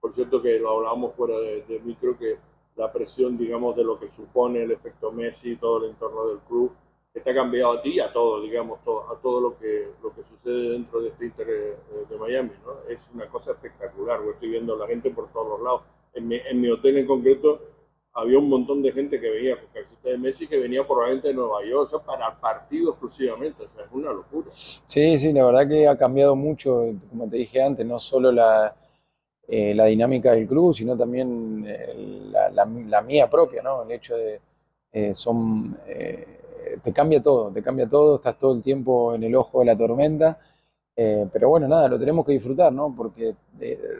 Por 0.00 0.14
cierto 0.14 0.42
que 0.42 0.58
lo 0.58 0.70
hablábamos 0.70 1.14
fuera 1.14 1.38
de, 1.38 1.62
de 1.62 1.78
micro, 1.80 2.18
que 2.18 2.38
la 2.76 2.90
presión, 2.92 3.38
digamos, 3.38 3.76
de 3.76 3.84
lo 3.84 3.98
que 4.00 4.10
supone 4.10 4.62
el 4.62 4.70
efecto 4.72 5.12
Messi, 5.12 5.56
todo 5.56 5.84
el 5.84 5.90
entorno 5.90 6.26
del 6.26 6.38
club, 6.40 6.72
ha 7.18 7.34
cambiado 7.34 7.72
a 7.72 7.82
ti 7.82 7.90
y 7.90 8.00
a 8.00 8.12
todo, 8.12 8.40
digamos, 8.40 8.82
todo, 8.84 9.12
a 9.12 9.20
todo 9.20 9.40
lo 9.40 9.58
que, 9.58 9.88
lo 10.02 10.14
que 10.14 10.22
sucede 10.22 10.70
dentro 10.70 11.00
de 11.00 11.08
este 11.08 11.26
Inter 11.26 11.46
eh, 11.48 11.76
de 12.08 12.16
Miami, 12.16 12.50
¿no? 12.64 12.88
Es 12.88 12.98
una 13.12 13.26
cosa 13.26 13.52
espectacular, 13.52 14.20
estoy 14.32 14.50
viendo 14.50 14.74
a 14.74 14.78
la 14.78 14.86
gente 14.86 15.10
por 15.10 15.28
todos 15.32 15.48
los 15.48 15.60
lados. 15.60 15.82
En 16.14 16.28
mi, 16.28 16.36
en 16.36 16.60
mi 16.60 16.70
hotel 16.70 16.98
en 16.98 17.06
concreto 17.06 17.60
había 18.12 18.38
un 18.38 18.48
montón 18.48 18.82
de 18.82 18.92
gente 18.92 19.20
que 19.20 19.30
venía 19.30 19.56
con 19.56 19.68
camiseta 19.72 20.08
de 20.08 20.18
Messi 20.18 20.46
que 20.46 20.58
venía 20.58 20.86
probablemente 20.86 21.28
de 21.28 21.34
Nueva 21.34 21.64
York, 21.64 21.92
o 21.92 21.98
sea, 21.98 22.06
para 22.06 22.40
partido 22.40 22.90
exclusivamente, 22.90 23.64
o 23.64 23.68
sea, 23.74 23.84
es 23.84 23.92
una 23.92 24.12
locura. 24.12 24.48
Sí, 24.52 25.18
sí, 25.18 25.32
la 25.32 25.46
verdad 25.46 25.68
que 25.68 25.86
ha 25.86 25.96
cambiado 25.96 26.34
mucho, 26.34 26.92
como 27.08 27.28
te 27.28 27.36
dije 27.36 27.62
antes, 27.62 27.86
no 27.86 28.00
solo 28.00 28.32
la, 28.32 28.74
eh, 29.46 29.74
la 29.74 29.86
dinámica 29.86 30.32
del 30.32 30.48
club, 30.48 30.74
sino 30.74 30.96
también 30.96 31.64
eh, 31.66 32.28
la, 32.30 32.50
la, 32.50 33.02
mía 33.02 33.30
propia, 33.30 33.62
¿no? 33.62 33.84
El 33.84 33.92
hecho 33.92 34.16
de, 34.16 34.40
eh, 34.92 35.14
son, 35.14 35.76
eh, 35.86 36.78
te 36.82 36.92
cambia 36.92 37.22
todo, 37.22 37.50
te 37.50 37.62
cambia 37.62 37.88
todo, 37.88 38.16
estás 38.16 38.38
todo 38.38 38.54
el 38.54 38.62
tiempo 38.62 39.14
en 39.14 39.22
el 39.22 39.34
ojo 39.36 39.60
de 39.60 39.66
la 39.66 39.76
tormenta, 39.76 40.38
pero 41.32 41.48
bueno, 41.48 41.66
nada, 41.66 41.88
lo 41.88 41.98
tenemos 41.98 42.26
que 42.26 42.32
disfrutar, 42.32 42.70
¿no? 42.70 42.94
Porque 42.94 43.34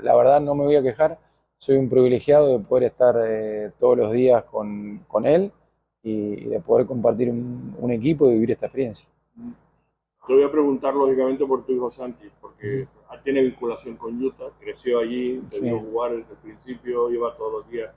la 0.02 0.14
verdad 0.14 0.38
no 0.38 0.54
me 0.54 0.64
voy 0.64 0.76
a 0.76 0.82
quejar 0.82 1.16
soy 1.60 1.76
un 1.76 1.90
privilegiado 1.90 2.58
de 2.58 2.64
poder 2.64 2.84
estar 2.84 3.14
eh, 3.22 3.70
todos 3.78 3.96
los 3.96 4.12
días 4.12 4.42
con, 4.44 5.04
con 5.06 5.26
él 5.26 5.52
y, 6.02 6.46
de 6.46 6.58
poder 6.60 6.86
compartir 6.86 7.28
un, 7.28 7.76
un, 7.78 7.92
equipo 7.92 8.26
y 8.28 8.32
vivir 8.32 8.52
esta 8.52 8.66
experiencia. 8.66 9.06
Te 10.26 10.34
voy 10.34 10.42
a 10.42 10.50
preguntar 10.50 10.94
lógicamente 10.94 11.44
por 11.44 11.64
tu 11.66 11.72
hijo 11.72 11.90
Santi, 11.90 12.30
porque 12.40 12.88
tiene 13.22 13.42
vinculación 13.42 13.96
con 13.96 14.22
Utah, 14.22 14.50
creció 14.58 15.00
allí, 15.00 15.42
sí. 15.50 15.62
vio 15.62 15.80
jugar 15.80 16.16
desde 16.16 16.32
el 16.32 16.38
principio, 16.38 17.10
iba 17.10 17.36
todos 17.36 17.52
los 17.52 17.70
días, 17.70 17.94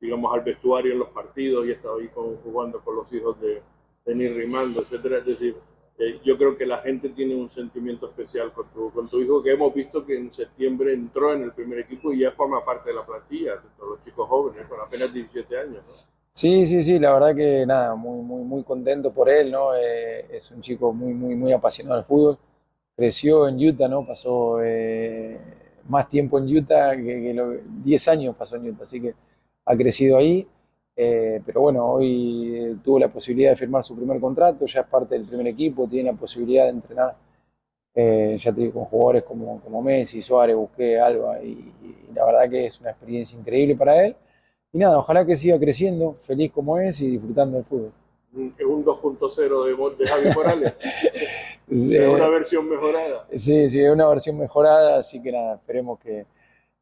digamos, 0.00 0.34
al 0.34 0.40
vestuario 0.40 0.92
en 0.92 0.98
los 0.98 1.10
partidos 1.10 1.64
y 1.66 1.70
estaba 1.70 1.98
ahí 2.00 2.08
con, 2.08 2.36
jugando 2.38 2.80
con 2.80 2.96
los 2.96 3.12
hijos 3.12 3.40
de, 3.40 3.62
de 4.04 4.34
Rimando, 4.34 4.80
etcétera. 4.80 5.18
Es 5.18 5.26
decir, 5.26 5.56
eh, 5.98 6.20
yo 6.22 6.36
creo 6.36 6.56
que 6.56 6.66
la 6.66 6.78
gente 6.78 7.08
tiene 7.08 7.34
un 7.34 7.48
sentimiento 7.48 8.06
especial 8.06 8.52
con 8.52 8.68
tu, 8.68 8.90
con 8.92 9.08
tu 9.08 9.20
hijo, 9.20 9.42
que 9.42 9.52
hemos 9.52 9.72
visto 9.72 10.04
que 10.04 10.16
en 10.16 10.32
septiembre 10.32 10.92
entró 10.92 11.32
en 11.32 11.42
el 11.44 11.52
primer 11.52 11.78
equipo 11.80 12.12
y 12.12 12.20
ya 12.20 12.32
forma 12.32 12.62
parte 12.64 12.90
de 12.90 12.96
la 12.96 13.06
plantilla, 13.06 13.56
de 13.56 13.68
todos 13.78 13.90
los 13.90 14.04
chicos 14.04 14.28
jóvenes, 14.28 14.66
con 14.66 14.78
apenas 14.80 15.12
17 15.12 15.58
años. 15.58 16.06
Sí, 16.30 16.66
sí, 16.66 16.82
sí, 16.82 16.98
la 16.98 17.14
verdad 17.14 17.34
que 17.34 17.64
nada, 17.64 17.94
muy, 17.94 18.22
muy, 18.22 18.44
muy 18.44 18.62
contento 18.62 19.10
por 19.10 19.30
él, 19.30 19.50
¿no? 19.50 19.74
Eh, 19.74 20.26
es 20.36 20.50
un 20.50 20.60
chico 20.60 20.92
muy, 20.92 21.14
muy, 21.14 21.34
muy 21.34 21.52
apasionado 21.54 21.96
del 21.96 22.04
fútbol. 22.04 22.38
Creció 22.94 23.48
en 23.48 23.56
Utah, 23.66 23.88
¿no? 23.88 24.06
Pasó 24.06 24.58
eh, 24.62 25.38
más 25.88 26.10
tiempo 26.10 26.38
en 26.38 26.54
Utah 26.54 26.94
que, 26.94 27.02
que 27.04 27.32
lo, 27.32 27.52
10 27.84 28.08
años 28.08 28.36
pasó 28.36 28.56
en 28.56 28.68
Utah, 28.68 28.82
así 28.82 29.00
que 29.00 29.14
ha 29.64 29.74
crecido 29.74 30.18
ahí. 30.18 30.46
Eh, 30.98 31.42
pero 31.44 31.60
bueno, 31.60 31.86
hoy 31.86 32.80
tuvo 32.82 32.98
la 32.98 33.08
posibilidad 33.08 33.50
de 33.50 33.56
firmar 33.56 33.84
su 33.84 33.94
primer 33.94 34.18
contrato, 34.18 34.64
ya 34.64 34.80
es 34.80 34.86
parte 34.86 35.14
del 35.14 35.26
primer 35.26 35.48
equipo, 35.48 35.86
tiene 35.86 36.10
la 36.10 36.16
posibilidad 36.16 36.64
de 36.64 36.70
entrenar, 36.70 37.14
eh, 37.94 38.38
ya 38.40 38.50
te 38.50 38.62
digo, 38.62 38.72
con 38.72 38.84
jugadores 38.86 39.22
como, 39.24 39.60
como 39.60 39.82
Messi, 39.82 40.22
Suárez, 40.22 40.56
Busqué, 40.56 40.98
Alba, 40.98 41.42
y, 41.42 41.50
y, 41.50 42.14
la 42.14 42.24
verdad 42.24 42.48
que 42.48 42.66
es 42.66 42.80
una 42.80 42.90
experiencia 42.90 43.38
increíble 43.38 43.76
para 43.76 44.06
él. 44.06 44.16
Y 44.72 44.78
nada, 44.78 44.98
ojalá 44.98 45.26
que 45.26 45.36
siga 45.36 45.58
creciendo, 45.58 46.16
feliz 46.22 46.50
como 46.50 46.78
es 46.78 46.98
y 47.00 47.10
disfrutando 47.10 47.58
del 47.58 47.66
fútbol. 47.66 47.92
Es 48.58 48.64
un 48.64 48.84
2.0 48.84 49.64
de, 49.64 50.04
de 50.04 50.10
Javi 50.10 50.34
Morales. 50.34 50.74
sí, 51.70 51.96
es 51.96 52.08
una 52.08 52.28
versión 52.28 52.68
mejorada. 52.68 53.26
Sí, 53.32 53.68
sí, 53.68 53.80
es 53.80 53.90
una 53.90 54.08
versión 54.08 54.38
mejorada, 54.38 54.98
así 54.98 55.22
que 55.22 55.30
nada, 55.30 55.56
esperemos 55.56 55.98
que, 55.98 56.24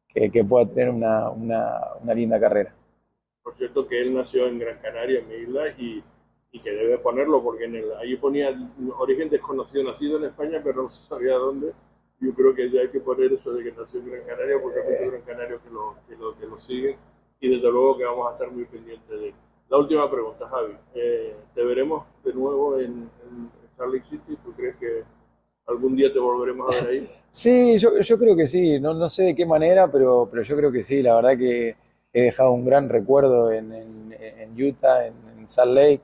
que, 0.07 0.29
que 0.29 0.43
pueda 0.43 0.65
tener 0.65 0.89
una, 0.89 1.29
una, 1.29 1.81
una 2.01 2.13
linda 2.13 2.39
carrera 2.39 2.73
por 3.45 3.55
cierto 3.57 3.87
que 3.87 4.01
él 4.01 4.15
nació 4.15 4.47
en 4.47 4.57
Gran 4.57 4.79
Canaria, 4.79 5.19
en 5.19 5.27
mi 5.29 5.35
isla, 5.35 5.69
y, 5.77 6.03
y 6.51 6.59
que 6.61 6.71
debe 6.71 6.97
ponerlo, 6.97 7.43
porque 7.43 7.65
en 7.65 7.75
el, 7.75 7.93
ahí 7.93 8.15
ponía 8.15 8.49
origen 8.97 9.29
desconocido, 9.29 9.83
nacido 9.83 10.17
en 10.17 10.25
España, 10.25 10.61
pero 10.63 10.81
no 10.81 10.89
se 10.89 11.07
sabía 11.07 11.35
dónde. 11.35 11.71
Yo 12.19 12.33
creo 12.33 12.55
que 12.55 12.71
ya 12.71 12.81
hay 12.81 12.89
que 12.89 13.01
poner 13.01 13.31
eso 13.31 13.53
de 13.53 13.63
que 13.63 13.71
nació 13.79 13.99
en 13.99 14.09
Gran 14.09 14.23
Canaria, 14.23 14.59
porque 14.59 14.79
hay 14.79 14.87
muchos 14.87 15.11
gran 15.11 15.21
canarios 15.21 15.61
que 15.61 15.69
lo, 15.69 15.95
que, 16.09 16.15
lo, 16.15 16.35
que 16.39 16.47
lo 16.47 16.59
siguen, 16.59 16.97
y 17.39 17.49
desde 17.49 17.71
luego 17.71 17.97
que 17.99 18.05
vamos 18.05 18.27
a 18.29 18.33
estar 18.33 18.51
muy 18.51 18.65
pendientes 18.65 19.07
de 19.07 19.27
él. 19.27 19.35
La 19.69 19.77
última 19.77 20.09
pregunta, 20.09 20.47
Javi. 20.49 20.73
Eh, 20.95 21.35
¿Te 21.53 21.63
veremos 21.63 22.03
de 22.23 22.33
nuevo 22.33 22.79
en, 22.79 23.09
en 23.29 23.51
Lake 23.77 24.05
City? 24.09 24.37
¿Tú 24.43 24.53
crees 24.53 24.75
que 24.77 25.03
algún 25.67 25.95
día 25.95 26.11
te 26.11 26.17
volveremos 26.17 26.67
a 26.67 26.81
ver 26.81 26.89
ahí? 26.89 27.11
Sí, 27.35 27.77
yo, 27.77 27.99
yo 27.99 28.17
creo 28.17 28.33
que 28.33 28.47
sí. 28.47 28.79
No, 28.79 28.93
no 28.93 29.09
sé 29.09 29.23
de 29.23 29.35
qué 29.35 29.45
manera, 29.45 29.91
pero, 29.91 30.27
pero 30.31 30.41
yo 30.41 30.55
creo 30.55 30.71
que 30.71 30.83
sí. 30.83 31.01
La 31.01 31.15
verdad 31.15 31.37
que 31.37 31.75
he 32.15 32.21
dejado 32.21 32.51
un 32.53 32.63
gran 32.63 32.87
recuerdo 32.87 33.51
en, 33.51 33.73
en, 33.73 34.15
en 34.19 34.63
Utah, 34.63 35.05
en, 35.05 35.13
en, 35.37 35.47
Salt 35.47 35.73
Lake. 35.73 36.01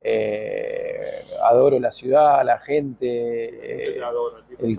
Eh, 0.00 1.24
adoro 1.42 1.80
la 1.80 1.90
ciudad, 1.90 2.44
la 2.44 2.60
gente, 2.60 3.06
eh, 3.06 4.00
el, 4.60 4.78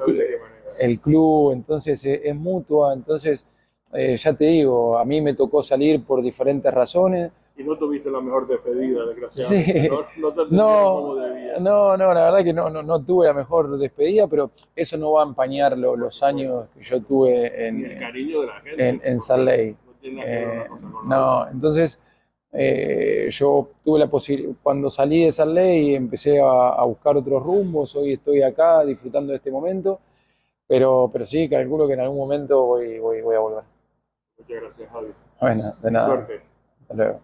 el, 0.80 1.00
club, 1.02 1.52
entonces 1.52 2.06
es, 2.06 2.22
es 2.24 2.34
mutua, 2.34 2.94
entonces 2.94 3.46
eh, 3.92 4.16
ya 4.18 4.34
te 4.34 4.46
digo, 4.46 4.98
a 4.98 5.04
mí 5.04 5.20
me 5.20 5.34
tocó 5.34 5.62
salir 5.62 6.02
por 6.06 6.22
diferentes 6.22 6.74
razones. 6.74 7.30
Y 7.58 7.64
no 7.64 7.78
tuviste 7.78 8.10
la 8.10 8.22
mejor 8.22 8.48
despedida, 8.48 9.06
desgraciadamente. 9.06 9.82
Sí. 9.84 9.90
No, 10.22 10.32
no, 10.32 10.46
no, 10.50 11.60
no, 11.60 11.98
no, 11.98 12.14
la 12.14 12.24
verdad 12.32 12.44
que 12.46 12.54
no, 12.54 12.70
no, 12.70 12.82
no 12.82 13.04
tuve 13.04 13.28
la 13.28 13.34
mejor 13.34 13.78
despedida, 13.78 14.28
pero 14.28 14.52
eso 14.74 14.98
no 14.98 15.12
va 15.12 15.24
a 15.24 15.26
empañar 15.26 15.78
lo, 15.78 15.98
los 15.98 16.24
años 16.24 16.68
que 16.74 16.86
yo 16.86 17.02
tuve 17.02 17.68
en, 17.68 17.84
el 17.84 18.00
cariño 18.00 18.40
de 18.40 18.48
la 18.48 18.62
gente, 18.62 18.88
en, 18.88 19.02
en 19.04 19.20
Salt 19.20 19.44
Lake. 19.44 19.76
Eh, 20.02 20.68
no, 21.06 21.48
entonces 21.50 22.00
eh, 22.52 23.28
yo 23.30 23.70
tuve 23.84 24.00
la 24.00 24.08
posibilidad, 24.08 24.54
cuando 24.64 24.90
salí 24.90 25.22
de 25.22 25.28
esa 25.28 25.46
ley 25.46 25.96
empecé 25.96 26.40
a, 26.40 26.70
a, 26.70 26.86
buscar 26.86 27.18
otros 27.18 27.44
rumbos, 27.44 27.96
hoy 27.96 28.14
estoy 28.14 28.42
acá 28.42 28.84
disfrutando 28.86 29.32
de 29.32 29.38
este 29.38 29.52
momento, 29.52 30.00
pero, 30.68 31.10
pero 31.12 31.26
sí, 31.26 31.50
calculo 31.50 31.88
que 31.88 31.94
en 31.94 32.02
algún 32.02 32.18
momento 32.18 32.66
voy, 32.66 33.00
voy, 33.00 33.22
voy 33.22 33.36
a 33.36 33.40
volver. 33.40 33.64
Muchas 34.38 34.62
gracias, 34.62 34.90
Javi. 34.92 35.08
Bueno, 35.42 35.76
de 35.82 35.92
nada. 35.92 36.08
Suerte. 36.08 36.42
Hasta 36.82 36.94
luego. 36.94 37.22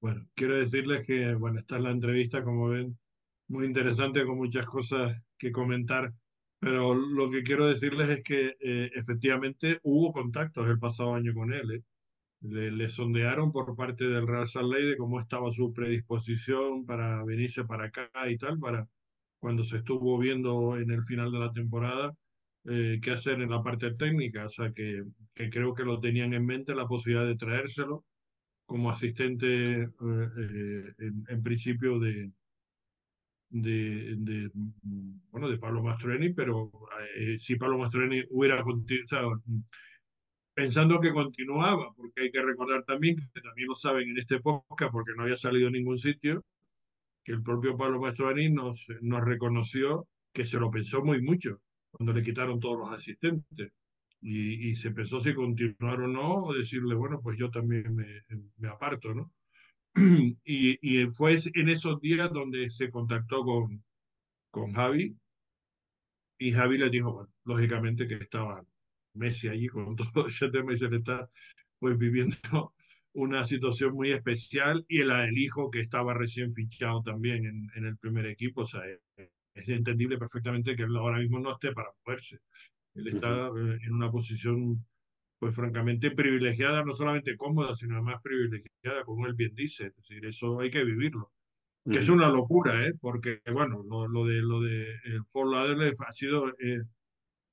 Bueno, 0.00 0.26
quiero 0.34 0.56
decirles 0.58 1.06
que, 1.06 1.34
bueno, 1.34 1.60
esta 1.60 1.76
es 1.76 1.82
la 1.82 1.90
entrevista, 1.90 2.44
como 2.44 2.68
ven, 2.68 2.98
muy 3.48 3.66
interesante, 3.66 4.24
con 4.24 4.36
muchas 4.36 4.66
cosas 4.66 5.16
que 5.38 5.52
comentar. 5.52 6.12
Pero 6.66 6.94
lo 6.96 7.30
que 7.30 7.44
quiero 7.44 7.66
decirles 7.68 8.08
es 8.08 8.24
que 8.24 8.56
eh, 8.58 8.90
efectivamente 8.96 9.78
hubo 9.84 10.12
contactos 10.12 10.66
el 10.68 10.80
pasado 10.80 11.14
año 11.14 11.32
con 11.32 11.52
él. 11.52 11.70
¿eh? 11.70 11.82
Le, 12.40 12.72
le, 12.72 12.90
sondearon 12.90 13.52
por 13.52 13.76
parte 13.76 14.08
del 14.08 14.26
Real 14.26 14.48
Salt 14.48 14.72
Lake 14.72 14.86
de 14.86 14.96
cómo 14.96 15.20
estaba 15.20 15.52
su 15.52 15.72
predisposición 15.72 16.84
para 16.84 17.22
venirse 17.24 17.64
para 17.64 17.84
acá 17.84 18.10
y 18.28 18.36
tal, 18.36 18.58
para 18.58 18.88
cuando 19.38 19.62
se 19.62 19.76
estuvo 19.76 20.18
viendo 20.18 20.76
en 20.76 20.90
el 20.90 21.04
final 21.04 21.30
de 21.30 21.38
la 21.38 21.52
temporada 21.52 22.12
eh, 22.64 22.98
qué 23.00 23.12
hacer 23.12 23.40
en 23.40 23.50
la 23.50 23.62
parte 23.62 23.94
técnica. 23.94 24.46
O 24.46 24.50
sea, 24.50 24.72
que, 24.72 25.04
que, 25.36 25.50
creo 25.50 25.72
que 25.72 25.84
lo 25.84 26.00
tenían 26.00 26.34
en 26.34 26.46
mente 26.46 26.74
la 26.74 26.88
posibilidad 26.88 27.26
de 27.28 27.36
traérselo 27.36 28.04
como 28.66 28.90
asistente 28.90 29.82
eh, 29.84 30.94
en 31.28 31.42
principio 31.44 32.00
de, 32.00 32.32
de, 33.48 34.50
bueno, 35.30 35.48
de 35.48 35.58
Pablo 35.58 35.82
Mastroeni, 35.82 36.32
pero 36.32 36.70
eh, 37.16 37.38
si 37.38 37.56
Pablo 37.56 37.78
Mastroeni 37.78 38.22
hubiera 38.30 38.62
continuado, 38.62 39.42
pensando 40.54 41.00
que 41.00 41.12
continuaba, 41.12 41.92
porque 41.94 42.22
hay 42.22 42.30
que 42.30 42.42
recordar 42.42 42.84
también, 42.84 43.16
que 43.16 43.40
también 43.40 43.68
lo 43.68 43.76
saben 43.76 44.08
en 44.10 44.18
este 44.18 44.40
podcast, 44.40 44.92
porque 44.92 45.12
no 45.16 45.24
había 45.24 45.36
salido 45.36 45.68
en 45.68 45.74
ningún 45.74 45.98
sitio, 45.98 46.44
que 47.24 47.32
el 47.32 47.42
propio 47.42 47.76
Pablo 47.76 48.00
Mastroeni 48.00 48.50
nos, 48.50 48.86
nos 49.02 49.24
reconoció 49.24 50.08
que 50.32 50.46
se 50.46 50.58
lo 50.58 50.70
pensó 50.70 51.04
muy 51.04 51.20
mucho 51.22 51.60
cuando 51.90 52.12
le 52.12 52.22
quitaron 52.22 52.60
todos 52.60 52.78
los 52.78 52.90
asistentes. 52.90 53.72
Y, 54.20 54.70
y 54.70 54.76
se 54.76 54.90
pensó 54.92 55.20
si 55.20 55.34
continuar 55.34 56.00
o 56.00 56.08
no, 56.08 56.44
o 56.44 56.54
decirle, 56.54 56.94
bueno, 56.94 57.20
pues 57.22 57.38
yo 57.38 57.50
también 57.50 57.94
me, 57.94 58.22
me 58.56 58.68
aparto, 58.68 59.14
¿no? 59.14 59.30
y, 60.44 60.78
y, 60.82 61.06
fue 61.06 61.38
en 61.54 61.68
esos 61.70 62.00
días 62.00 62.30
donde 62.30 62.68
se 62.70 62.90
contactó 62.90 63.42
con, 63.44 63.82
con 64.50 64.74
Javi 64.74 65.16
y 66.38 66.52
Javi 66.52 66.76
le 66.76 66.90
dijo, 66.90 67.14
bueno, 67.14 67.32
lógicamente 67.44 68.06
que 68.06 68.16
estaba 68.16 68.62
Messi 69.14 69.48
allí 69.48 69.68
con 69.68 69.96
todo 70.14 70.28
ese 70.28 70.50
tema 70.50 70.74
y 70.74 70.78
se 70.78 70.90
le 70.90 70.98
está 70.98 71.30
pues 71.78 71.96
viviendo 71.96 72.36
una 73.14 73.46
situación 73.46 73.94
muy 73.94 74.12
especial 74.12 74.84
y 74.88 75.00
el, 75.00 75.10
el 75.10 75.38
hijo 75.38 75.70
que 75.70 75.80
estaba 75.80 76.12
recién 76.12 76.52
fichado 76.52 77.02
también 77.02 77.46
en, 77.46 77.70
en 77.74 77.86
el 77.86 77.96
primer 77.96 78.26
equipo, 78.26 78.62
o 78.62 78.66
sea, 78.66 78.82
es, 78.86 79.00
es, 79.54 79.68
entendible 79.70 80.18
perfectamente 80.18 80.76
que 80.76 80.82
él 80.82 80.96
ahora 80.96 81.18
mismo 81.18 81.38
no 81.38 81.52
esté 81.52 81.72
para 81.72 81.88
moverse. 82.04 82.38
Él 82.94 83.08
está 83.08 83.50
uh 83.50 83.54
-huh. 83.54 83.82
en 83.82 83.92
una 83.94 84.10
posición 84.10 84.84
pues 85.38 85.54
francamente 85.54 86.10
privilegiada, 86.10 86.84
no 86.84 86.94
solamente 86.94 87.36
cómoda, 87.36 87.76
sino 87.76 87.96
además 87.96 88.20
privilegiada, 88.22 89.04
como 89.04 89.26
él 89.26 89.34
bien 89.34 89.54
dice. 89.54 89.86
Es 89.86 89.96
decir, 89.96 90.24
eso 90.24 90.60
hay 90.60 90.70
que 90.70 90.84
vivirlo. 90.84 91.32
Que 91.84 91.98
mm. 91.98 92.02
es 92.02 92.08
una 92.08 92.28
locura, 92.28 92.86
¿eh? 92.86 92.94
Porque, 93.00 93.40
bueno, 93.52 93.82
lo, 93.88 94.08
lo 94.08 94.24
de 94.24 94.40
lo 94.42 94.60
de 94.60 94.94
el 95.04 95.24
Fort 95.32 95.50
Lauderdale 95.52 95.94
ha 95.98 96.12
sido 96.12 96.48
eh, 96.58 96.82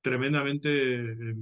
tremendamente 0.02 0.70
eh, 1.02 1.36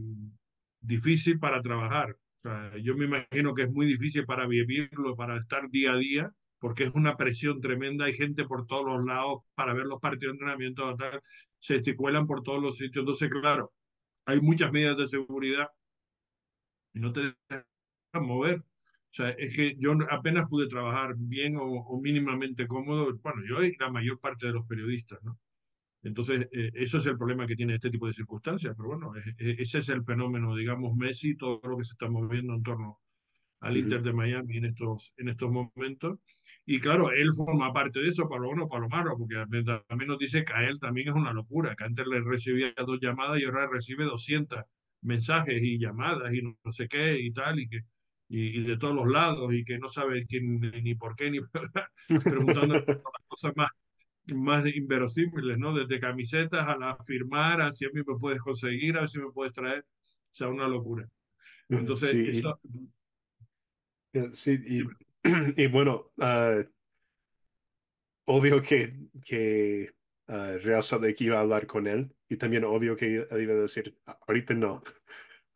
difícil 0.81 1.39
para 1.39 1.61
trabajar. 1.61 2.17
O 2.43 2.49
sea, 2.49 2.77
yo 2.77 2.95
me 2.95 3.05
imagino 3.05 3.53
que 3.53 3.63
es 3.63 3.71
muy 3.71 3.85
difícil 3.85 4.25
para 4.25 4.47
vivirlo, 4.47 5.15
para 5.15 5.37
estar 5.37 5.69
día 5.69 5.93
a 5.93 5.97
día, 5.97 6.31
porque 6.59 6.85
es 6.85 6.91
una 6.93 7.17
presión 7.17 7.61
tremenda, 7.61 8.05
hay 8.05 8.13
gente 8.15 8.45
por 8.45 8.65
todos 8.67 8.85
los 8.85 9.05
lados 9.05 9.43
para 9.55 9.73
ver 9.73 9.85
los 9.85 9.99
partidos 9.99 10.33
de 10.33 10.37
entrenamiento, 10.37 10.95
tal, 10.95 11.21
se 11.59 11.77
esticuelan 11.77 12.27
por 12.27 12.43
todos 12.43 12.61
los 12.61 12.77
sitios, 12.77 13.03
entonces 13.03 13.29
claro, 13.29 13.71
hay 14.25 14.41
muchas 14.41 14.71
medidas 14.71 14.97
de 14.97 15.07
seguridad 15.07 15.67
no 16.93 17.13
te 17.13 17.35
dejan 17.49 17.65
mover. 18.27 18.59
O 18.59 19.13
sea, 19.13 19.29
es 19.31 19.55
que 19.55 19.75
yo 19.77 19.93
apenas 20.09 20.47
pude 20.49 20.67
trabajar 20.67 21.15
bien 21.17 21.57
o, 21.57 21.63
o 21.63 22.01
mínimamente 22.01 22.67
cómodo, 22.67 23.17
bueno, 23.21 23.41
yo 23.47 23.63
y 23.63 23.75
la 23.77 23.91
mayor 23.91 24.19
parte 24.19 24.47
de 24.47 24.53
los 24.53 24.65
periodistas, 24.67 25.21
¿no? 25.23 25.37
Entonces, 26.03 26.47
eh, 26.51 26.71
eso 26.75 26.97
es 26.97 27.05
el 27.05 27.17
problema 27.17 27.45
que 27.45 27.55
tiene 27.55 27.75
este 27.75 27.91
tipo 27.91 28.07
de 28.07 28.13
circunstancias, 28.13 28.73
pero 28.75 28.89
bueno, 28.89 29.13
ese 29.37 29.79
es 29.79 29.89
el 29.89 30.03
fenómeno, 30.03 30.55
digamos, 30.55 30.95
Messi, 30.95 31.35
todo 31.35 31.61
lo 31.63 31.77
que 31.77 31.85
se 31.85 31.91
está 31.93 32.09
moviendo 32.09 32.53
en 32.55 32.63
torno 32.63 32.99
al 33.59 33.77
Inter 33.77 34.01
de 34.01 34.13
Miami 34.13 34.57
en 34.57 34.65
estos, 34.65 35.13
en 35.17 35.29
estos 35.29 35.51
momentos. 35.51 36.19
Y 36.65 36.79
claro, 36.79 37.11
él 37.11 37.33
forma 37.35 37.71
parte 37.73 37.99
de 37.99 38.09
eso, 38.09 38.27
para 38.27 38.41
lo 38.41 38.47
bueno 38.47 38.67
para 38.67 38.81
lo 38.81 38.89
malo, 38.89 39.17
porque 39.17 39.35
también 39.87 40.07
nos 40.07 40.17
dice 40.19 40.43
que 40.43 40.53
a 40.53 40.67
él 40.67 40.79
también 40.79 41.09
es 41.09 41.15
una 41.15 41.33
locura, 41.33 41.75
que 41.75 41.83
antes 41.83 42.07
le 42.07 42.21
recibía 42.21 42.73
dos 42.77 42.99
llamadas 43.01 43.39
y 43.39 43.45
ahora 43.45 43.67
recibe 43.67 44.05
200 44.05 44.63
mensajes 45.01 45.61
y 45.61 45.79
llamadas 45.79 46.33
y 46.33 46.41
no 46.41 46.73
sé 46.73 46.87
qué 46.87 47.19
y 47.19 47.31
tal, 47.31 47.59
y 47.59 47.67
que 47.67 47.81
y, 48.33 48.63
de 48.63 48.77
todos 48.77 48.95
los 48.95 49.07
lados, 49.07 49.53
y 49.53 49.65
que 49.65 49.77
no 49.77 49.89
sabe 49.89 50.25
quién 50.25 50.61
ni 50.61 50.95
por 50.95 51.15
qué, 51.17 51.29
ni 51.29 51.39
preguntando 52.23 52.75
las 52.87 53.27
cosas 53.27 53.53
más 53.55 53.69
más 54.27 54.65
inverosímiles, 54.65 55.57
¿no? 55.57 55.73
Desde 55.73 55.99
camisetas 55.99 56.67
a 56.67 56.77
la 56.77 56.95
firmar, 57.05 57.61
a 57.61 57.73
si 57.73 57.85
a 57.85 57.89
mí 57.89 58.01
me 58.05 58.17
puedes 58.17 58.39
conseguir, 58.39 58.95
a 58.95 59.01
ver 59.01 59.09
si 59.09 59.19
me 59.19 59.31
puedes 59.31 59.53
traer, 59.53 59.81
o 59.81 60.33
sea, 60.33 60.47
una 60.47 60.67
locura. 60.67 61.07
Entonces, 61.67 62.11
sí, 62.11 62.29
eso... 62.29 62.59
sí 64.33 64.59
y, 64.65 64.83
y, 65.61 65.67
bueno, 65.67 66.11
uh, 66.17 66.63
obvio 68.25 68.61
que, 68.61 68.93
que 69.25 69.91
uh, 70.27 70.57
Real 70.61 70.83
Salt 70.83 71.19
iba 71.21 71.37
a 71.37 71.41
hablar 71.41 71.67
con 71.67 71.87
él 71.87 72.15
y 72.29 72.37
también 72.37 72.63
obvio 72.63 72.95
que 72.95 73.27
él 73.29 73.41
iba 73.41 73.53
a 73.53 73.57
decir, 73.57 73.97
ahorita 74.27 74.53
no. 74.53 74.81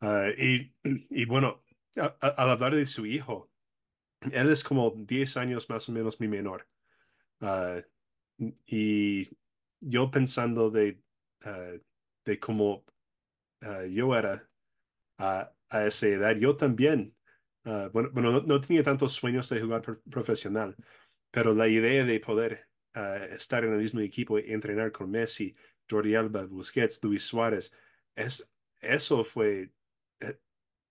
Uh, 0.00 0.30
y, 0.38 0.74
y 0.84 1.24
bueno, 1.24 1.64
al 1.96 2.50
hablar 2.50 2.74
de 2.74 2.86
su 2.86 3.06
hijo, 3.06 3.50
él 4.32 4.50
es 4.50 4.64
como 4.64 4.92
10 4.96 5.36
años 5.36 5.68
más 5.68 5.88
o 5.88 5.92
menos 5.92 6.20
mi 6.20 6.28
menor. 6.28 6.68
Y 8.66 9.28
yo 9.80 10.10
pensando 10.10 10.70
de, 10.70 11.00
de 12.24 12.40
cómo 12.40 12.84
yo 13.90 14.16
era 14.16 14.48
a, 15.18 15.52
esa 15.86 16.06
edad, 16.06 16.36
yo 16.36 16.56
también, 16.56 17.16
bueno, 17.64 18.10
bueno 18.12 18.32
no, 18.32 18.40
no, 18.42 18.60
tenía 18.60 18.82
tantos 18.82 19.14
sueños 19.14 19.48
de 19.48 19.60
jugar 19.60 19.82
pro 19.82 20.00
profesional, 20.10 20.76
pero 21.30 21.54
la 21.54 21.68
idea 21.68 22.04
de 22.04 22.20
poder 22.20 22.65
estar 23.30 23.64
en 23.64 23.72
el 23.72 23.80
mismo 23.80 24.00
equipo 24.00 24.38
y 24.38 24.52
entrenar 24.52 24.90
con 24.92 25.10
Messi, 25.10 25.54
Jordi 25.88 26.14
Alba, 26.14 26.46
Busquets, 26.46 27.02
Luis 27.02 27.22
Suárez, 27.22 27.72
es, 28.14 28.48
eso 28.80 29.22
fue 29.24 29.70
eh, 30.20 30.38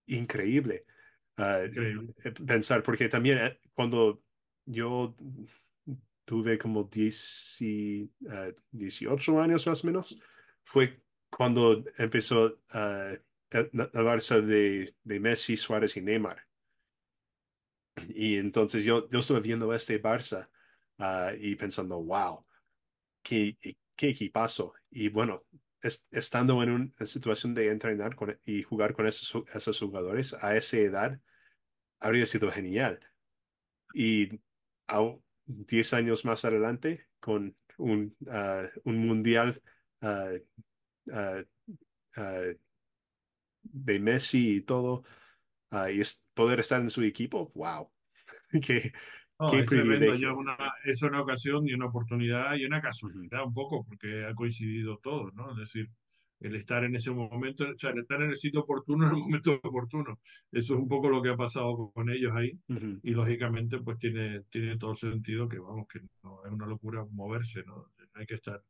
increíble. 0.07 0.85
increíble. 1.37 2.13
Pensar, 2.45 2.83
porque 2.83 3.09
también 3.09 3.39
eh, 3.39 3.59
cuando 3.73 4.23
yo 4.65 5.15
tuve 6.25 6.57
como 6.57 6.83
10 6.83 7.61
y, 7.61 8.11
18 8.71 9.41
años 9.41 9.65
más 9.67 9.83
o 9.83 9.87
menos, 9.87 10.19
fue 10.63 11.01
cuando 11.29 11.83
empezó 11.97 12.45
uh, 12.45 13.17
la, 13.51 13.89
Barça 13.93 14.41
de, 14.41 14.95
de, 15.03 15.19
Messi, 15.19 15.57
Suárez 15.57 15.97
y 15.97 16.01
Neymar. 16.01 16.41
Y 18.09 18.37
entonces 18.37 18.83
yo, 18.83 19.07
yo 19.09 19.19
estuve 19.19 19.39
viendo 19.39 19.73
este 19.73 20.01
Barça 20.01 20.49
uh, 20.99 21.35
y 21.39 21.55
pensando, 21.55 22.01
wow, 22.03 22.45
qué, 23.21 23.57
qué 23.95 24.09
equipazo. 24.09 24.73
Y 24.89 25.09
bueno, 25.09 25.43
es, 25.81 26.07
estando 26.11 26.61
en 26.63 26.71
una 26.71 27.05
situación 27.05 27.53
de 27.53 27.69
entrenar 27.69 28.15
con, 28.15 28.39
y 28.45 28.63
jugar 28.63 28.93
con 28.93 29.07
esos, 29.07 29.43
esos 29.53 29.79
jugadores 29.79 30.33
a 30.33 30.55
esa 30.55 30.77
edad, 30.77 31.19
habría 31.99 32.25
sido 32.25 32.51
genial. 32.51 32.99
Y 33.93 34.41
aún, 34.87 35.23
10 35.45 35.93
años 35.93 36.25
más 36.25 36.43
adelante 36.45 37.07
con 37.19 37.55
un, 37.77 38.15
uh, 38.21 38.67
un 38.83 39.07
mundial 39.07 39.61
uh, 40.01 40.37
uh, 41.11 42.55
de 43.63 43.99
Messi 43.99 44.57
y 44.57 44.61
todo, 44.61 45.03
y 45.91 45.99
es, 46.01 46.25
poder 46.33 46.59
estar 46.61 46.81
en 46.81 46.89
su 46.89 47.01
equipo, 47.03 47.51
wow, 47.55 47.91
qué, 48.65 48.93
no, 49.39 49.49
qué 49.49 49.59
es 49.59 49.65
privilegio. 49.65 50.37
Una, 50.37 50.57
es 50.83 51.01
una 51.01 51.21
ocasión 51.21 51.67
y 51.67 51.73
una 51.73 51.87
oportunidad 51.87 52.55
y 52.55 52.65
una 52.65 52.81
casualidad 52.81 53.45
un 53.45 53.53
poco, 53.53 53.85
porque 53.85 54.25
ha 54.25 54.33
coincidido 54.33 54.99
todo, 55.03 55.31
¿no? 55.31 55.51
Es 55.51 55.57
decir, 55.57 55.89
el 56.39 56.55
estar 56.55 56.83
en 56.83 56.95
ese 56.95 57.11
momento, 57.11 57.63
o 57.63 57.77
sea, 57.77 57.91
el 57.91 57.99
estar 57.99 58.21
en 58.21 58.31
el 58.31 58.37
sitio 58.37 58.61
oportuno 58.61 59.07
en 59.07 59.15
el 59.15 59.17
momento 59.17 59.59
oportuno. 59.63 60.19
Eso 60.51 60.73
es 60.73 60.79
un 60.79 60.87
poco 60.87 61.09
lo 61.09 61.21
que 61.21 61.29
ha 61.29 61.37
pasado 61.37 61.91
con 61.93 62.09
ellos 62.09 62.33
ahí 62.35 62.51
uh 62.69 62.73
-huh. 62.73 62.99
y 63.03 63.11
lógicamente 63.11 63.79
pues 63.79 63.97
tiene, 63.99 64.41
tiene 64.49 64.77
todo 64.77 64.91
el 64.91 64.97
sentido 64.97 65.47
que 65.49 65.59
vamos, 65.59 65.87
que 65.87 65.99
no 66.23 66.45
es 66.45 66.51
una 66.51 66.67
locura 66.67 67.05
moverse, 67.11 67.63
¿no? 67.65 67.87
Hay 68.13 68.25
que 68.25 68.35
estar, 68.35 68.61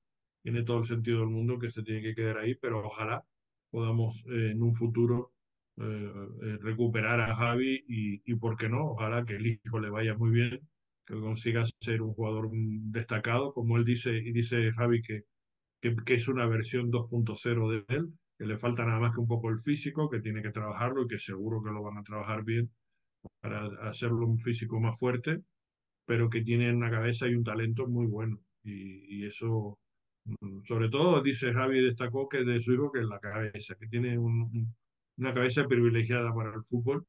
tiene 0.41 0.63
todo 0.63 0.79
el 0.79 0.87
sentido 0.87 1.19
del 1.19 1.29
mundo 1.29 1.59
que 1.59 1.71
se 1.71 1.83
tiene 1.83 2.01
que 2.01 2.15
quedar 2.15 2.37
ahí, 2.37 2.55
pero 2.55 2.85
ojalá 2.85 3.23
podamos 3.69 4.15
eh, 4.27 4.51
en 4.51 4.61
un 4.61 4.73
futuro 4.75 5.34
eh, 5.77 6.13
eh, 6.43 6.57
recuperar 6.61 7.19
a 7.21 7.35
Javi 7.35 7.83
y, 7.87 8.21
y, 8.31 8.35
¿por 8.35 8.57
qué 8.57 8.69
no? 8.69 8.91
Ojalá 8.91 9.25
que 9.25 9.35
el 9.35 9.47
hijo 9.47 9.79
le 9.79 9.89
vaya 9.89 10.15
muy 10.15 10.31
bien, 10.31 10.61
que 11.05 11.15
consiga 11.15 11.65
ser 11.81 12.01
un 12.01 12.13
jugador 12.13 12.49
destacado, 12.53 13.53
como 13.53 13.77
él 13.77 13.85
dice, 13.85 14.11
y 14.17 14.31
dice 14.31 14.71
Javi 14.73 15.01
que 15.01 15.25
que, 16.05 16.13
es 16.15 16.27
una 16.27 16.45
versión 16.47 16.91
2.0 16.91 17.69
de 17.69 17.95
él, 17.95 18.09
que 18.37 18.45
le 18.45 18.57
falta 18.57 18.85
nada 18.85 18.99
más 18.99 19.13
que 19.13 19.19
un 19.19 19.27
poco 19.27 19.49
el 19.49 19.61
físico, 19.61 20.09
que 20.09 20.19
tiene 20.19 20.41
que 20.41 20.51
trabajarlo 20.51 21.03
y 21.03 21.07
que 21.07 21.19
seguro 21.19 21.61
que 21.63 21.71
lo 21.71 21.83
van 21.83 21.97
a 21.97 22.03
trabajar 22.03 22.43
bien 22.43 22.71
para 23.41 23.65
hacerlo 23.89 24.27
un 24.27 24.39
físico 24.39 24.79
más 24.79 24.97
fuerte, 24.99 25.41
pero 26.05 26.29
que 26.29 26.41
tiene 26.41 26.73
una 26.73 26.91
cabeza 26.91 27.27
y 27.27 27.35
un 27.35 27.43
talento 27.43 27.87
muy 27.87 28.07
bueno. 28.07 28.39
Y, 28.63 29.21
y 29.21 29.25
eso, 29.25 29.77
sobre 30.67 30.89
todo, 30.89 31.21
dice 31.21 31.53
Javi, 31.53 31.81
destacó 31.81 32.27
que 32.27 32.43
de 32.43 32.61
su 32.61 32.73
hijo 32.73 32.91
que 32.91 33.01
es 33.01 33.07
la 33.07 33.19
cabeza, 33.19 33.75
que 33.75 33.87
tiene 33.87 34.17
un, 34.17 34.73
una 35.17 35.33
cabeza 35.33 35.67
privilegiada 35.67 36.33
para 36.33 36.53
el 36.53 36.63
fútbol, 36.63 37.05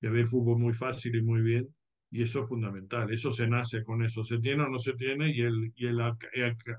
que 0.00 0.08
ve 0.08 0.20
el 0.20 0.28
fútbol 0.28 0.58
muy 0.58 0.74
fácil 0.74 1.14
y 1.16 1.22
muy 1.22 1.42
bien, 1.42 1.68
y 2.10 2.22
eso 2.22 2.42
es 2.42 2.48
fundamental, 2.48 3.12
eso 3.12 3.32
se 3.32 3.46
nace 3.46 3.84
con 3.84 4.04
eso, 4.04 4.24
se 4.24 4.38
tiene 4.38 4.64
o 4.64 4.68
no 4.68 4.78
se 4.78 4.94
tiene, 4.94 5.30
y 5.30 5.42
él, 5.42 5.72
y 5.76 5.86
él 5.86 6.00
ha, 6.00 6.16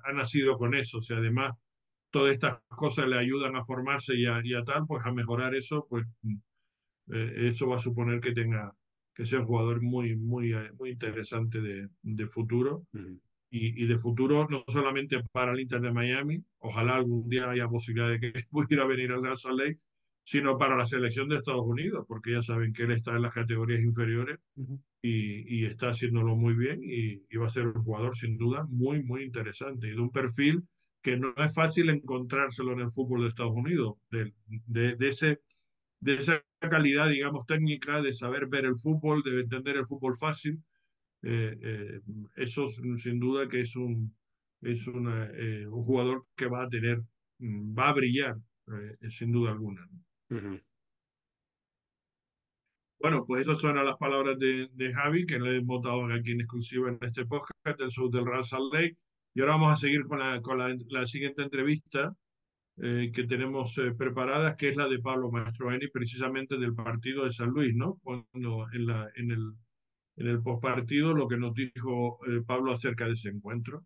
ha, 0.03 0.14
nacido 0.14 0.57
con 0.57 0.76
eso, 0.76 0.97
o 0.97 1.01
sea, 1.01 1.18
además 1.18 1.53
todas 2.09 2.34
estas 2.34 2.59
cosas 2.68 3.07
le 3.07 3.18
ayudan 3.18 3.55
a 3.55 3.64
formarse 3.64 4.16
y 4.16 4.26
a, 4.26 4.41
y 4.43 4.53
a 4.53 4.64
tal, 4.64 4.86
pues 4.86 5.05
a 5.05 5.14
mejorar 5.14 5.55
eso, 5.55 5.88
pues 5.89 6.05
eh, 7.14 7.49
eso 7.49 7.68
va 7.68 7.78
a 7.78 7.80
suponer 7.80 8.20
que 8.20 8.34
tenga, 8.34 8.74
que 9.16 9.26
sea 9.26 9.39
un 9.39 9.45
jugador 9.45 9.82
muy, 9.82 10.18
muy, 10.18 10.53
muy 10.78 10.91
interesante 10.91 11.62
de, 11.62 11.88
de 12.01 12.28
futuro, 12.28 12.86
uh 12.93 12.97
-huh. 12.97 13.20
y, 13.51 13.84
y, 13.84 13.88
de 13.88 13.97
futuro 13.99 14.47
no 14.49 14.64
solamente 14.68 15.22
para 15.32 15.53
el 15.53 15.62
Inter 15.62 15.82
de 15.82 15.93
Miami, 15.93 16.43
ojalá 16.59 16.95
algún 16.95 17.30
día 17.30 17.49
haya 17.49 17.70
posibilidad 17.70 18.09
de 18.09 18.20
que 18.20 18.34
pudiera 18.51 18.86
venir 18.86 19.12
al 19.14 19.38
Salt 19.38 19.59
Lake, 19.59 19.80
sino 20.24 20.57
para 20.57 20.78
la 20.78 20.86
selección 20.86 21.28
de 21.30 21.38
Estados 21.38 21.65
Unidos, 21.65 22.05
porque 22.07 22.32
ya 22.34 22.41
saben 22.41 22.74
que 22.74 22.84
él 22.84 22.91
está 22.91 23.15
en 23.15 23.24
las 23.24 23.34
categorías 23.34 23.82
inferiores 23.82 24.39
uh 24.55 24.63
-huh. 24.63 24.80
y, 25.01 25.61
y, 25.61 25.65
está 25.65 25.89
haciéndolo 25.89 26.36
muy 26.36 26.53
bien 26.53 26.80
y, 26.84 27.24
y, 27.30 27.38
va 27.38 27.47
a 27.47 27.49
ser 27.49 27.67
un 27.67 27.84
jugador 27.84 28.15
sin 28.17 28.38
duda 28.38 28.65
muy, 28.69 29.03
muy 29.03 29.24
interesante 29.24 29.88
y 29.88 29.91
de 29.91 29.99
un 29.99 30.11
perfil 30.11 30.63
que 31.01 31.17
no 31.17 31.34
es 31.38 31.53
fácil 31.53 31.89
encontrárselo 31.89 32.74
en 32.74 32.82
el 32.82 32.91
fútbol 32.91 33.22
de 33.22 33.30
Estados 33.30 33.53
Unidos, 33.55 33.95
de, 34.11 34.34
de, 34.67 34.95
de 34.95 35.07
ese, 35.09 35.41
de 35.99 36.15
esa 36.15 36.43
calidad, 36.59 37.09
digamos, 37.09 37.45
técnica, 37.47 38.01
de 38.01 38.13
saber 38.13 38.47
ver 38.47 38.65
el 38.65 38.78
fútbol, 38.78 39.24
de 39.24 39.41
entender 39.41 39.78
el 39.78 39.88
fútbol 39.88 40.17
fácil. 40.19 40.61
Eh, 41.24 41.57
eh, 41.61 42.01
eso 42.36 42.69
sin 42.72 43.19
duda 43.19 43.47
que 43.47 43.61
es 43.61 43.76
un, 43.76 44.15
es 44.61 44.86
una, 44.88 45.26
eh, 45.34 45.67
un 45.67 45.84
jugador 45.84 46.26
que 46.36 46.47
va 46.47 46.63
a 46.63 46.69
tener, 46.69 47.01
va 47.39 47.89
a 47.89 47.93
brillar, 47.93 48.36
eh, 48.67 49.09
sin 49.09 49.32
duda 49.32 49.51
alguna. 49.51 49.86
¿no? 49.91 49.99
Bueno, 52.99 53.25
pues 53.25 53.41
esas 53.47 53.59
son 53.59 53.75
las 53.84 53.97
palabras 53.97 54.38
de, 54.39 54.69
de, 54.73 54.93
Javi, 54.93 55.25
que 55.25 55.39
le 55.39 55.57
hemos 55.57 55.82
dado 55.84 56.05
aquí 56.05 56.32
en 56.32 56.41
exclusiva 56.41 56.89
en 56.89 56.99
este 57.01 57.25
podcast 57.25 57.79
del 57.79 57.91
sur 57.91 58.09
del 58.11 58.25
Real 58.25 58.45
Salt 58.45 58.73
Lake. 58.73 58.97
Y 59.34 59.41
ahora 59.41 59.53
vamos 59.53 59.73
a 59.73 59.77
seguir 59.77 60.05
con 60.05 60.19
la, 60.19 60.41
con 60.41 60.57
la, 60.57 60.75
la 60.89 61.07
siguiente 61.07 61.41
entrevista 61.41 62.15
eh, 62.77 63.11
que 63.13 63.25
tenemos 63.25 63.77
eh, 63.77 63.93
preparada, 63.93 64.55
que 64.55 64.69
es 64.69 64.75
la 64.75 64.88
de 64.88 64.99
Pablo 64.99 65.29
Mastroeni, 65.32 65.88
precisamente 65.89 66.57
del 66.57 66.73
partido 66.75 67.25
de 67.25 67.34
San 67.34 67.49
Luis, 67.49 67.75
¿no? 67.75 67.99
Cuando 68.03 68.67
en, 68.73 68.88
la, 68.88 69.11
en 69.15 69.32
el, 69.32 69.53
en 70.17 70.27
el 70.27 70.41
postpartido 70.41 71.13
lo 71.13 71.27
que 71.27 71.38
nos 71.38 71.53
dijo 71.53 72.19
eh, 72.27 72.41
Pablo 72.45 72.73
acerca 72.73 73.05
de 73.05 73.13
ese 73.13 73.29
encuentro. 73.29 73.84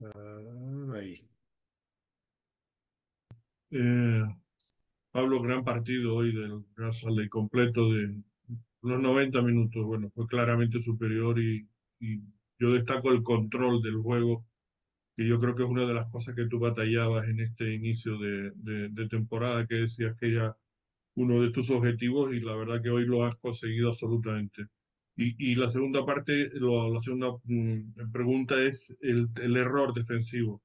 Uh, 0.00 0.92
ahí. 0.94 1.31
Eh, 3.74 4.22
Pablo, 5.12 5.40
gran 5.40 5.64
partido 5.64 6.16
hoy 6.16 6.32
del 6.34 6.62
Lake 6.76 7.28
completo 7.30 7.90
de, 7.90 8.14
los 8.82 9.00
90 9.00 9.40
minutos, 9.42 9.84
bueno, 9.86 10.10
fue 10.14 10.26
claramente 10.26 10.82
superior 10.82 11.38
y, 11.38 11.66
yo 12.58 12.72
destaco 12.74 13.10
el 13.12 13.22
control 13.22 13.82
del 13.82 13.96
juego, 13.96 14.44
que 15.16 15.26
yo 15.26 15.40
creo 15.40 15.56
que 15.56 15.62
es 15.64 15.68
una 15.68 15.86
de 15.86 15.94
las 15.94 16.10
cosas 16.10 16.34
que 16.36 16.46
tú 16.46 16.58
batallabas 16.60 17.28
en 17.28 17.40
este 17.40 17.74
inicio 17.74 18.18
de, 18.18 19.08
temporada, 19.08 19.66
que 19.66 19.76
decías 19.76 20.16
que 20.18 20.32
era 20.32 20.56
uno 21.16 21.42
de 21.42 21.50
tus 21.50 21.70
objetivos 21.70 22.34
y 22.34 22.40
la 22.40 22.56
verdad 22.56 22.82
que 22.82 22.90
hoy 22.90 23.06
lo 23.06 23.24
has 23.24 23.36
conseguido 23.36 23.90
absolutamente. 23.90 24.66
Y, 25.16 25.54
la 25.56 25.70
segunda 25.70 26.04
parte, 26.06 26.50
la 26.54 27.02
segunda 27.02 27.32
mm, 27.44 28.12
pregunta 28.12 28.60
es 28.62 28.94
el 29.00 29.56
error 29.56 29.94
defensivo 29.94 30.62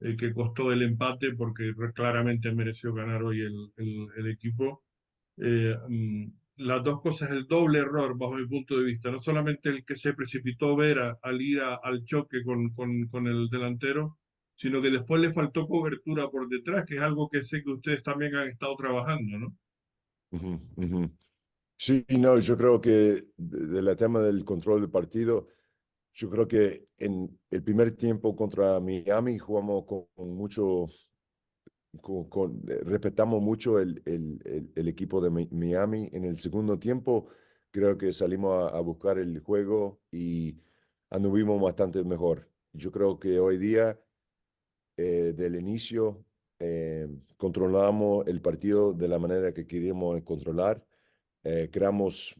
el 0.00 0.16
que 0.16 0.32
costó 0.32 0.72
el 0.72 0.82
empate 0.82 1.34
porque 1.34 1.74
claramente 1.94 2.52
mereció 2.52 2.92
ganar 2.92 3.22
hoy 3.22 3.40
el, 3.40 3.72
el, 4.16 4.30
equipo. 4.30 4.84
Eh, 5.38 5.76
mm, 5.88 6.26
las 6.58 6.82
dos 6.82 7.00
cosas, 7.02 7.30
el 7.30 7.46
doble 7.46 7.80
error 7.80 8.16
bajo 8.16 8.34
mi 8.34 8.46
punto 8.46 8.78
de 8.78 8.84
vista, 8.84 9.10
no 9.10 9.20
solamente 9.20 9.68
el 9.68 9.84
que 9.84 9.96
se 9.96 10.14
precipitó 10.14 10.74
Vera 10.76 11.16
al 11.22 11.40
ir 11.40 11.60
al 11.60 12.04
choque 12.04 12.42
con, 12.44 12.70
con, 12.70 13.08
con, 13.08 13.26
el 13.26 13.48
delantero, 13.48 14.18
sino 14.56 14.80
que 14.80 14.90
después 14.90 15.20
le 15.20 15.32
faltó 15.32 15.66
cobertura 15.66 16.30
por 16.30 16.48
detrás, 16.48 16.84
que 16.86 16.96
es 16.96 17.02
algo 17.02 17.28
que 17.28 17.42
sé 17.44 17.62
que 17.62 17.70
ustedes 17.70 18.02
también 18.02 18.34
han 18.34 18.48
estado 18.48 18.74
trabajando, 18.76 19.38
¿no? 19.38 19.56
Sí, 21.78 22.06
no, 22.18 22.38
yo 22.38 22.56
creo 22.56 22.80
que 22.80 23.26
del 23.36 23.94
tema 23.96 24.20
del 24.20 24.44
control 24.44 24.80
del 24.80 24.90
partido, 24.90 25.48
yo 26.16 26.30
creo 26.30 26.48
que 26.48 26.88
en 26.96 27.38
el 27.50 27.62
primer 27.62 27.92
tiempo 27.92 28.34
contra 28.34 28.80
Miami 28.80 29.38
jugamos 29.38 29.84
con, 29.84 30.34
mucho, 30.34 30.86
con, 32.00 32.62
eh, 32.68 32.80
respetamos 32.84 33.42
mucho 33.42 33.78
el, 33.78 34.02
el, 34.06 34.72
el, 34.74 34.88
equipo 34.88 35.20
de 35.20 35.46
Miami. 35.50 36.08
En 36.12 36.24
el 36.24 36.38
segundo 36.38 36.78
tiempo 36.78 37.28
creo 37.70 37.98
que 37.98 38.14
salimos 38.14 38.72
a, 38.72 38.80
buscar 38.80 39.18
el 39.18 39.40
juego 39.40 40.00
y 40.10 40.58
anduvimos 41.10 41.60
bastante 41.60 42.02
mejor. 42.02 42.48
Yo 42.72 42.90
creo 42.90 43.20
que 43.20 43.38
hoy 43.38 43.58
día, 43.58 44.00
eh, 44.96 45.34
del 45.36 45.56
inicio, 45.56 46.24
eh, 46.58 47.08
controlamos 47.36 48.26
el 48.26 48.40
partido 48.40 48.94
de 48.94 49.08
la 49.08 49.18
manera 49.18 49.52
que 49.52 49.66
queríamos 49.66 50.22
controlar. 50.22 50.82
creamos 51.70 52.34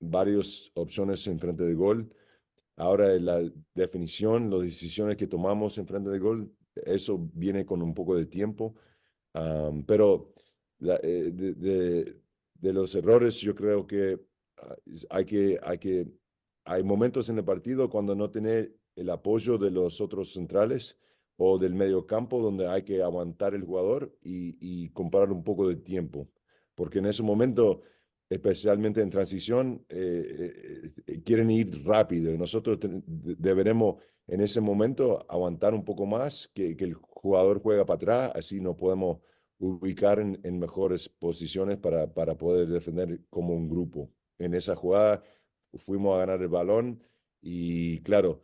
varias 0.00 0.70
opciones 0.74 1.26
en 1.26 1.38
frente 1.38 1.64
de 1.64 1.74
gol 1.74 2.10
Ahora 2.78 3.08
la 3.18 3.42
definición, 3.74 4.50
las 4.50 4.62
decisiones 4.62 5.16
que 5.16 5.26
tomamos 5.26 5.76
en 5.78 5.86
frente 5.86 6.10
de 6.10 6.20
gol, 6.20 6.52
eso 6.86 7.28
viene 7.34 7.66
con 7.66 7.82
un 7.82 7.92
poco 7.92 8.14
de 8.14 8.26
tiempo, 8.26 8.76
pero 9.84 10.32
eh, 10.80 11.30
de, 11.32 12.20
de, 12.54 12.72
los 12.72 12.94
errores 12.94 13.40
yo 13.40 13.52
creo 13.56 13.84
que 13.84 14.20
ah, 14.58 14.76
hay 15.10 15.24
que, 15.24 15.58
hay 15.60 15.78
que, 15.78 16.06
hay 16.64 16.84
momentos 16.84 17.28
en 17.28 17.38
el 17.38 17.44
partido 17.44 17.90
cuando 17.90 18.14
no 18.14 18.30
tiene 18.30 18.70
el 18.94 19.10
apoyo 19.10 19.58
de 19.58 19.72
los 19.72 20.00
otros 20.00 20.32
centrales 20.32 20.96
o 21.36 21.58
del 21.58 21.74
medio 21.74 22.06
campo 22.06 22.40
donde 22.40 22.68
hay 22.68 22.84
que 22.84 23.02
aguantar 23.02 23.54
el 23.54 23.64
jugador 23.64 24.16
y, 24.22 24.56
y 24.60 24.90
comprar 24.90 25.32
un 25.32 25.42
poco 25.42 25.66
de 25.66 25.74
tiempo, 25.74 26.28
porque 26.76 27.00
en 27.00 27.06
ese 27.06 27.24
momento 27.24 27.82
especialmente 28.28 29.00
en 29.00 29.10
transición, 29.10 29.84
eh, 29.88 30.24
eh, 30.38 30.92
eh, 31.06 31.22
quieren 31.24 31.50
ir 31.50 31.84
rápido. 31.84 32.32
Y 32.32 32.38
nosotros 32.38 32.78
deberemos 33.06 33.96
en 34.26 34.42
ese 34.42 34.60
momento 34.60 35.24
aguantar 35.28 35.74
un 35.74 35.84
poco 35.84 36.04
más, 36.04 36.50
que, 36.54 36.76
que, 36.76 36.84
el 36.84 36.94
jugador 36.94 37.60
juega 37.62 37.86
para 37.86 37.96
atrás, 37.96 38.32
así 38.34 38.60
nos 38.60 38.76
podemos 38.76 39.18
ubicar 39.58 40.20
en, 40.20 40.58
mejores 40.58 41.08
posiciones 41.08 41.78
para, 41.78 42.12
para 42.12 42.36
poder 42.36 42.68
defender 42.68 43.20
como 43.30 43.54
un 43.54 43.68
grupo. 43.68 44.10
En 44.38 44.54
esa 44.54 44.76
jugada 44.76 45.22
fuimos 45.74 46.14
a 46.14 46.18
ganar 46.20 46.42
el 46.42 46.48
balón 46.48 47.02
y 47.40 48.00
claro, 48.02 48.42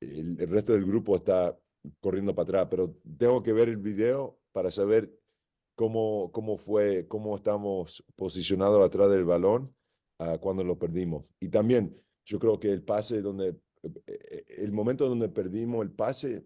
el, 0.00 0.40
el 0.40 0.48
resto 0.48 0.72
del 0.72 0.86
grupo 0.86 1.16
está 1.16 1.58
corriendo 2.00 2.34
para 2.34 2.44
atrás, 2.44 2.68
pero 2.70 2.96
tengo 3.18 3.42
que 3.42 3.52
ver 3.52 3.68
el 3.68 3.76
video 3.78 4.38
para 4.52 4.70
saber 4.70 5.17
cómo, 5.78 6.32
cómo 6.32 6.56
fue, 6.56 7.06
cómo 7.06 7.36
estamos 7.36 8.04
posicionados 8.16 8.84
atrás 8.84 9.08
del 9.12 9.24
balón 9.24 9.72
uh, 10.18 10.36
cuando 10.40 10.64
lo 10.64 10.76
perdimos. 10.76 11.24
Y 11.38 11.50
también 11.50 11.96
yo 12.24 12.40
creo 12.40 12.58
que 12.58 12.72
el 12.72 12.82
pase 12.82 13.22
donde, 13.22 13.50
eh, 13.84 14.02
eh, 14.08 14.44
el 14.58 14.72
momento 14.72 15.08
donde 15.08 15.28
perdimos 15.28 15.84
el 15.84 15.92
pase 15.92 16.44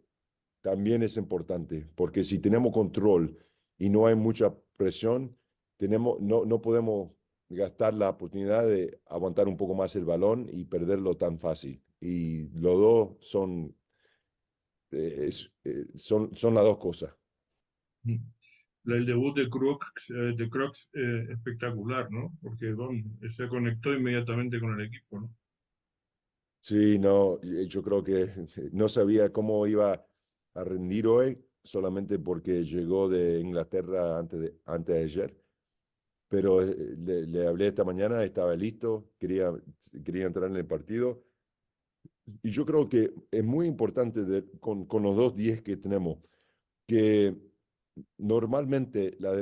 también 0.61 1.03
es 1.03 1.17
importante, 1.17 1.89
porque 1.95 2.25
si 2.25 2.41
tenemos 2.41 2.75
control 2.75 3.39
y 3.79 3.89
no 3.89 4.07
hay 4.07 4.17
mucha 4.17 4.55
presión, 4.77 5.35
tenemos, 5.79 6.21
no, 6.21 6.45
no 6.45 6.61
podemos 6.61 7.13
gastar 7.49 7.95
la 7.95 8.11
oportunidad 8.11 8.67
de 8.67 9.01
aguantar 9.07 9.49
un 9.49 9.57
poco 9.57 9.73
más 9.73 9.97
el 9.97 10.05
balón 10.05 10.47
y 10.53 10.67
perderlo 10.67 11.17
tan 11.17 11.39
fácil. 11.39 11.83
Y 12.03 12.51
los 12.51 12.79
dos 12.79 13.17
son, 13.21 13.75
eh, 14.91 15.31
son, 15.95 16.37
son 16.37 16.53
las 16.55 16.65
dos 16.65 16.77
cosas. 16.77 17.17
Mm 18.03 18.19
el 18.87 19.07
debut 19.07 19.37
de 19.37 19.49
Crooks, 19.49 20.11
eh, 20.11 20.35
de 20.37 20.49
Crocs 20.49 20.89
eh, 20.95 21.27
espectacular, 21.31 22.11
¿no? 22.11 22.33
Porque 22.43 22.75
se 23.37 23.49
conectó 23.49 23.95
inmediatamente 23.95 24.59
con 24.61 24.79
el 24.79 24.87
equipo, 24.87 25.21
¿no? 25.21 25.35
Sí, 26.61 26.99
no, 26.99 27.41
yo 27.43 27.83
creo 27.83 28.05
que 28.05 28.29
no 28.73 28.89
sabía 28.89 29.33
cómo 29.33 29.67
iba 29.67 30.05
a 30.55 30.65
rendir 30.65 31.07
hoy, 31.07 31.39
solamente 31.63 32.19
porque 32.19 32.65
llegó 32.65 33.09
de 33.09 33.41
Inglaterra 33.41 34.19
antes 34.19 34.41
de, 34.41 34.55
antes 34.67 34.95
de 34.95 35.03
ayer. 35.03 35.37
Pero 36.29 36.63
eh, 36.63 36.97
le, 37.27 37.47
hablé 37.47 37.69
esta 37.69 37.85
mañana, 37.85 38.25
estaba 38.25 38.55
listo, 38.57 39.11
quería, 39.19 39.53
quería 40.05 40.27
entrar 40.27 40.51
en 40.51 40.57
el 40.57 40.67
partido. 40.67 41.25
Y 42.43 42.51
yo 42.51 42.65
creo 42.65 42.89
que 42.89 43.13
es 43.31 43.45
muy 43.45 43.67
importante 43.67 44.45
con, 44.61 44.87
con 44.87 45.03
los 45.03 45.17
dos 45.17 45.37
10 45.37 45.63
que 45.63 45.77
tenemos, 45.77 46.19
que 46.87 47.37
normalmente 48.19 49.17
la 49.19 49.33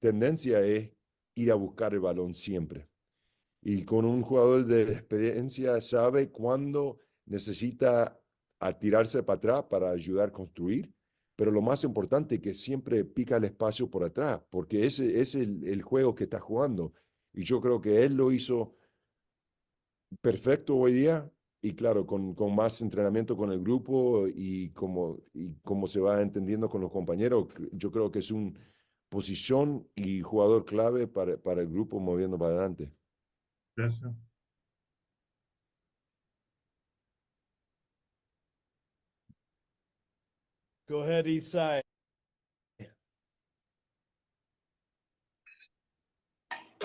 tendencia 0.00 0.60
es 0.60 0.90
ir 1.34 1.50
a 1.50 1.54
buscar 1.54 1.94
el 1.94 2.00
balón 2.00 2.34
siempre. 2.34 2.88
Y 3.62 3.84
con 3.84 4.04
un 4.04 4.22
jugador 4.22 4.66
de 4.66 4.82
experiencia 4.92 5.80
sabe 5.80 6.30
cuándo 6.30 6.98
necesita 7.26 8.20
tirarse 8.80 9.22
para 9.22 9.36
atrás 9.36 9.64
para 9.68 9.90
ayudar 9.90 10.28
a 10.28 10.32
construir, 10.32 10.92
pero 11.36 11.50
lo 11.50 11.60
más 11.60 11.84
importante 11.84 12.36
es 12.36 12.40
que 12.40 12.54
siempre 12.54 13.04
pica 13.04 13.36
el 13.36 13.44
espacio 13.44 13.88
por 13.88 14.04
atrás, 14.04 14.40
porque 14.50 14.86
ese 14.86 15.20
es 15.20 15.34
el, 15.34 15.66
el 15.66 15.82
juego 15.82 16.14
que 16.14 16.24
está 16.24 16.40
jugando. 16.40 16.92
Y 17.32 17.44
yo 17.44 17.60
creo 17.60 17.80
que 17.80 18.04
él 18.04 18.16
lo 18.16 18.32
hizo 18.32 18.74
perfecto 20.20 20.76
hoy 20.76 20.94
día 20.94 21.30
y 21.60 21.74
claro, 21.74 22.06
con, 22.06 22.34
con, 22.34 22.54
más 22.54 22.80
entrenamiento 22.82 23.36
con 23.36 23.50
el 23.50 23.60
grupo 23.60 24.28
y 24.28 24.70
como, 24.70 25.18
y 25.34 25.54
como 25.62 25.88
se 25.88 26.00
va 26.00 26.22
entendiendo 26.22 26.68
con 26.68 26.80
los 26.80 26.92
compañeros, 26.92 27.48
yo 27.72 27.90
creo 27.90 28.10
que 28.10 28.20
es 28.20 28.30
una 28.30 28.52
posición 29.08 29.88
y 29.94 30.20
jugador 30.22 30.64
clave 30.64 31.08
para, 31.08 31.36
para 31.36 31.62
el 31.62 31.68
grupo 31.68 31.98
moviendo 31.98 32.38
para 32.38 32.52
adelante. 32.54 32.92
Gracias. 33.76 34.12
Go 40.88 41.02
ahead, 41.02 41.26
Isai. 41.26 41.82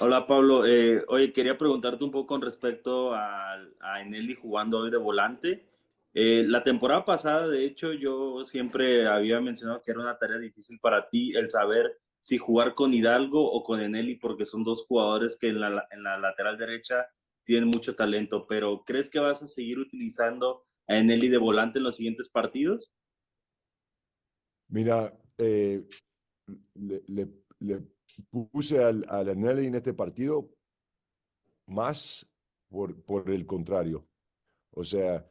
Hola 0.02 0.26
Pablo, 0.26 0.66
eh, 0.66 1.04
oye, 1.08 1.32
quería 1.32 1.56
preguntarte 1.56 2.04
un 2.04 2.10
poco 2.10 2.26
con 2.26 2.42
respecto 2.42 3.14
a, 3.14 3.54
a 3.54 4.04
jugando 4.42 4.80
hoy 4.80 4.90
de 4.90 4.98
volante. 4.98 5.70
Eh, 6.16 6.46
la 6.48 6.64
temporada 6.64 7.06
pasada, 7.06 7.48
de 7.48 7.64
hecho, 7.64 7.94
yo 7.94 8.44
siempre 8.44 9.08
había 9.08 9.40
mencionado 9.40 9.84
que 9.84 9.92
era 9.92 10.00
una 10.00 10.18
tarea 10.18 10.40
difícil 10.40 10.80
para 10.80 11.10
ti 11.10 11.36
el 11.36 11.50
saber 11.52 12.00
si 12.20 12.40
jugar 12.40 12.74
con 12.74 12.92
Hidalgo 12.92 13.52
o 13.52 13.62
con 13.62 13.82
Eneli, 13.82 14.16
porque 14.16 14.46
son 14.46 14.64
dos 14.64 14.84
jugadores 14.88 15.38
que 15.38 15.50
en 15.50 15.60
la, 15.60 15.88
en 15.92 16.02
la 16.02 16.18
lateral 16.18 16.58
derecha 16.58 17.06
tienen 17.44 17.70
mucho 17.70 17.96
talento, 17.96 18.48
pero 18.48 18.84
¿crees 18.86 19.12
que 19.12 19.20
vas 19.20 19.44
a 19.44 19.48
seguir 19.48 19.78
utilizando 19.78 20.64
a 20.88 20.98
Eneli 20.98 21.28
de 21.28 21.38
volante 21.38 21.78
en 21.78 21.84
los 21.84 21.98
siguientes 21.98 22.30
partidos? 22.30 22.92
Mira, 24.70 25.14
eh, 25.38 25.88
le 26.74 27.93
puse 28.30 28.84
al, 28.84 29.06
al 29.10 29.30
en 29.30 29.76
este 29.76 29.94
partido 29.94 30.50
más 31.68 32.26
por, 32.70 33.30
el 33.30 33.46
contrario. 33.46 34.08
O 34.72 34.84
sea, 34.84 35.26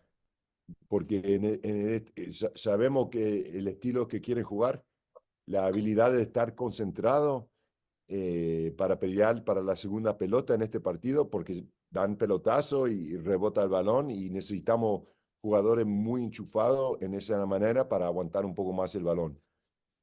porque 0.89 1.21
en, 1.25 1.45
e, 1.45 2.05
e, 2.15 2.33
sabemos 2.33 3.09
que 3.11 3.59
el 3.59 3.67
estilo 3.69 4.07
que 4.07 4.21
quieren 4.21 4.45
jugar, 4.45 4.85
la 5.47 5.67
habilidad 5.67 6.13
de 6.13 6.23
estar 6.23 6.55
concentrado 6.55 7.51
eh, 8.09 8.75
para 8.77 8.99
pelear 8.99 9.45
para 9.45 9.63
la 9.63 9.75
segunda 9.75 10.17
pelota 10.17 10.55
en 10.55 10.63
este 10.63 10.81
partido, 10.81 11.29
porque 11.29 11.67
dan 11.91 12.17
pelotazo 12.17 12.89
y 12.89 13.17
rebota 13.17 13.63
el 13.63 13.69
balón 13.69 14.11
y 14.11 14.31
necesitamos 14.31 15.03
jugadores 15.41 15.85
muy 15.87 16.23
enchufados 16.23 17.03
en 17.03 17.15
esa 17.15 17.45
manera 17.45 17.89
para 17.89 18.07
aguantar 18.07 18.45
un 18.45 18.55
poco 18.55 18.73
más 18.73 18.95
el 18.95 19.05
balón. 19.05 19.39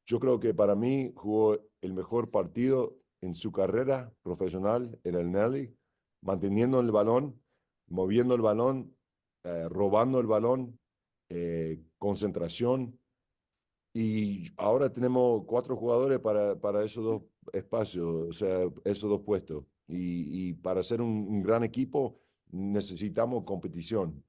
Yo 0.09 0.19
creo 0.19 0.39
que 0.39 0.55
para 0.55 0.73
mí 0.73 1.13
jugó 1.15 1.59
el 1.81 1.93
mejor 1.93 2.31
partido 2.31 2.97
en 3.21 3.35
su 3.35 3.51
carrera 3.51 4.11
profesional 4.23 4.99
en 5.03 5.13
el 5.13 5.31
Nelly. 5.31 5.71
manteniendo 6.21 6.79
el 6.79 6.91
balón, 6.91 7.39
moviendo 7.87 8.33
el 8.33 8.41
balón, 8.41 8.93
eh, 9.43 9.69
robando 9.69 10.19
el 10.19 10.25
balón, 10.25 10.79
eh, 11.29 11.79
concentración. 11.99 12.99
Y 13.93 14.49
ahora 14.57 14.91
tenemos 14.91 15.45
cuatro 15.45 15.77
jugadores 15.77 16.19
para, 16.19 16.59
para 16.59 16.83
esos 16.83 17.03
dos 17.03 17.21
espacios, 17.53 18.29
o 18.29 18.33
sea, 18.33 18.61
esos 18.83 19.11
dos 19.11 19.21
puestos. 19.21 19.63
Y, 19.87 20.49
y 20.49 20.53
para 20.53 20.81
ser 20.81 21.01
un, 21.01 21.27
un, 21.29 21.43
gran 21.43 21.63
equipo 21.63 22.19
necesitamos 22.51 23.43
competición. 23.43 24.23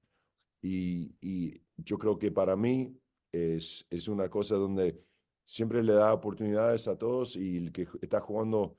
Y, 0.62 1.14
y, 1.22 1.62
yo 1.78 1.96
creo 1.96 2.18
que 2.18 2.30
para 2.30 2.54
mí 2.54 2.94
es, 3.32 3.86
es 3.88 4.08
una 4.08 4.28
cosa 4.28 4.56
donde 4.56 5.02
siempre 5.50 5.82
le 5.82 5.94
da 5.94 6.14
oportunidades 6.14 6.86
a 6.86 6.96
todos 6.96 7.34
y 7.34 7.56
el 7.56 7.72
que 7.72 7.88
está 8.00 8.20
jugando 8.20 8.76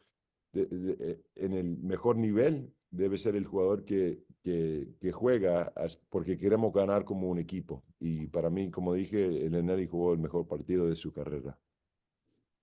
eh, 0.54 1.22
en 1.36 1.54
el 1.54 1.78
mejor 1.78 2.16
nivel 2.16 2.74
debe 2.90 3.18
ser 3.18 3.36
el 3.36 3.46
jugador 3.46 3.84
que, 3.84 4.24
que, 4.42 5.12
juega 5.12 5.74
porque 6.10 6.38
queremos 6.38 6.74
ganar 6.74 7.04
como 7.04 7.30
un 7.30 7.40
equipo. 7.40 7.84
Y 8.00 8.28
para 8.28 8.50
mí, 8.50 8.72
como 8.72 8.94
dije, 8.94 9.46
el 9.46 9.54
Eneli 9.54 9.86
jugó 9.86 10.14
el 10.14 10.20
mejor 10.20 10.48
partido 10.48 10.88
de 10.88 10.96
su 10.96 11.12
carrera. 11.12 11.60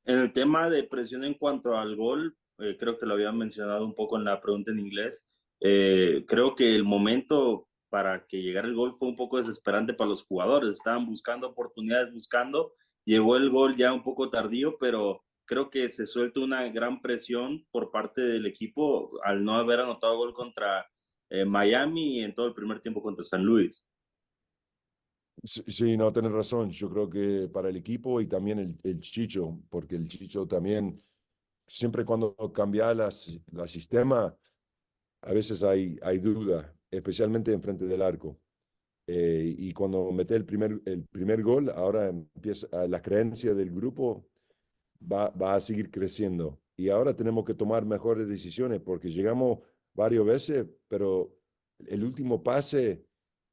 En 0.07 0.19
el 0.19 0.33
tema 0.33 0.71
de 0.71 0.85
presión 0.85 1.25
en 1.25 1.35
cuanto 1.35 1.77
al 1.77 1.95
gol, 1.95 2.35
eh, 2.61 2.79
creo 2.79 2.99
que 2.99 3.05
lo 3.05 3.13
había 3.13 3.31
mencionado 3.31 3.85
un 3.85 3.95
poco 3.95 4.17
en 4.17 4.25
la 4.25 4.41
pregunta 4.41 4.71
en 4.71 4.79
inglés. 4.79 5.29
Eh, 5.61 6.25
creo 6.27 6.55
que 6.55 6.75
el 6.75 6.85
momento 6.85 7.69
para 7.91 8.27
que 8.27 8.41
llegara 8.41 8.69
el 8.69 8.75
gol 8.75 8.95
fue 8.95 9.09
un 9.09 9.17
poco 9.17 9.37
desesperante 9.37 9.93
para 9.93 10.09
los 10.09 10.25
jugadores. 10.25 10.71
Estaban 10.71 11.05
buscando 11.05 11.49
oportunidades, 11.49 12.13
buscando. 12.13 12.73
Llegó 13.09 13.39
el 13.39 13.49
gol 13.49 13.75
ya 13.75 13.95
un 13.95 14.03
poco 14.03 14.29
tardío, 14.29 14.77
pero 14.79 15.25
creo 15.47 15.71
que 15.71 15.89
se 15.89 16.05
suelta 16.05 16.41
una 16.41 16.69
gran 16.69 17.01
presión 17.01 17.67
por 17.71 17.91
parte 17.91 18.21
del 18.21 18.45
equipo 18.45 19.09
al 19.25 19.43
no 19.43 19.55
haber 19.55 19.81
anotado 19.81 20.19
gol 20.19 20.35
contra 20.35 20.87
eh, 21.31 21.47
Miami 21.47 22.19
y 22.19 22.21
en 22.23 22.35
todo 22.35 22.49
el 22.49 22.53
primer 22.53 22.83
tiempo 22.83 23.01
contra 23.01 23.25
San 23.25 23.43
Luis. 23.43 23.89
Sí, 25.43 25.97
no, 25.97 26.13
tienes 26.13 26.33
razón. 26.33 26.69
Yo 26.69 26.91
creo 26.91 27.09
que 27.09 27.49
para 27.51 27.71
el 27.71 27.79
equipo 27.79 28.21
y 28.21 28.27
también 28.27 28.59
el, 28.59 28.79
el 28.83 29.01
Chicho, 29.01 29.59
porque 29.71 29.97
el 29.97 30.07
Chicho 30.07 30.47
también, 30.47 31.03
siempre 31.67 32.05
cuando 32.05 32.37
cambia 32.53 32.93
la, 32.93 33.09
la 33.53 33.67
sistema, 33.67 34.37
a 35.23 35.33
veces 35.33 35.63
hay, 35.63 35.99
hay 36.03 36.19
duda, 36.19 36.75
especialmente 36.91 37.55
en 37.55 37.63
frente 37.63 37.87
del 37.87 38.03
arco. 38.03 38.39
Eh, 39.11 39.55
y 39.57 39.73
cuando 39.73 40.13
mete 40.13 40.37
el 40.37 40.45
primer, 40.45 40.83
el 40.85 41.05
primer 41.05 41.43
gol, 41.43 41.71
ahora 41.71 42.09
empieza 42.09 42.87
la 42.87 43.01
creencia 43.01 43.55
del 43.55 43.71
grupo 43.71 44.27
va, 45.01 45.31
va 45.31 45.55
a 45.55 45.61
seguir 45.61 45.91
creciendo. 45.91 46.61
Y 46.77 46.91
ahora 46.91 47.17
tenemos 47.17 47.47
que 47.47 47.55
tomar 47.55 47.87
mejores 47.87 48.29
decisiones 48.29 48.83
porque 48.83 49.09
llegamos 49.09 49.61
varias 49.95 50.27
veces, 50.27 50.67
pero 50.89 51.35
el 51.87 52.05
último 52.05 52.43
pase 52.43 53.07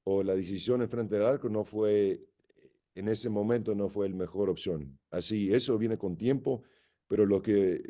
o 0.04 0.24
la 0.24 0.36
decisión 0.36 0.82
en 0.82 0.90
frente 0.90 1.16
del 1.16 1.26
arco 1.26 1.48
no 1.48 1.64
fue, 1.64 2.22
en 2.94 3.08
ese 3.08 3.30
momento 3.30 3.74
no 3.74 3.88
fue 3.88 4.10
la 4.10 4.16
mejor 4.16 4.50
opción. 4.50 5.00
Así, 5.10 5.54
eso 5.54 5.78
viene 5.78 5.98
con 5.98 6.18
tiempo, 6.18 6.64
pero 7.08 7.26
lo 7.26 7.42
que, 7.42 7.82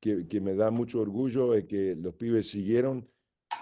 que, 0.00 0.26
que 0.26 0.40
me 0.40 0.54
da 0.54 0.70
mucho 0.70 1.02
orgullo 1.02 1.52
es 1.54 1.66
que 1.66 1.94
los 1.94 2.14
pibes 2.14 2.48
siguieron 2.48 3.06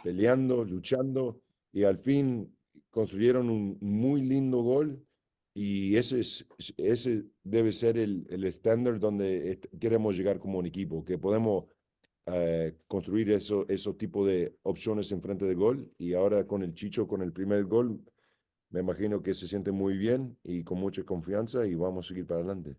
peleando, 0.04 0.64
luchando 0.64 1.40
y 1.72 1.82
al 1.82 1.98
fin 1.98 2.55
construyeron 2.96 3.50
un 3.50 3.76
muy 3.82 4.22
lindo 4.22 4.62
gol 4.62 5.04
y 5.52 5.96
ese, 5.96 6.20
es, 6.20 6.46
ese 6.78 7.26
debe 7.44 7.70
ser 7.70 7.98
el, 7.98 8.26
estándar 8.44 8.98
donde 8.98 9.60
queremos 9.78 10.16
llegar 10.16 10.38
como 10.38 10.60
un 10.60 10.64
equipo, 10.64 11.04
que 11.04 11.18
podemos 11.18 11.66
eh, 12.24 12.74
construir 12.86 13.32
eso, 13.32 13.66
esos 13.68 13.98
tipos 13.98 14.26
de 14.26 14.56
opciones 14.62 15.12
en 15.12 15.20
frente 15.20 15.44
de 15.44 15.54
gol. 15.54 15.92
Y 15.98 16.14
ahora 16.14 16.46
con 16.46 16.62
el 16.62 16.72
Chicho, 16.72 17.06
con 17.06 17.20
el 17.20 17.34
primer 17.34 17.66
gol, 17.66 18.00
me 18.70 18.80
imagino 18.80 19.22
que 19.22 19.34
se 19.34 19.46
siente 19.46 19.72
muy 19.72 19.98
bien 19.98 20.38
y 20.42 20.64
con 20.64 20.80
mucha 20.80 21.04
confianza 21.04 21.66
y 21.66 21.74
vamos 21.74 22.06
a 22.06 22.08
seguir 22.08 22.26
para 22.26 22.40
adelante. 22.40 22.76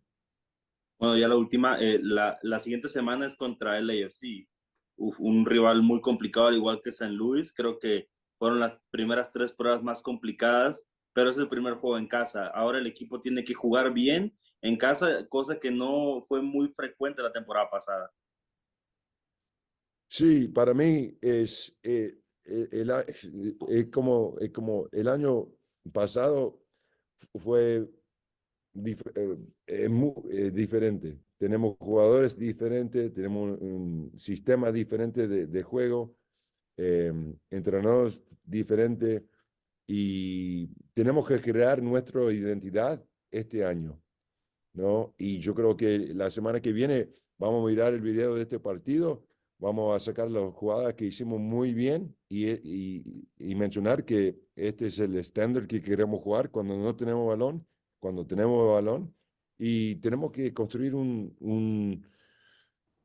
Bueno, 0.97 1.15
ya 1.15 1.27
la 1.27 1.35
última, 1.35 1.79
eh, 1.79 1.99
la, 2.01 2.39
la 2.41 2.59
siguiente 2.59 2.87
semana 2.87 3.27
es 3.27 3.35
contra 3.35 3.77
el 3.77 3.87
AFC, 3.91 4.47
Uf, 4.95 5.19
un 5.19 5.45
rival 5.45 5.83
muy 5.83 6.01
complicado, 6.01 6.47
al 6.47 6.55
igual 6.55 6.81
que 6.83 6.91
San 6.91 7.15
Luis. 7.15 7.53
Creo 7.53 7.77
que 7.77 8.09
fueron 8.37 8.59
las 8.59 8.79
primeras 8.91 9.31
tres 9.31 9.51
pruebas 9.53 9.83
más 9.83 10.01
complicadas 10.01 10.87
pero 11.17 11.31
es 11.31 11.37
el 11.39 11.49
primer 11.49 11.73
juego 11.73 11.97
en 11.97 12.07
casa. 12.07 12.45
Ahora 12.45 12.77
el 12.77 12.85
equipo 12.85 13.19
tiene 13.19 13.43
que 13.43 13.55
jugar 13.55 13.91
bien 13.91 14.37
en 14.61 14.77
casa, 14.77 15.27
cosa 15.27 15.59
que 15.59 15.71
no 15.71 16.23
fue 16.27 16.43
muy 16.43 16.67
frecuente 16.67 17.23
la 17.23 17.33
temporada 17.33 17.67
pasada. 17.71 18.11
Sí, 20.07 20.47
para 20.47 20.75
mí 20.75 21.17
es, 21.19 21.75
eh, 21.81 22.19
eh 22.45 22.69
el, 22.71 23.89
como, 23.89 24.35
como 24.53 24.87
el 24.91 25.07
año 25.07 25.47
pasado 25.91 26.61
fue 27.33 27.89
dif 28.71 29.01
eh, 29.65 29.89
muy, 29.89 30.13
eh, 30.29 30.51
diferente. 30.51 31.19
Tenemos 31.39 31.77
jugadores 31.79 32.37
diferentes, 32.37 33.11
tenemos 33.11 33.59
un 33.59 34.13
sistema 34.19 34.71
diferente 34.71 35.27
de, 35.27 35.47
de 35.47 35.63
juego, 35.63 36.15
entrenadores 36.77 38.21
diferentes 38.43 39.23
y 39.87 40.67
tenemos 40.93 41.27
que 41.27 41.41
crear 41.41 41.81
nuestra 41.81 42.31
identidad 42.31 43.03
este 43.31 43.65
año, 43.65 44.01
¿no? 44.73 45.15
Y 45.17 45.39
yo 45.39 45.55
creo 45.55 45.75
que 45.75 45.97
la 46.13 46.29
semana 46.29 46.61
que 46.61 46.71
viene 46.71 47.09
vamos 47.37 47.63
a 47.63 47.69
mirar 47.69 47.93
el 47.93 48.01
video 48.01 48.35
de 48.35 48.43
este 48.43 48.59
partido, 48.59 49.25
vamos 49.59 49.95
a 49.95 49.99
sacar 49.99 50.29
las 50.29 50.53
jugadas 50.53 50.93
que 50.93 51.05
hicimos 51.05 51.39
muy 51.39 51.73
bien 51.73 52.15
y, 52.29 52.47
y, 52.47 53.55
mencionar 53.55 54.05
que 54.05 54.37
este 54.55 54.87
es 54.87 54.99
el 54.99 55.15
estándar 55.17 55.67
que 55.67 55.81
queremos 55.81 56.21
jugar 56.21 56.51
cuando 56.51 56.77
no 56.77 56.95
tenemos 56.95 57.27
balón, 57.27 57.65
cuando 57.99 58.25
tenemos 58.25 58.73
balón, 58.73 59.15
y 59.57 59.95
tenemos 59.95 60.31
que 60.31 60.53
construir 60.53 60.93
un, 60.93 61.35
un 61.39 62.05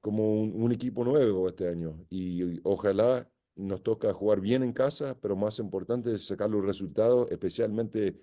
como 0.01 0.43
un, 0.43 0.73
equipo 0.73 1.05
nuevo 1.05 1.49
este 1.49 1.69
año 1.69 2.05
y 2.11 2.61
ojalá 2.65 3.31
nos 3.57 3.83
toca 3.83 4.13
jugar 4.13 4.41
bien 4.41 4.63
en 4.63 4.73
casa, 4.73 5.17
pero 5.21 5.37
más 5.37 5.59
importante 5.59 6.15
es 6.15 6.27
sacar 6.27 6.51
los 6.51 6.65
resultados, 6.65 7.31
especialmente 7.31 8.21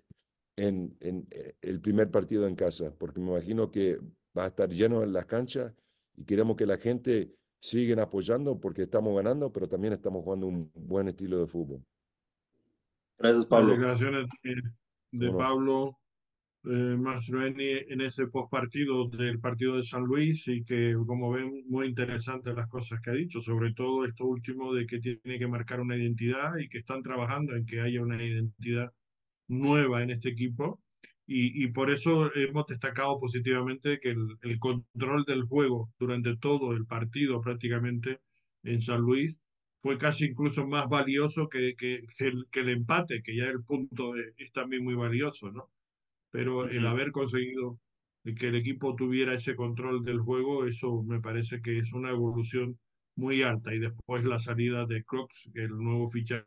en, 0.56 0.96
en, 1.00 1.28
eh, 1.32 1.56
el 1.62 1.80
primer 1.80 2.10
partido 2.10 2.48
en 2.48 2.56
casa, 2.56 2.94
porque 2.98 3.20
me 3.20 3.32
imagino 3.32 3.72
que 3.72 4.00
va 4.38 4.46
a 4.46 4.48
estar 4.48 4.70
lleno 4.70 5.04
en 5.04 5.14
las 5.14 5.26
canchas 5.26 5.74
y 6.16 6.26
queremos 6.26 6.58
que 6.58 6.66
la 6.66 6.78
gente 6.78 7.34
siga 7.60 8.02
apoyando 8.02 8.60
porque 8.60 8.84
estamos 8.84 9.16
ganando, 9.16 9.52
pero 9.52 9.68
también 9.68 9.94
estamos 9.94 10.24
jugando 10.24 10.48
un 10.48 10.72
buen 10.74 11.08
estilo 11.10 11.40
de 11.40 11.48
fútbol. 11.48 11.84
Gracias, 13.18 13.46
Pablo. 13.46 13.70
Las 13.70 13.78
declaraciones 13.78 14.28
de, 14.44 15.28
de 15.28 15.32
Pablo 15.34 15.99
eh, 16.66 16.98
Mastroeni 16.98 17.64
en 17.88 18.02
ese 18.02 18.28
postpartido 18.28 19.08
del 19.10 19.40
partido 19.40 19.78
de 19.78 19.84
San 19.84 20.04
Luis 20.04 20.48
y 20.48 20.64
que, 20.64 20.96
como 21.08 21.32
ven, 21.32 21.64
muy 21.68 21.88
interesantes 21.88 22.56
las 22.56 22.68
cosas 22.70 23.00
que 23.02 23.12
ha 23.12 23.14
dicho, 23.14 23.42
sobre 23.42 23.74
todo 23.74 24.06
esto 24.06 24.26
último 24.26 24.74
de 24.74 24.86
que 24.86 25.00
tiene 25.00 25.40
que 25.40 25.48
marcar 25.48 25.80
una 25.82 25.96
identidad 25.98 26.58
y 26.58 26.70
que 26.70 26.80
están 26.80 27.02
trabajando 27.04 27.56
en 27.56 27.66
que 27.66 27.82
haya 27.82 28.02
una 28.02 28.24
identidad 28.24 28.94
nueva 29.48 30.04
en 30.04 30.12
este 30.12 30.30
equipo. 30.30 30.82
Y, 31.26 31.64
y 31.64 31.68
por 31.70 31.92
eso 31.92 32.34
hemos 32.36 32.66
destacado 32.68 33.20
positivamente 33.20 34.00
que 34.00 34.10
el, 34.12 34.38
el 34.42 34.60
control 34.60 35.26
del 35.26 35.44
juego 35.44 35.94
durante 36.00 36.38
todo 36.38 36.74
el 36.74 36.86
partido 36.88 37.40
prácticamente 37.42 38.20
en 38.64 38.82
San 38.82 39.02
Luis 39.02 39.36
fue 39.82 39.98
casi 39.98 40.26
incluso 40.26 40.68
más 40.68 40.90
valioso 40.90 41.48
que, 41.50 41.76
que, 41.76 42.02
que, 42.18 42.28
el, 42.28 42.48
que 42.52 42.62
el 42.62 42.70
empate, 42.70 43.22
que 43.24 43.36
ya 43.36 43.46
el 43.46 43.64
punto 43.64 44.16
es, 44.16 44.34
es 44.38 44.52
también 44.52 44.84
muy 44.84 44.96
valioso, 44.96 45.52
¿no? 45.52 45.72
Pero 46.32 46.68
el 46.70 46.86
haber 46.88 47.12
conseguido 47.12 47.80
que 48.38 48.48
el 48.50 48.56
equipo 48.56 48.96
tuviera 48.96 49.34
ese 49.34 49.56
control 49.56 50.04
del 50.04 50.20
juego, 50.20 50.66
eso 50.66 51.04
me 51.04 51.20
parece 51.22 51.62
que 51.62 51.80
es 51.80 51.94
una 51.94 52.10
evolución 52.12 52.80
muy 53.16 53.44
alta. 53.44 53.74
Y 53.74 53.80
después 53.80 54.24
la 54.24 54.40
salida 54.40 54.86
de 54.86 55.04
Crocs, 55.04 55.50
el 55.54 55.70
nuevo 55.78 56.10
fichaje, 56.10 56.46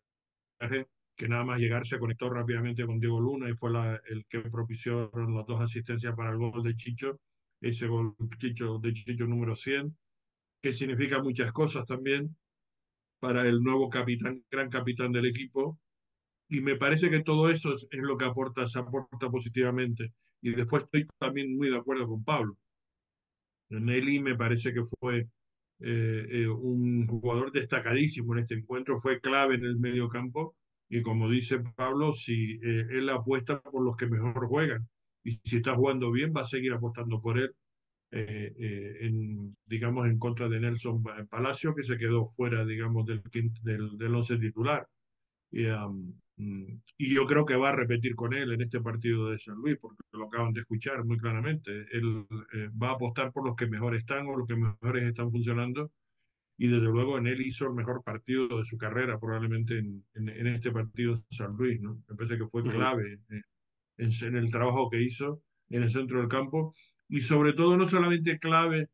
que 1.17 1.29
nada 1.29 1.45
más 1.45 1.59
llegar 1.59 1.87
se 1.87 1.99
conectó 1.99 2.31
rápidamente 2.31 2.87
con 2.87 2.99
Diego 3.01 3.21
Luna 3.21 3.49
y 3.51 3.55
fue 3.55 3.71
la, 3.71 4.01
el 4.09 4.25
que 4.27 4.41
propició 4.41 5.11
las 5.15 5.47
dos 5.47 5.61
asistencias 5.61 6.15
para 6.15 6.31
el 6.31 6.39
gol 6.39 6.63
de 6.63 6.77
Chicho, 6.77 7.21
ese 7.61 7.87
gol 7.87 8.15
Chicho, 8.39 8.79
de 8.79 8.93
Chicho 8.93 9.27
número 9.27 9.55
100, 9.57 9.97
que 10.63 10.73
significa 10.73 11.23
muchas 11.23 11.53
cosas 11.53 11.87
también 11.87 12.37
para 13.21 13.47
el 13.47 13.63
nuevo 13.63 13.89
capitán, 13.89 14.45
gran 14.51 14.69
capitán 14.71 15.13
del 15.13 15.27
equipo, 15.27 15.79
y 16.53 16.61
me 16.61 16.77
parece 16.77 17.09
que 17.09 17.21
todo 17.21 17.49
eso 17.49 17.73
es, 17.73 17.89
lo 17.93 18.19
que 18.19 18.27
aporta, 18.27 18.67
aporta 18.75 19.31
positivamente. 19.31 20.13
Y 20.43 20.51
después 20.55 20.85
estoy 20.85 21.07
también 21.19 21.57
muy 21.57 21.71
de 21.71 21.79
acuerdo 21.79 22.07
con 22.07 22.23
Pablo. 22.23 22.59
Nelly 23.71 24.21
me 24.21 24.37
parece 24.37 24.75
que 24.75 24.85
fue 25.01 25.21
eh, 25.81 26.27
eh, 26.31 26.49
un 26.49 27.07
jugador 27.07 27.53
destacadísimo 27.53 28.35
en 28.35 28.41
este 28.41 28.55
encuentro, 28.57 29.01
fue 29.01 29.19
clave 29.21 29.55
en 29.55 29.65
el 29.65 29.79
medio 29.79 30.11
campo 30.11 30.55
y 30.91 31.01
como 31.01 31.31
dice 31.31 31.59
Pablo, 31.75 32.13
si 32.13 32.61
eh, 32.63 32.87
él 32.91 33.09
apuesta 33.09 33.59
por 33.63 33.83
los 33.83 33.97
que 33.97 34.07
mejor 34.07 34.47
juegan 34.47 34.87
y 35.25 35.41
si 35.45 35.57
está 35.57 35.75
jugando 35.75 36.13
bien 36.13 36.35
va 36.37 36.43
a 36.43 36.47
seguir 36.47 36.75
apostando 36.75 37.23
por 37.23 37.39
él 37.39 37.51
eh, 38.11 39.11
digamos, 39.65 40.07
en 40.07 40.19
contra 40.19 40.47
de 40.51 40.61
Nelson 40.61 41.03
Palacio, 41.31 41.75
que 41.75 41.83
se 41.83 41.97
quedó 41.97 42.27
fuera, 42.27 42.63
digamos, 42.67 43.07
del, 43.07 43.23
del, 43.63 43.97
del 43.97 44.15
once 44.15 44.37
titular. 44.37 44.87
Y, 46.99 47.15
yo 47.15 47.27
creo 47.27 47.45
que 47.45 47.57
va 47.57 47.71
a 47.71 47.77
repetir 47.77 48.15
con 48.15 48.33
él 48.35 48.53
en 48.53 48.63
este 48.63 48.81
partido 48.81 49.31
de 49.31 49.39
San 49.39 49.57
Luis, 49.57 49.77
porque 49.81 50.03
lo 50.13 50.27
acaban 50.27 50.53
de 50.53 50.61
escuchar 50.61 51.05
muy 51.05 51.19
claramente. 51.19 51.71
Él 51.93 52.27
eh, 52.55 52.69
va 52.81 52.91
a 52.91 52.93
apostar 52.93 53.33
por 53.33 53.47
los 53.47 53.57
que 53.57 53.67
mejor 53.67 53.95
están 53.95 54.27
o 54.27 54.37
los 54.37 54.47
que 54.47 54.57
mejores 54.57 55.05
están 55.05 55.31
funcionando. 55.31 55.91
Y 56.59 56.69
desde 56.69 56.87
luego 56.87 57.19
en 57.19 57.27
él 57.27 57.41
hizo 57.41 57.67
el 57.67 57.75
mejor 57.75 58.03
partido 58.05 58.59
de 58.59 58.65
su 58.65 58.77
carrera, 58.77 59.19
probablemente 59.19 59.79
en, 59.79 60.05
en, 60.15 60.47
este 60.47 60.71
partido 60.71 61.17
de 61.17 61.37
San 61.37 61.57
Luis. 61.57 61.81
¿no? 61.81 62.03
Me 62.09 62.15
parece 62.15 62.39
que 62.39 62.47
fue 62.47 62.63
clave 62.63 63.19
en, 63.97 64.13
en 64.13 64.37
el 64.37 64.51
trabajo 64.51 64.91
que 64.91 65.03
hizo 65.03 65.43
en 65.71 65.83
el 65.83 65.91
centro 65.91 66.21
del 66.21 66.29
campo 66.29 66.75
y 67.09 67.23
sobre 67.23 67.53
todo 67.55 67.77
no 67.77 67.89
solamente 67.89 68.39
clave 68.39 68.89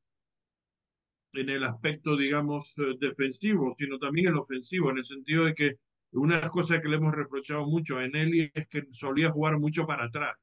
en 1.34 1.50
el 1.50 1.64
aspecto, 1.64 2.16
digamos, 2.16 2.74
eh, 2.78 2.94
defensivo, 2.98 3.74
sino 3.78 3.98
también 3.98 4.28
en 4.28 4.34
el 4.34 4.40
ofensivo, 4.40 4.90
en 4.90 4.98
el 4.98 5.04
sentido 5.04 5.44
de 5.44 5.54
que 5.54 5.76
una 6.12 6.36
de 6.36 6.42
las 6.42 6.50
cosas 6.50 6.80
que 6.80 6.88
le 6.88 6.96
hemos 6.96 7.14
reprochado 7.14 7.66
mucho 7.66 7.98
a 7.98 8.04
Eneli 8.04 8.50
es 8.54 8.68
que 8.68 8.84
solía 8.92 9.30
jugar 9.30 9.58
mucho 9.58 9.86
para 9.86 10.04
atrás, 10.04 10.34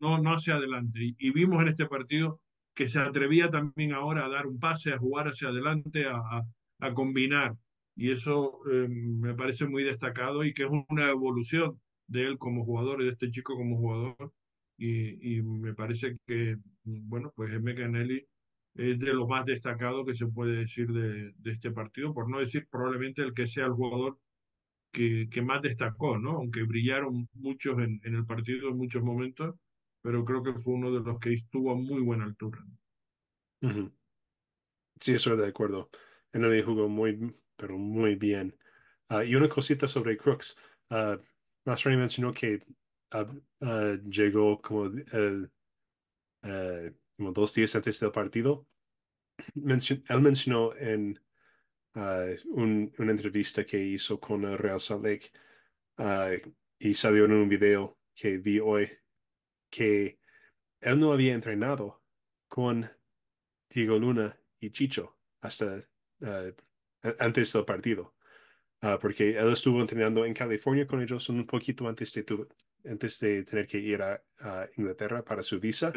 no, 0.00 0.18
no, 0.18 0.30
hacia 0.34 0.54
adelante. 0.54 1.14
Y, 1.18 1.30
vimos 1.32 1.62
en 1.62 1.68
este 1.68 1.86
partido 1.86 2.40
que 2.74 2.88
se 2.88 2.98
atrevía 2.98 3.50
también 3.50 3.92
ahora 3.92 4.24
a 4.24 4.28
dar 4.28 4.46
un 4.46 4.58
pase, 4.58 4.92
a 4.92 4.98
jugar 4.98 5.28
hacia 5.28 5.48
adelante, 5.48 6.06
a, 6.06 6.42
a, 6.80 6.94
combinar. 6.94 7.56
Y 7.94 8.10
eso 8.10 8.60
eh, 8.70 8.88
me 8.88 9.34
parece 9.34 9.66
muy 9.66 9.84
destacado 9.84 10.44
y 10.44 10.54
que 10.54 10.64
es 10.64 10.70
una 10.88 11.10
evolución 11.10 11.80
de 12.06 12.26
él 12.26 12.38
como 12.38 12.64
jugador 12.64 13.02
de 13.02 13.10
este 13.10 13.30
chico 13.30 13.56
como 13.56 13.76
jugador. 13.76 14.32
Y, 14.78 15.42
me 15.42 15.74
parece 15.74 16.16
que, 16.26 16.56
bueno, 16.84 17.32
pues 17.36 17.52
Emeka 17.52 17.84
Eneli 17.84 18.26
es 18.74 18.98
de 18.98 19.12
lo 19.12 19.28
más 19.28 19.44
destacado 19.44 20.04
que 20.04 20.14
se 20.14 20.26
puede 20.26 20.56
decir 20.56 20.88
de, 20.92 21.32
de, 21.36 21.52
este 21.52 21.70
partido, 21.70 22.12
por 22.14 22.28
no 22.28 22.40
decir 22.40 22.66
probablemente 22.70 23.22
el 23.22 23.34
que 23.34 23.46
sea 23.46 23.66
el 23.66 23.72
jugador 23.72 24.18
que, 24.92 25.42
más 25.42 25.62
destacó, 25.62 26.18
¿no? 26.18 26.32
Aunque 26.32 26.62
brillaron 26.62 27.28
muchos 27.32 27.78
en, 27.78 28.00
el 28.04 28.26
partido 28.26 28.68
en 28.68 28.76
muchos 28.76 29.02
momentos, 29.02 29.56
pero 30.02 30.24
creo 30.24 30.42
que 30.42 30.52
fue 30.52 30.74
uno 30.74 30.92
de 30.92 31.00
los 31.00 31.18
que 31.18 31.32
estuvo 31.32 31.72
a 31.72 31.74
muy 31.74 32.02
buena 32.02 32.24
altura. 32.24 32.64
Sí, 35.00 35.14
estoy 35.14 35.36
de 35.36 35.46
acuerdo. 35.46 35.90
En 36.32 36.64
jugó 36.64 36.88
muy, 36.88 37.34
pero 37.56 37.78
muy 37.78 38.16
bien. 38.16 38.56
Uh, 39.10 39.22
y 39.22 39.34
una 39.34 39.48
cosita 39.48 39.88
sobre 39.88 40.16
Crooks. 40.16 40.56
Uh, 40.90 41.18
mencionó 41.64 42.32
que 42.32 42.60
uh, 43.14 44.10
llegó 44.10 44.60
como, 44.60 44.86
el, 44.86 45.50
como 47.16 47.32
dos 47.32 47.54
días 47.54 47.74
antes 47.76 48.00
del 48.00 48.10
partido. 48.10 48.66
él 49.54 50.20
mencionó 50.20 50.74
en 50.76 51.20
un, 51.94 52.92
una 52.98 53.10
entrevista 53.10 53.64
que 53.64 53.78
hizo 53.78 54.18
con 54.18 54.44
el 54.44 54.58
Real 54.58 54.80
Salt 54.80 55.04
Lake 55.04 55.32
y 56.78 56.94
salió 56.94 57.26
en 57.26 57.32
un 57.32 57.48
video 57.48 57.98
que 58.14 58.38
vi 58.38 58.58
hoy 58.58 58.88
que 59.70 60.18
él 60.80 60.98
no 60.98 61.12
había 61.12 61.34
entrenado 61.34 62.02
con 62.48 62.86
Diego 63.70 63.98
Luna 63.98 64.38
y 64.60 64.70
Chicho 64.70 65.16
hasta 65.40 65.82
antes 67.18 67.52
del 67.52 67.64
partido. 67.64 68.14
porque 69.00 69.38
él 69.38 69.52
estuvo 69.52 69.80
entrenando 69.80 70.24
en 70.24 70.34
California 70.34 70.86
con 70.86 71.02
ellos 71.02 71.28
un 71.28 71.46
poquito 71.46 71.88
antes 71.88 72.12
de, 72.12 72.46
antes 72.84 73.20
de 73.20 73.42
tener 73.44 73.66
que 73.66 73.78
ir 73.78 74.02
a, 74.02 74.22
Inglaterra 74.76 75.24
para 75.24 75.42
su 75.42 75.60
visa 75.60 75.92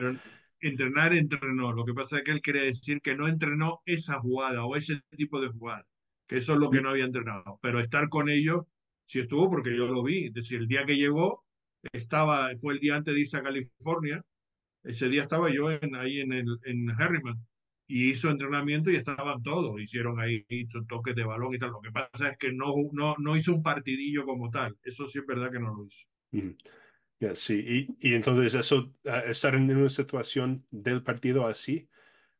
entrenar 0.67 1.13
entrenó. 1.13 1.73
Lo 1.73 1.85
que 1.85 1.93
pasa 1.93 2.17
es 2.17 2.23
que 2.23 2.31
él 2.31 2.41
quiere 2.41 2.61
decir 2.61 3.01
que 3.01 3.15
no 3.15 3.27
entrenó 3.27 3.81
esa 3.85 4.19
jugada 4.19 4.65
o 4.65 4.75
ese 4.75 5.01
tipo 5.15 5.39
de 5.41 5.49
jugada, 5.49 5.85
que 6.27 6.37
eso 6.37 6.53
es 6.53 6.59
lo 6.59 6.69
que 6.69 6.81
no 6.81 6.89
había 6.89 7.05
entrenado. 7.05 7.59
Pero 7.61 7.79
estar 7.79 8.09
con 8.09 8.29
ellos 8.29 8.63
sí 9.05 9.19
estuvo 9.19 9.49
porque 9.49 9.75
yo 9.75 9.87
lo 9.87 10.03
vi. 10.03 10.27
Es 10.27 10.33
decir, 10.33 10.59
el 10.59 10.67
día 10.67 10.85
que 10.85 10.97
llegó, 10.97 11.43
estaba, 11.93 12.49
fue 12.59 12.73
el 12.75 12.79
día 12.79 12.95
antes 12.95 13.13
de 13.13 13.21
irse 13.21 13.37
a 13.37 13.43
California, 13.43 14.23
ese 14.83 15.09
día 15.09 15.23
estaba 15.23 15.49
yo 15.51 15.71
en, 15.71 15.95
ahí 15.95 16.19
en, 16.19 16.33
el, 16.33 16.59
en 16.63 16.89
Harriman 16.91 17.37
y 17.87 18.11
hizo 18.11 18.29
entrenamiento 18.29 18.89
y 18.89 18.95
estaban 18.95 19.43
todos, 19.43 19.79
hicieron 19.79 20.19
ahí 20.19 20.45
toques 20.87 21.15
de 21.15 21.23
balón 21.23 21.53
y 21.53 21.59
tal. 21.59 21.71
Lo 21.71 21.81
que 21.81 21.91
pasa 21.91 22.29
es 22.29 22.37
que 22.37 22.51
no, 22.51 22.73
no, 22.91 23.15
no 23.19 23.37
hizo 23.37 23.53
un 23.53 23.63
partidillo 23.63 24.25
como 24.25 24.49
tal, 24.49 24.75
eso 24.83 25.07
sí 25.07 25.19
es 25.19 25.25
verdad 25.25 25.51
que 25.51 25.59
no 25.59 25.73
lo 25.75 25.85
hizo 25.85 26.07
sí, 27.33 27.87
y, 27.99 28.09
y, 28.11 28.13
entonces 28.13 28.53
eso, 28.53 28.93
estar 29.25 29.55
en 29.55 29.75
una 29.75 29.89
situación 29.89 30.65
del 30.69 31.01
partido 31.01 31.47
así, 31.47 31.89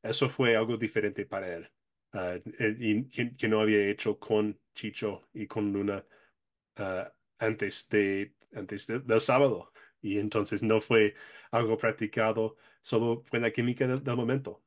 eso 0.03 0.29
fue 0.29 0.55
algo 0.55 0.77
diferente 0.77 1.25
para 1.25 1.55
él. 1.55 1.71
Ah, 2.13 2.35
eh, 2.59 2.75
y 2.79 3.09
que, 3.09 3.47
no 3.49 3.59
había 3.59 3.89
hecho 3.89 4.17
con 4.19 4.57
Chicho 4.73 5.27
y 5.33 5.47
con 5.47 5.73
Luna 5.73 6.05
ah, 6.77 7.11
antes, 7.39 7.89
de, 7.89 8.33
antes 8.53 8.87
del 8.87 9.19
sábado. 9.19 9.73
Y 10.01 10.19
entonces 10.19 10.63
no 10.63 10.79
fue 10.79 11.15
algo 11.51 11.77
practicado, 11.77 12.55
solo 12.81 13.23
fue 13.25 13.39
la 13.39 13.51
química 13.51 13.87
del, 13.87 14.15
momento. 14.15 14.63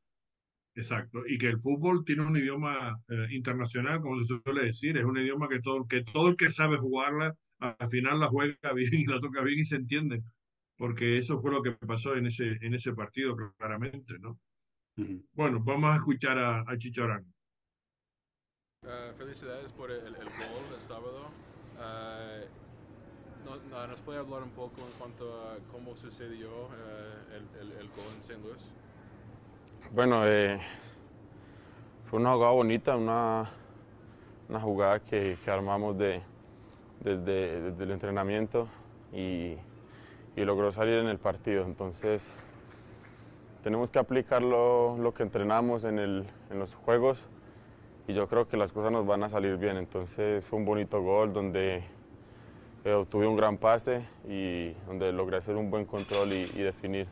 Exacto, 0.75 1.25
y 1.25 1.37
que 1.37 1.47
el 1.47 1.59
fútbol 1.59 2.05
tiene 2.05 2.23
un 2.23 2.37
idioma 2.37 3.01
eh, 3.07 3.27
internacional, 3.31 4.01
como 4.01 4.23
se 4.25 4.39
suele 4.43 4.65
decir, 4.65 4.97
es 4.97 5.03
un 5.03 5.17
idioma 5.17 5.49
que 5.49 5.59
todo, 5.59 5.87
que 5.87 6.03
todo 6.03 6.29
el 6.29 6.37
que 6.37 6.53
sabe 6.53 6.77
jugarla 6.77 7.35
al 7.59 7.89
final 7.89 8.19
la 8.19 8.27
juega 8.27 8.57
bien 8.75 8.93
y 8.93 9.05
la 9.05 9.19
toca 9.19 9.41
bien 9.41 9.59
y 9.59 9.65
se 9.65 9.75
entiende, 9.75 10.23
porque 10.77 11.17
eso 11.17 11.39
fue 11.41 11.51
lo 11.51 11.61
que 11.61 11.71
pasó 11.71 12.15
en 12.15 12.27
ese, 12.27 12.57
en 12.61 12.73
ese 12.73 12.93
partido 12.93 13.35
claramente, 13.57 14.17
¿no? 14.19 14.39
Bueno, 15.33 15.61
vamos 15.63 15.91
a 15.91 15.95
escuchar 15.95 16.37
a, 16.37 16.59
a 16.67 16.77
Chicharán. 16.77 17.25
Uh, 18.85 19.13
felicidades 19.17 19.71
por 19.71 19.91
el, 19.91 20.07
el, 20.07 20.13
gol 20.13 20.69
del 20.71 20.81
sábado. 20.81 21.27
Uh, 21.77 22.45
no, 23.45 23.87
¿Nos 23.87 24.01
puede 24.01 24.19
hablar 24.19 24.43
un 24.43 24.51
poco 24.51 24.81
en 24.81 24.91
cuanto 24.97 25.49
a 25.49 25.57
cómo 25.71 25.95
sucedió 25.95 26.49
uh, 26.67 27.33
el, 27.61 27.71
el, 27.71 27.87
gol 27.89 28.05
en 28.13 28.19
St. 28.19 28.37
Louis? 28.41 28.61
Bueno, 29.91 30.27
eh, 30.27 30.59
fue 32.09 32.19
una 32.19 32.33
jugada 32.33 32.51
bonita, 32.51 32.97
una, 32.97 33.49
una 34.49 34.59
jugada 34.59 34.99
que, 34.99 35.37
que 35.43 35.51
armamos 35.51 35.97
de, 35.97 36.21
desde, 37.03 37.61
desde 37.61 37.83
el 37.83 37.91
entrenamiento 37.91 38.67
y, 39.13 39.55
y, 40.35 40.45
logró 40.45 40.71
salir 40.71 40.95
en 40.95 41.07
el 41.07 41.17
partido. 41.17 41.63
Entonces 41.65 42.35
tenemos 43.63 43.91
que 43.91 43.99
aplicar 43.99 44.43
lo, 44.43 44.97
lo 44.97 45.13
que 45.13 45.23
entrenamos 45.23 45.83
en, 45.83 45.99
el, 45.99 46.25
en, 46.49 46.59
los 46.59 46.75
juegos 46.75 47.23
y 48.07 48.13
yo 48.13 48.27
creo 48.27 48.47
que 48.47 48.57
las 48.57 48.71
cosas 48.71 48.91
nos 48.91 49.05
van 49.05 49.23
a 49.23 49.29
salir 49.29 49.57
bien. 49.57 49.77
Entonces 49.77 50.45
fue 50.45 50.59
un 50.59 50.65
bonito 50.65 51.01
gol 51.01 51.33
donde 51.33 51.83
eh, 52.85 52.93
obtuve 52.93 53.27
un 53.27 53.35
gran 53.35 53.57
pase 53.57 54.05
y 54.27 54.71
donde 54.87 55.11
logré 55.11 55.37
hacer 55.37 55.55
un 55.55 55.69
buen 55.69 55.85
control 55.85 56.33
y, 56.33 56.51
y 56.55 56.61
definir. 56.61 57.07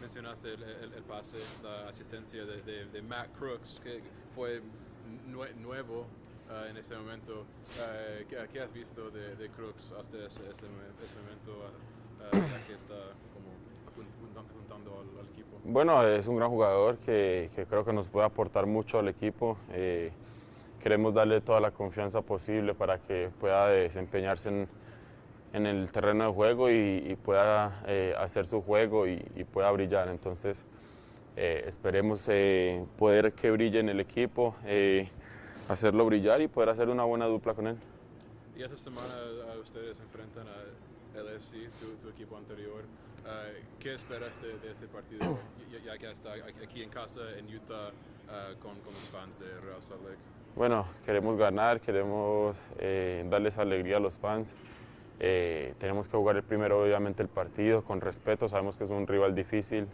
Mencionaste 0.00 0.54
el, 0.54 0.62
el, 0.62 0.92
el, 0.92 1.02
pase, 1.02 1.38
la 1.64 1.88
asistencia 1.88 2.44
de, 2.44 2.62
de, 2.62 2.84
de 2.86 3.02
Matt 3.02 3.28
Crooks, 3.36 3.80
que 3.82 4.00
fue 4.34 4.62
nuevo 5.60 6.06
uh, 6.50 6.70
en 6.70 6.76
ese 6.76 6.96
momento. 6.96 7.40
Uh, 7.42 8.26
¿qué, 8.28 8.36
¿qué, 8.52 8.60
has 8.60 8.72
visto 8.72 9.10
de, 9.10 9.36
de 9.36 9.48
Crooks 9.50 9.92
hasta 9.92 10.16
ese, 10.18 10.40
ese, 10.50 10.66
ese 11.04 11.18
momento, 11.20 11.70
uh, 12.20 12.36
ya 12.36 12.66
que 12.66 12.74
está 12.74 12.94
como 13.32 13.50
juntando 14.52 15.00
al, 15.00 15.20
al, 15.20 15.32
equipo? 15.32 15.58
Bueno, 15.64 16.06
es 16.06 16.26
un 16.26 16.36
gran 16.36 16.50
jugador 16.50 16.98
que, 16.98 17.50
que, 17.54 17.66
creo 17.66 17.84
que 17.84 17.92
nos 17.92 18.08
puede 18.08 18.26
aportar 18.26 18.66
mucho 18.66 18.98
al 18.98 19.08
equipo. 19.08 19.56
Eh, 19.72 20.12
queremos 20.82 21.14
darle 21.14 21.40
toda 21.40 21.60
la 21.60 21.70
confianza 21.72 22.22
posible 22.22 22.74
para 22.74 22.98
que 22.98 23.30
pueda 23.40 23.68
desempeñarse 23.68 24.48
en, 24.48 24.68
en 25.52 25.66
el 25.66 25.90
terreno 25.90 26.26
de 26.26 26.32
juego 26.32 26.70
y, 26.70 27.04
y 27.08 27.16
pueda 27.16 27.82
eh, 27.86 28.14
hacer 28.18 28.46
su 28.46 28.62
juego 28.62 29.06
y, 29.06 29.24
y, 29.34 29.44
pueda 29.44 29.70
brillar. 29.70 30.08
Entonces, 30.08 30.64
eh, 31.36 31.64
esperemos 31.66 32.26
eh, 32.28 32.84
poder 32.98 33.32
que 33.32 33.50
brille 33.50 33.80
en 33.80 33.88
el 33.88 34.00
equipo. 34.00 34.54
Eh, 34.64 35.08
hacerlo 35.68 36.04
brillar 36.06 36.40
y 36.40 36.48
poder 36.48 36.70
hacer 36.70 36.88
una 36.88 37.04
buena 37.04 37.26
dupla 37.26 37.54
con 37.54 37.66
él. 37.66 37.76
Y 38.56 38.62
esta 38.62 38.76
semana 38.76 39.14
uh, 39.56 39.60
ustedes 39.60 40.00
enfrentan 40.00 40.46
a 40.48 41.20
LFC, 41.20 41.70
tu, 41.80 41.96
tu 42.02 42.08
equipo 42.08 42.36
anterior. 42.36 42.84
Uh, 43.24 43.78
¿Qué 43.80 43.94
esperas 43.94 44.40
de, 44.40 44.58
de 44.58 44.72
este 44.72 44.86
partido, 44.86 45.38
ya, 45.72 45.92
ya, 45.92 45.98
que 45.98 46.10
está 46.10 46.34
aquí 46.62 46.82
en 46.82 46.90
casa, 46.90 47.20
en 47.38 47.54
Utah, 47.54 47.88
uh, 47.88 48.58
con, 48.60 48.74
con, 48.80 48.94
los 48.94 49.08
fans 49.12 49.38
de 49.38 49.46
Real 49.60 49.82
Salt 49.82 50.02
Lake? 50.02 50.18
Bueno, 50.56 50.86
queremos 51.04 51.36
ganar, 51.36 51.82
queremos 51.82 52.64
eh, 52.78 53.26
darles 53.28 53.58
alegría 53.58 53.98
a 53.98 54.00
los 54.00 54.16
fans. 54.16 54.54
Eh, 55.20 55.74
tenemos 55.78 56.08
que 56.08 56.16
jugar 56.16 56.36
el 56.36 56.44
primero, 56.44 56.82
obviamente, 56.82 57.22
el 57.22 57.28
partido 57.28 57.84
con 57.84 58.00
respeto. 58.00 58.48
Sabemos 58.48 58.78
que 58.78 58.84
es 58.84 58.90
un 58.90 59.06
rival 59.06 59.34
difícil, 59.34 59.86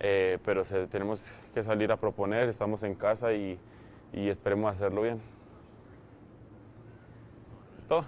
eh, 0.00 0.38
pero 0.44 0.64
se, 0.64 0.88
tenemos 0.88 1.32
que 1.54 1.62
salir 1.62 1.92
a 1.92 1.98
proponer. 1.98 2.48
Estamos 2.48 2.82
en 2.82 2.96
casa 2.96 3.32
y, 3.32 3.60
y 4.12 4.28
esperemos 4.28 4.70
hacerlo 4.74 5.02
bien. 5.02 5.20
¿Es 7.78 7.86
todo? 7.86 8.04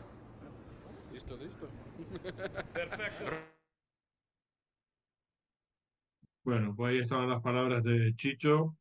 Listo, 1.11 1.37
listo. 1.37 1.69
Perfecto. 2.73 3.25
Bueno, 6.45 6.75
pues 6.75 6.93
ahí 6.93 6.99
estaban 7.01 7.29
las 7.29 7.43
palabras 7.43 7.85
de 7.85 8.15
Chicho, 8.17 8.77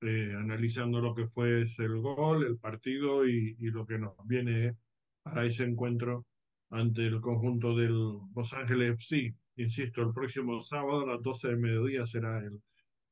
eh, 0.00 0.34
analizando 0.36 1.00
lo 1.00 1.14
que 1.14 1.26
fue 1.28 1.62
el 1.62 2.00
gol, 2.00 2.44
el 2.44 2.58
partido 2.58 3.26
y, 3.26 3.56
y 3.58 3.70
lo 3.70 3.86
que 3.86 3.98
nos 3.98 4.14
viene 4.26 4.76
para 5.22 5.46
ese 5.46 5.64
encuentro 5.64 6.26
ante 6.70 7.06
el 7.06 7.20
conjunto 7.20 7.76
del 7.76 8.18
Los 8.34 8.52
Ángeles 8.52 8.94
FC. 8.94 9.34
Insisto, 9.56 10.02
el 10.02 10.12
próximo 10.12 10.62
sábado 10.62 11.02
a 11.02 11.14
las 11.14 11.22
12 11.22 11.48
del 11.48 11.58
mediodía 11.58 12.06
será 12.06 12.38
el, 12.38 12.60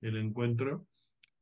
el 0.00 0.16
encuentro. 0.16 0.86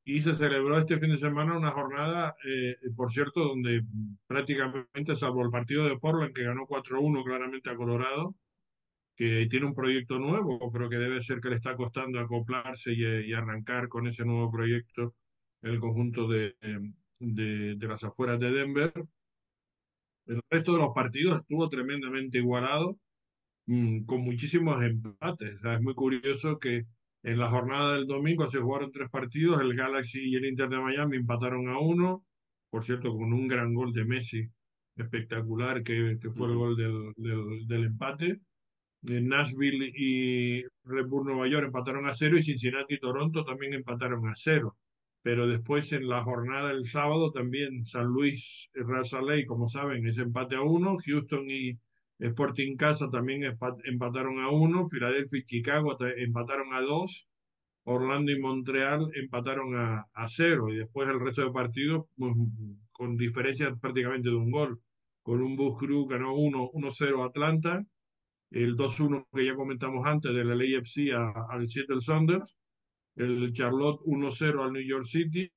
Y 0.04 0.22
se 0.22 0.34
celebró 0.34 0.78
este 0.78 0.98
fin 0.98 1.10
de 1.10 1.18
semana 1.18 1.56
una 1.56 1.70
jornada, 1.72 2.34
eh, 2.44 2.76
por 2.96 3.12
cierto, 3.12 3.40
donde 3.40 3.82
prácticamente, 4.26 5.14
salvo 5.16 5.42
el 5.44 5.50
partido 5.50 5.84
de 5.84 5.98
Portland, 5.98 6.34
que 6.34 6.42
ganó 6.44 6.66
4-1 6.66 7.22
claramente 7.22 7.70
a 7.70 7.76
Colorado, 7.76 8.34
que 9.16 9.46
tiene 9.50 9.66
un 9.66 9.74
proyecto 9.74 10.18
nuevo, 10.18 10.70
pero 10.72 10.88
que 10.90 10.96
debe 10.98 11.22
ser 11.22 11.40
que 11.40 11.50
le 11.50 11.56
está 11.56 11.76
costando 11.76 12.20
acoplarse 12.20 12.92
y, 12.92 13.04
y 13.30 13.34
arrancar 13.34 13.88
con 13.88 14.06
ese 14.08 14.24
nuevo 14.24 14.50
proyecto 14.50 15.14
el 15.62 15.80
conjunto 15.80 16.28
de, 16.28 16.56
de, 17.20 17.76
de 17.76 17.88
las 17.88 18.04
afueras 18.04 18.40
de 18.40 18.50
Denver. 18.52 18.92
El 20.26 20.40
resto 20.48 20.72
de 20.72 20.78
los 20.78 20.94
partidos 20.94 21.40
estuvo 21.40 21.68
tremendamente 21.68 22.38
igualado, 22.38 22.98
mmm, 23.66 24.04
con 24.06 24.22
muchísimos 24.22 24.82
empates. 24.84 25.64
Es 25.64 25.82
muy 25.82 25.94
curioso 25.94 26.58
que 26.58 26.86
en 27.22 27.38
la 27.38 27.50
jornada 27.50 27.94
del 27.94 28.06
domingo 28.06 28.50
se 28.50 28.58
jugaron 28.60 28.92
tres 28.92 29.10
partidos, 29.10 29.60
el 29.60 29.74
Galaxy 29.74 30.20
y 30.20 30.36
el 30.36 30.46
Inter 30.46 30.68
de 30.68 30.80
Miami 30.80 31.16
empataron 31.16 31.68
a 31.68 31.78
uno, 31.78 32.24
por 32.70 32.84
cierto, 32.84 33.12
con 33.12 33.32
un 33.32 33.48
gran 33.48 33.74
gol 33.74 33.92
de 33.92 34.04
Messi 34.04 34.48
espectacular 34.96 35.82
que, 35.82 36.18
que 36.20 36.30
fue 36.30 36.48
el 36.48 36.54
gol 36.54 36.76
del, 36.76 37.12
del, 37.16 37.66
del 37.66 37.84
empate. 37.84 38.40
Nashville 39.02 39.92
y 39.96 40.62
Red 40.84 41.06
Bull 41.06 41.24
Nueva 41.24 41.48
York 41.48 41.66
empataron 41.66 42.06
a 42.06 42.14
cero 42.14 42.36
y 42.36 42.42
Cincinnati 42.42 42.94
y 42.94 42.98
Toronto 43.00 43.44
también 43.44 43.72
empataron 43.72 44.28
a 44.28 44.34
cero. 44.36 44.76
Pero 45.22 45.46
después 45.46 45.92
en 45.92 46.08
la 46.08 46.22
jornada 46.22 46.68
del 46.68 46.88
sábado 46.88 47.30
también 47.30 47.84
San 47.86 48.06
Luis 48.06 48.68
y 48.74 48.80
Real 48.80 49.46
como 49.46 49.68
saben, 49.68 50.06
es 50.06 50.18
empate 50.18 50.56
a 50.56 50.62
uno. 50.62 50.98
Houston 51.04 51.50
y 51.50 51.78
Sporting 52.20 52.76
Casa 52.76 53.10
también 53.10 53.42
empataron 53.84 54.40
a 54.40 54.50
uno. 54.50 54.88
Filadelfia 54.88 55.40
y 55.40 55.44
Chicago 55.44 55.96
empataron 56.16 56.72
a 56.72 56.80
dos. 56.80 57.26
Orlando 57.84 58.30
y 58.30 58.38
Montreal 58.38 59.10
empataron 59.14 59.76
a, 59.76 60.06
a 60.12 60.28
cero. 60.28 60.68
Y 60.68 60.76
después 60.76 61.08
el 61.08 61.20
resto 61.20 61.42
de 61.42 61.50
partidos 61.50 62.06
pues, 62.16 62.34
con 62.92 63.16
diferencia 63.16 63.74
prácticamente 63.74 64.28
de 64.28 64.36
un 64.36 64.50
gol. 64.50 64.80
Columbus 65.22 65.78
Crew 65.78 66.06
ganó 66.06 66.34
1-0 66.34 67.24
Atlanta 67.26 67.84
el 68.50 68.76
2-1 68.76 69.26
que 69.32 69.46
ya 69.46 69.54
comentamos 69.54 70.06
antes 70.06 70.34
del 70.34 70.48
LAFC 70.48 71.12
a, 71.14 71.46
al 71.50 71.68
Seattle 71.68 72.00
Saunders, 72.00 72.56
el 73.16 73.52
Charlotte 73.52 74.00
1-0 74.04 74.64
al 74.64 74.72
New 74.72 74.82
York 74.82 75.06
City, 75.06 75.50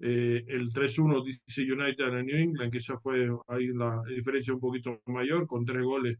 eh, 0.00 0.44
el 0.48 0.72
3-1 0.72 1.24
DC 1.24 1.62
United 1.62 2.04
a 2.04 2.22
New 2.22 2.36
England, 2.36 2.72
que 2.72 2.78
esa 2.78 2.98
fue 2.98 3.28
ahí 3.48 3.68
la 3.68 4.02
diferencia 4.08 4.54
un 4.54 4.60
poquito 4.60 5.00
mayor, 5.06 5.46
con 5.46 5.64
tres 5.64 5.82
goles, 5.84 6.18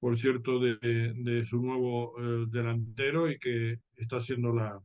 por 0.00 0.18
cierto, 0.18 0.58
de, 0.58 0.76
de 1.14 1.46
su 1.46 1.60
nuevo 1.60 2.14
eh, 2.18 2.46
delantero 2.48 3.30
y 3.30 3.38
que 3.38 3.78
está 3.96 4.16
haciendo 4.16 4.52
la, 4.54 4.80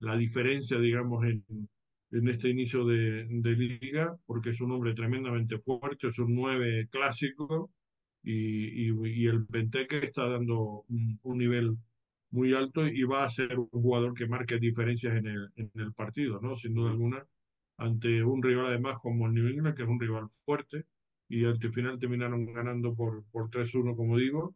la 0.00 0.16
diferencia, 0.16 0.78
digamos, 0.78 1.24
en, 1.26 1.44
en 2.12 2.28
este 2.28 2.50
inicio 2.50 2.84
de, 2.86 3.26
de, 3.28 3.50
liga, 3.56 4.16
porque 4.26 4.50
es 4.50 4.60
un 4.60 4.72
hombre 4.72 4.94
tremendamente 4.94 5.58
fuerte, 5.58 6.08
es 6.08 6.18
un 6.18 6.34
9 6.34 6.88
clásico, 6.90 7.70
y, 8.22 8.90
y, 8.90 9.26
el 9.26 9.44
Benteke 9.48 10.04
está 10.04 10.28
dando 10.28 10.84
un, 10.88 11.18
un, 11.22 11.38
nivel 11.38 11.76
muy 12.30 12.54
alto 12.54 12.86
y 12.86 13.04
va 13.04 13.24
a 13.24 13.30
ser 13.30 13.58
un 13.58 13.68
jugador 13.68 14.14
que 14.14 14.26
marque 14.26 14.58
diferencias 14.58 15.16
en 15.16 15.26
el, 15.26 15.48
en 15.56 15.70
el 15.74 15.92
partido, 15.92 16.40
¿no? 16.40 16.56
Sin 16.56 16.74
duda 16.74 16.90
alguna, 16.90 17.24
ante 17.78 18.22
un 18.22 18.42
rival 18.42 18.66
además 18.66 18.98
como 19.02 19.26
el 19.26 19.34
New 19.34 19.48
England, 19.48 19.76
que 19.76 19.82
es 19.82 19.88
un 19.88 20.00
rival 20.00 20.28
fuerte, 20.44 20.84
y 21.28 21.44
al 21.44 21.58
final 21.58 21.98
terminaron 21.98 22.52
ganando 22.52 22.94
por, 22.94 23.24
por 23.30 23.50
3-1, 23.50 23.96
como 23.96 24.16
digo. 24.18 24.54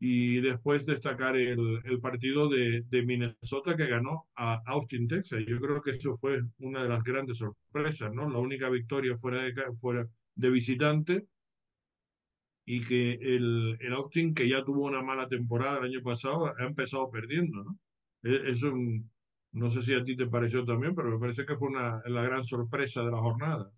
Y 0.00 0.40
después 0.40 0.86
destacar 0.86 1.36
el, 1.36 1.80
el 1.84 2.00
partido 2.00 2.48
de, 2.48 2.82
de, 2.88 3.02
Minnesota 3.02 3.76
que 3.76 3.86
ganó 3.86 4.28
a 4.36 4.62
Austin, 4.66 5.08
Texas. 5.08 5.44
Yo 5.46 5.58
creo 5.60 5.82
que 5.82 5.92
eso 5.92 6.16
fue 6.16 6.40
una 6.60 6.84
de 6.84 6.88
las 6.88 7.02
grandes 7.02 7.38
sorpresas, 7.38 8.12
¿no? 8.14 8.30
La 8.30 8.38
única 8.38 8.68
victoria 8.68 9.16
fuera 9.16 9.42
de, 9.42 9.52
fuera 9.80 10.06
de 10.36 10.50
visitante 10.50 11.26
y 12.64 12.84
que 12.86 13.14
el, 13.14 13.76
el 13.80 13.92
Austin, 13.94 14.34
que 14.34 14.48
ya 14.48 14.62
tuvo 14.64 14.86
una 14.86 15.02
mala 15.02 15.26
temporada 15.26 15.78
el 15.78 15.86
año 15.86 16.02
pasado, 16.02 16.52
ha 16.56 16.64
empezado 16.64 17.10
perdiendo, 17.10 17.64
¿no? 17.64 17.78
Eso 18.22 18.72
no 19.52 19.70
sé 19.72 19.82
si 19.82 19.94
a 19.94 20.04
ti 20.04 20.16
te 20.16 20.26
pareció 20.26 20.64
también, 20.64 20.94
pero 20.94 21.10
me 21.10 21.18
parece 21.18 21.46
que 21.46 21.56
fue 21.56 21.68
una, 21.68 22.02
la 22.06 22.22
gran 22.22 22.44
sorpresa 22.44 23.02
de 23.02 23.10
la 23.10 23.18
jornada. 23.18 23.70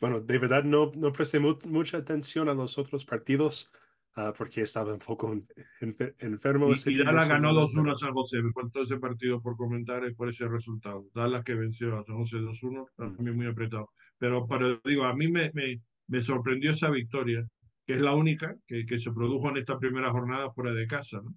Bueno, 0.00 0.20
de 0.20 0.38
verdad 0.38 0.64
no, 0.64 0.90
no 0.94 1.12
presté 1.12 1.38
mu 1.40 1.58
mucha 1.64 1.98
atención 1.98 2.48
a 2.48 2.54
los 2.54 2.78
otros 2.78 3.04
partidos 3.04 3.70
uh, 4.16 4.32
porque 4.36 4.62
estaba 4.62 4.94
un 4.94 4.98
poco 4.98 5.36
enfer 5.80 6.16
enfermo. 6.20 6.70
Y, 6.70 6.90
y 6.90 7.04
Dallas 7.04 7.28
ganó 7.28 7.52
2-1 7.52 7.94
a 7.94 7.98
San 7.98 8.14
José. 8.14 8.40
Me 8.40 8.52
faltó 8.52 8.82
ese 8.82 8.96
partido 8.96 9.42
por 9.42 9.56
comentar 9.56 10.02
por 10.14 10.30
ese 10.30 10.48
resultado. 10.48 11.06
Dallas 11.14 11.44
que 11.44 11.54
venció 11.54 11.98
a 11.98 12.04
San 12.04 12.16
José 12.16 12.36
2-1, 12.38 12.86
también 12.96 13.36
muy 13.36 13.46
apretado. 13.46 13.90
Pero, 14.16 14.46
pero 14.46 14.80
digo, 14.84 15.04
a 15.04 15.14
mí 15.14 15.28
me, 15.28 15.50
me, 15.52 15.82
me 16.06 16.22
sorprendió 16.22 16.70
esa 16.70 16.88
victoria, 16.88 17.46
que 17.86 17.92
es 17.92 18.00
la 18.00 18.14
única 18.14 18.56
que, 18.66 18.86
que, 18.86 18.98
se 18.98 19.12
produjo 19.12 19.50
en 19.50 19.58
esta 19.58 19.78
primera 19.78 20.10
jornada 20.10 20.50
fuera 20.52 20.72
de 20.72 20.86
casa. 20.86 21.20
¿no? 21.22 21.34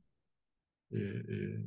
Eh, 0.92 1.66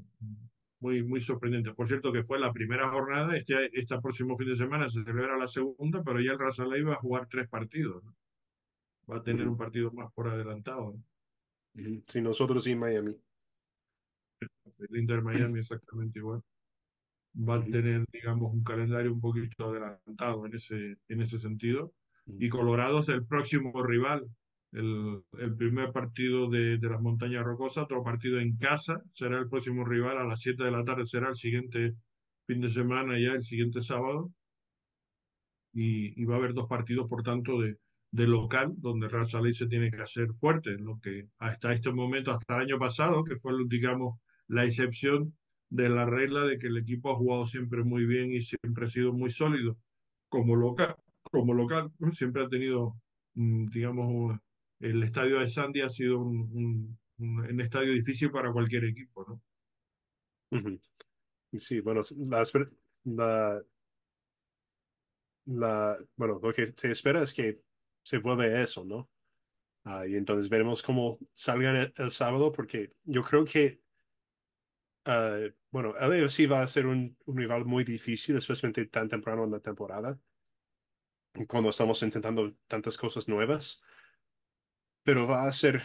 muy, 0.80 1.02
muy 1.02 1.20
sorprendente. 1.20 1.72
Por 1.72 1.88
cierto, 1.88 2.12
que 2.12 2.24
fue 2.24 2.38
la 2.38 2.52
primera 2.52 2.90
jornada, 2.90 3.36
este, 3.36 3.70
este 3.78 3.98
próximo 4.00 4.36
fin 4.36 4.48
de 4.48 4.56
semana 4.56 4.90
se 4.90 5.02
celebra 5.02 5.36
la 5.36 5.48
segunda, 5.48 6.02
pero 6.02 6.20
ya 6.20 6.32
el 6.32 6.38
Razalay 6.38 6.82
va 6.82 6.94
a 6.94 7.00
jugar 7.00 7.26
tres 7.28 7.48
partidos. 7.48 8.04
¿no? 8.04 8.14
Va 9.10 9.18
a 9.18 9.22
tener 9.22 9.48
un 9.48 9.56
partido 9.56 9.90
más 9.92 10.12
por 10.12 10.28
adelantado. 10.28 10.94
¿no? 11.74 12.02
Sí, 12.06 12.20
nosotros 12.20 12.66
y 12.66 12.76
Miami. 12.76 13.16
El 14.78 14.96
Inter 14.96 15.22
Miami 15.22 15.60
exactamente 15.60 16.18
igual. 16.18 16.42
Va 17.36 17.56
a 17.56 17.64
tener, 17.64 18.04
digamos, 18.12 18.52
un 18.52 18.62
calendario 18.62 19.12
un 19.12 19.20
poquito 19.20 19.70
adelantado 19.70 20.46
en 20.46 20.54
ese, 20.54 20.96
en 21.08 21.22
ese 21.22 21.40
sentido 21.40 21.92
y 22.26 22.48
Colorado 22.48 23.00
es 23.00 23.08
el 23.08 23.24
próximo 23.26 23.82
rival. 23.82 24.28
El, 24.74 25.22
el 25.38 25.56
primer 25.56 25.92
partido 25.92 26.50
de, 26.50 26.78
de, 26.78 26.88
las 26.88 27.00
montañas 27.00 27.44
rocosas, 27.44 27.84
otro 27.84 28.02
partido 28.02 28.40
en 28.40 28.56
casa, 28.56 29.00
será 29.14 29.38
el 29.38 29.48
próximo 29.48 29.84
rival 29.84 30.18
a 30.18 30.24
las 30.24 30.40
7 30.40 30.64
de 30.64 30.70
la 30.70 30.84
tarde, 30.84 31.06
será 31.06 31.28
el 31.30 31.36
siguiente 31.36 31.94
fin 32.46 32.60
de 32.60 32.70
semana, 32.70 33.18
ya 33.18 33.32
el 33.32 33.44
siguiente 33.44 33.82
sábado. 33.82 34.32
Y, 35.72 36.20
y 36.20 36.24
va 36.24 36.34
a 36.34 36.38
haber 36.38 36.54
dos 36.54 36.68
partidos, 36.68 37.08
por 37.08 37.22
tanto, 37.22 37.60
de, 37.60 37.76
de 38.10 38.26
local, 38.26 38.74
donde 38.76 39.08
Real 39.08 39.28
Salí 39.28 39.54
se 39.54 39.66
tiene 39.66 39.90
que 39.90 40.02
hacer 40.02 40.28
fuerte, 40.40 40.78
lo 40.78 41.00
que 41.00 41.28
hasta 41.38 41.72
este 41.72 41.92
momento, 41.92 42.32
hasta 42.32 42.56
el 42.56 42.62
año 42.62 42.78
pasado, 42.78 43.24
que 43.24 43.36
fue, 43.36 43.52
digamos, 43.68 44.18
la 44.48 44.64
excepción 44.64 45.36
de 45.70 45.88
la 45.88 46.04
regla 46.06 46.44
de 46.44 46.58
que 46.58 46.68
el 46.68 46.76
equipo 46.76 47.10
ha 47.10 47.16
jugado 47.16 47.46
siempre 47.46 47.82
muy 47.82 48.06
bien 48.06 48.32
y 48.32 48.42
siempre 48.42 48.86
ha 48.86 48.90
sido 48.90 49.12
muy 49.12 49.30
sólido 49.30 49.76
como 50.28 50.54
local 50.54 50.96
como 51.34 51.54
local, 51.54 51.90
siempre 52.12 52.44
ha 52.44 52.48
tenido, 52.48 52.96
digamos, 53.34 54.38
el 54.80 55.02
estadio 55.02 55.40
de 55.40 55.48
Sandy 55.48 55.80
ha 55.80 55.90
sido 55.90 56.20
un, 56.20 56.98
un, 57.18 57.60
estadio 57.60 57.92
difícil 57.92 58.30
para 58.30 58.52
cualquier 58.52 58.84
equipo, 58.84 59.24
¿no? 59.24 59.40
Sí, 61.56 61.80
bueno, 61.80 62.00
la, 65.46 65.96
bueno, 66.16 66.40
lo 66.42 66.52
que 66.52 66.66
se 66.66 66.90
espera 66.90 67.22
es 67.22 67.32
que 67.34 67.60
se 68.02 68.18
vuelve 68.18 68.62
eso, 68.62 68.84
¿no? 68.84 69.10
Uh, 69.84 70.06
y 70.06 70.16
entonces 70.16 70.48
veremos 70.48 70.82
cómo 70.82 71.18
salgan 71.32 71.92
el, 71.94 72.10
sábado, 72.10 72.50
porque 72.52 72.94
yo 73.04 73.22
creo 73.22 73.44
que, 73.44 73.82
uh, 75.06 75.52
bueno, 75.70 75.94
sí 76.28 76.46
va 76.46 76.62
a 76.62 76.68
ser 76.68 76.86
un, 76.86 77.16
un 77.26 77.36
rival 77.36 77.64
muy 77.66 77.84
difícil, 77.84 78.36
especialmente 78.36 78.86
tan 78.86 79.08
temprano 79.08 79.44
en 79.44 79.50
la 79.50 79.60
temporada 79.60 80.18
cuando 81.48 81.70
estamos 81.70 82.02
intentando 82.02 82.54
tantas 82.68 82.96
cosas 82.96 83.28
nuevas, 83.28 83.82
pero 85.04 85.26
va 85.26 85.46
a 85.46 85.52
ser 85.52 85.82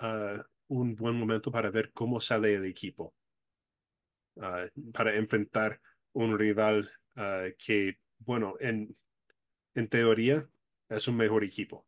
uh, 0.00 0.40
un 0.68 0.94
buen 0.94 1.16
momento 1.16 1.50
para 1.50 1.70
ver 1.70 1.92
cómo 1.92 2.20
sale 2.20 2.54
el 2.54 2.64
equipo, 2.64 3.14
uh, 4.36 4.92
para 4.92 5.14
enfrentar 5.16 5.80
un 6.12 6.38
rival 6.38 6.90
uh, 7.16 7.52
que, 7.58 7.98
bueno, 8.18 8.54
en, 8.60 8.96
en 9.74 9.88
teoría 9.88 10.48
es 10.88 11.08
un 11.08 11.16
mejor 11.16 11.44
equipo. 11.44 11.86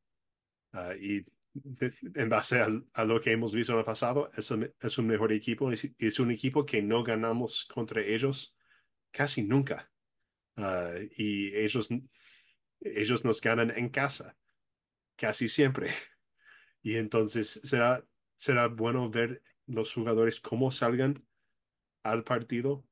y 1.01 1.25
en 2.15 2.29
base 2.29 2.61
a, 2.61 2.69
a, 2.93 3.05
lo 3.05 3.21
que 3.21 3.33
hemos 3.33 3.55
visto 3.55 3.73
en 3.73 3.79
el 3.79 3.85
pasado, 3.85 4.31
es 4.37 4.51
un, 4.51 4.73
es 4.81 4.99
un 4.99 5.07
mejor 5.07 5.33
equipo. 5.33 5.73
Es, 5.73 5.91
es, 5.99 6.21
un 6.21 6.31
equipo 6.31 6.67
que 6.67 6.83
no 6.83 7.03
ganamos 7.03 7.67
contra 7.73 8.03
ellos 8.03 8.57
casi 9.11 9.43
nunca. 9.43 9.91
y 11.17 11.57
ellos 11.57 11.89
ellos 12.81 13.25
nos 13.25 13.41
ganan 13.41 13.71
en 13.77 13.89
casa, 13.89 14.37
casi 15.17 15.49
siempre. 15.49 15.91
Y 16.83 16.97
entonces 16.97 17.61
será, 17.65 18.05
será 18.37 18.69
bueno 18.69 19.11
ver 19.11 19.43
los 19.67 19.93
jugadores 19.93 20.41
cómo 20.41 20.71
salgan 20.71 21.25
al 22.03 22.25
partido, 22.25 22.85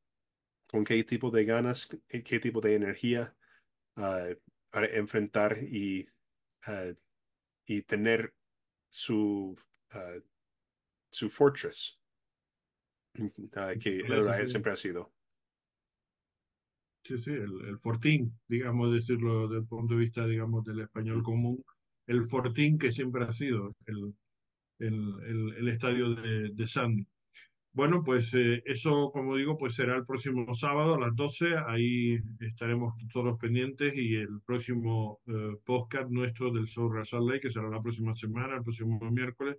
con 0.67 0.85
qué 0.85 1.03
tipo 1.05 1.31
de 1.31 1.45
ganas, 1.45 1.89
qué 2.09 2.41
tipo 2.41 2.61
de 2.61 2.75
energía 2.75 3.35
uh, 3.97 4.35
para 4.71 4.87
enfrentar 4.89 5.59
y, 5.63 6.07
uh, 6.67 6.95
y 7.65 7.83
tener 7.83 8.35
su, 8.89 9.57
uh, 9.95 10.21
su 11.11 11.31
fortress, 11.31 11.99
que 13.81 13.91
Israel 13.91 14.49
siempre 14.49 14.73
ha 14.73 14.77
sido. 14.77 15.13
Sí, 17.05 17.19
sí, 17.19 17.31
el, 17.31 17.69
el, 17.69 17.79
fortín, 17.79 18.37
digamos, 18.49 18.93
decirlo 18.93 19.47
desde 19.47 19.61
el 19.61 19.69
punto 19.69 19.95
de 19.95 20.01
vista, 20.01 20.27
digamos, 20.27 20.65
del 20.65 20.81
español 20.81 21.23
común, 21.23 21.65
el 22.07 22.29
fortín 22.29 22.79
que 22.79 22.93
siempre 22.93 23.25
ha 23.25 23.33
sido 23.33 23.75
el, 23.87 24.15
el, 24.79 25.55
el 25.59 25.69
estadio 25.69 26.15
de, 26.15 26.51
de 26.51 26.67
Sandy. 26.67 27.07
Bueno, 27.77 28.03
pues 28.03 28.33
eh, 28.33 28.63
eso, 28.65 29.11
como 29.13 29.37
digo, 29.37 29.59
pues 29.59 29.75
será 29.75 29.97
el 29.97 30.07
próximo 30.07 30.55
sábado 30.55 30.95
a 30.95 30.99
las 30.99 31.15
12. 31.15 31.57
Ahí 31.67 32.19
estaremos 32.41 32.95
todos 33.13 33.39
pendientes 33.39 33.93
y 33.95 34.15
el 34.15 34.41
próximo 34.47 35.21
eh, 35.27 35.57
podcast 35.63 36.09
nuestro 36.11 36.51
del 36.51 36.69
Soul 36.69 36.95
Rasal 36.95 37.27
Lake, 37.27 37.41
que 37.43 37.51
será 37.51 37.69
la 37.69 37.83
próxima 37.83 38.15
semana, 38.15 38.57
el 38.57 38.63
próximo 38.63 38.99
miércoles, 39.11 39.59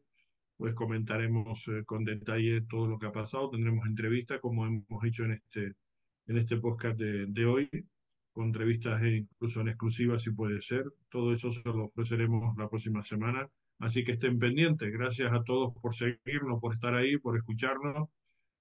pues 0.57 0.73
comentaremos 0.73 1.63
eh, 1.67 1.83
con 1.85 2.03
detalle 2.05 2.61
todo 2.61 2.87
lo 2.87 2.97
que 2.97 3.05
ha 3.05 3.11
pasado. 3.11 3.51
Tendremos 3.51 3.85
entrevistas, 3.85 4.39
como 4.41 4.65
hemos 4.65 5.03
hecho 5.05 5.23
en 5.25 5.33
este, 5.33 5.73
en 6.25 6.37
este 6.39 6.57
podcast 6.57 6.97
de, 6.97 7.27
de 7.27 7.45
hoy, 7.45 7.69
con 8.37 8.47
entrevistas 8.47 9.01
incluso 9.03 9.61
en 9.61 9.69
exclusiva, 9.69 10.19
si 10.19 10.29
puede 10.29 10.61
ser. 10.61 10.85
Todo 11.09 11.33
eso 11.33 11.51
se 11.51 11.61
lo 11.63 11.85
ofreceremos 11.85 12.55
la 12.55 12.69
próxima 12.69 13.03
semana. 13.03 13.49
Así 13.79 14.03
que 14.03 14.11
estén 14.11 14.37
pendientes. 14.37 14.93
Gracias 14.93 15.33
a 15.33 15.43
todos 15.43 15.73
por 15.81 15.95
seguirnos, 15.95 16.61
por 16.61 16.75
estar 16.75 16.93
ahí, 16.93 17.17
por 17.17 17.35
escucharnos. 17.35 18.09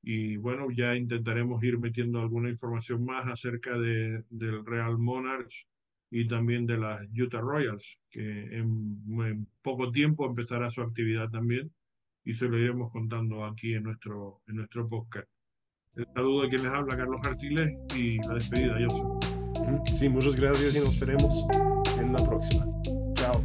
Y 0.03 0.39
bueno, 0.39 0.69
ya 0.71 0.97
intentaremos 0.97 1.63
ir 1.63 1.79
metiendo 1.79 2.21
alguna 2.21 2.49
información 2.49 3.05
más 3.05 3.27
acerca 3.27 3.79
de, 3.79 4.25
del 4.31 4.65
Real 4.65 4.97
Monarchs 4.97 5.67
y 6.11 6.27
también 6.27 6.67
de 6.67 6.79
las 6.79 7.03
Utah 7.13 7.43
Royals, 7.43 7.85
que 8.11 8.57
en, 8.57 9.05
en, 9.21 9.47
poco 9.61 9.93
tiempo 9.93 10.25
empezará 10.25 10.71
su 10.71 10.81
actividad 10.81 11.29
también 11.29 11.71
y 12.25 12.33
se 12.33 12.47
lo 12.47 12.57
iremos 12.59 12.91
contando 12.93 13.45
aquí 13.45 13.75
en 13.75 13.83
nuestro, 13.83 14.41
en 14.47 14.57
nuestro 14.57 14.89
podcast. 14.89 15.29
El 15.97 16.07
saludo 16.15 16.43
de 16.43 16.49
quien 16.49 16.63
les 16.63 16.73
habla, 16.73 16.97
Carlos 16.97 17.21
Artiles, 17.25 17.75
y 17.95 18.19
la 18.19 18.35
despedida, 18.35 18.79
yo 18.79 19.16
Sí, 19.93 20.09
muchas 20.09 20.37
gracias 20.37 20.75
y 20.75 20.81
nos 20.81 20.99
veremos 21.01 21.47
en 21.99 22.13
la 22.13 22.19
próxima. 22.25 22.67
Chao. 23.15 23.43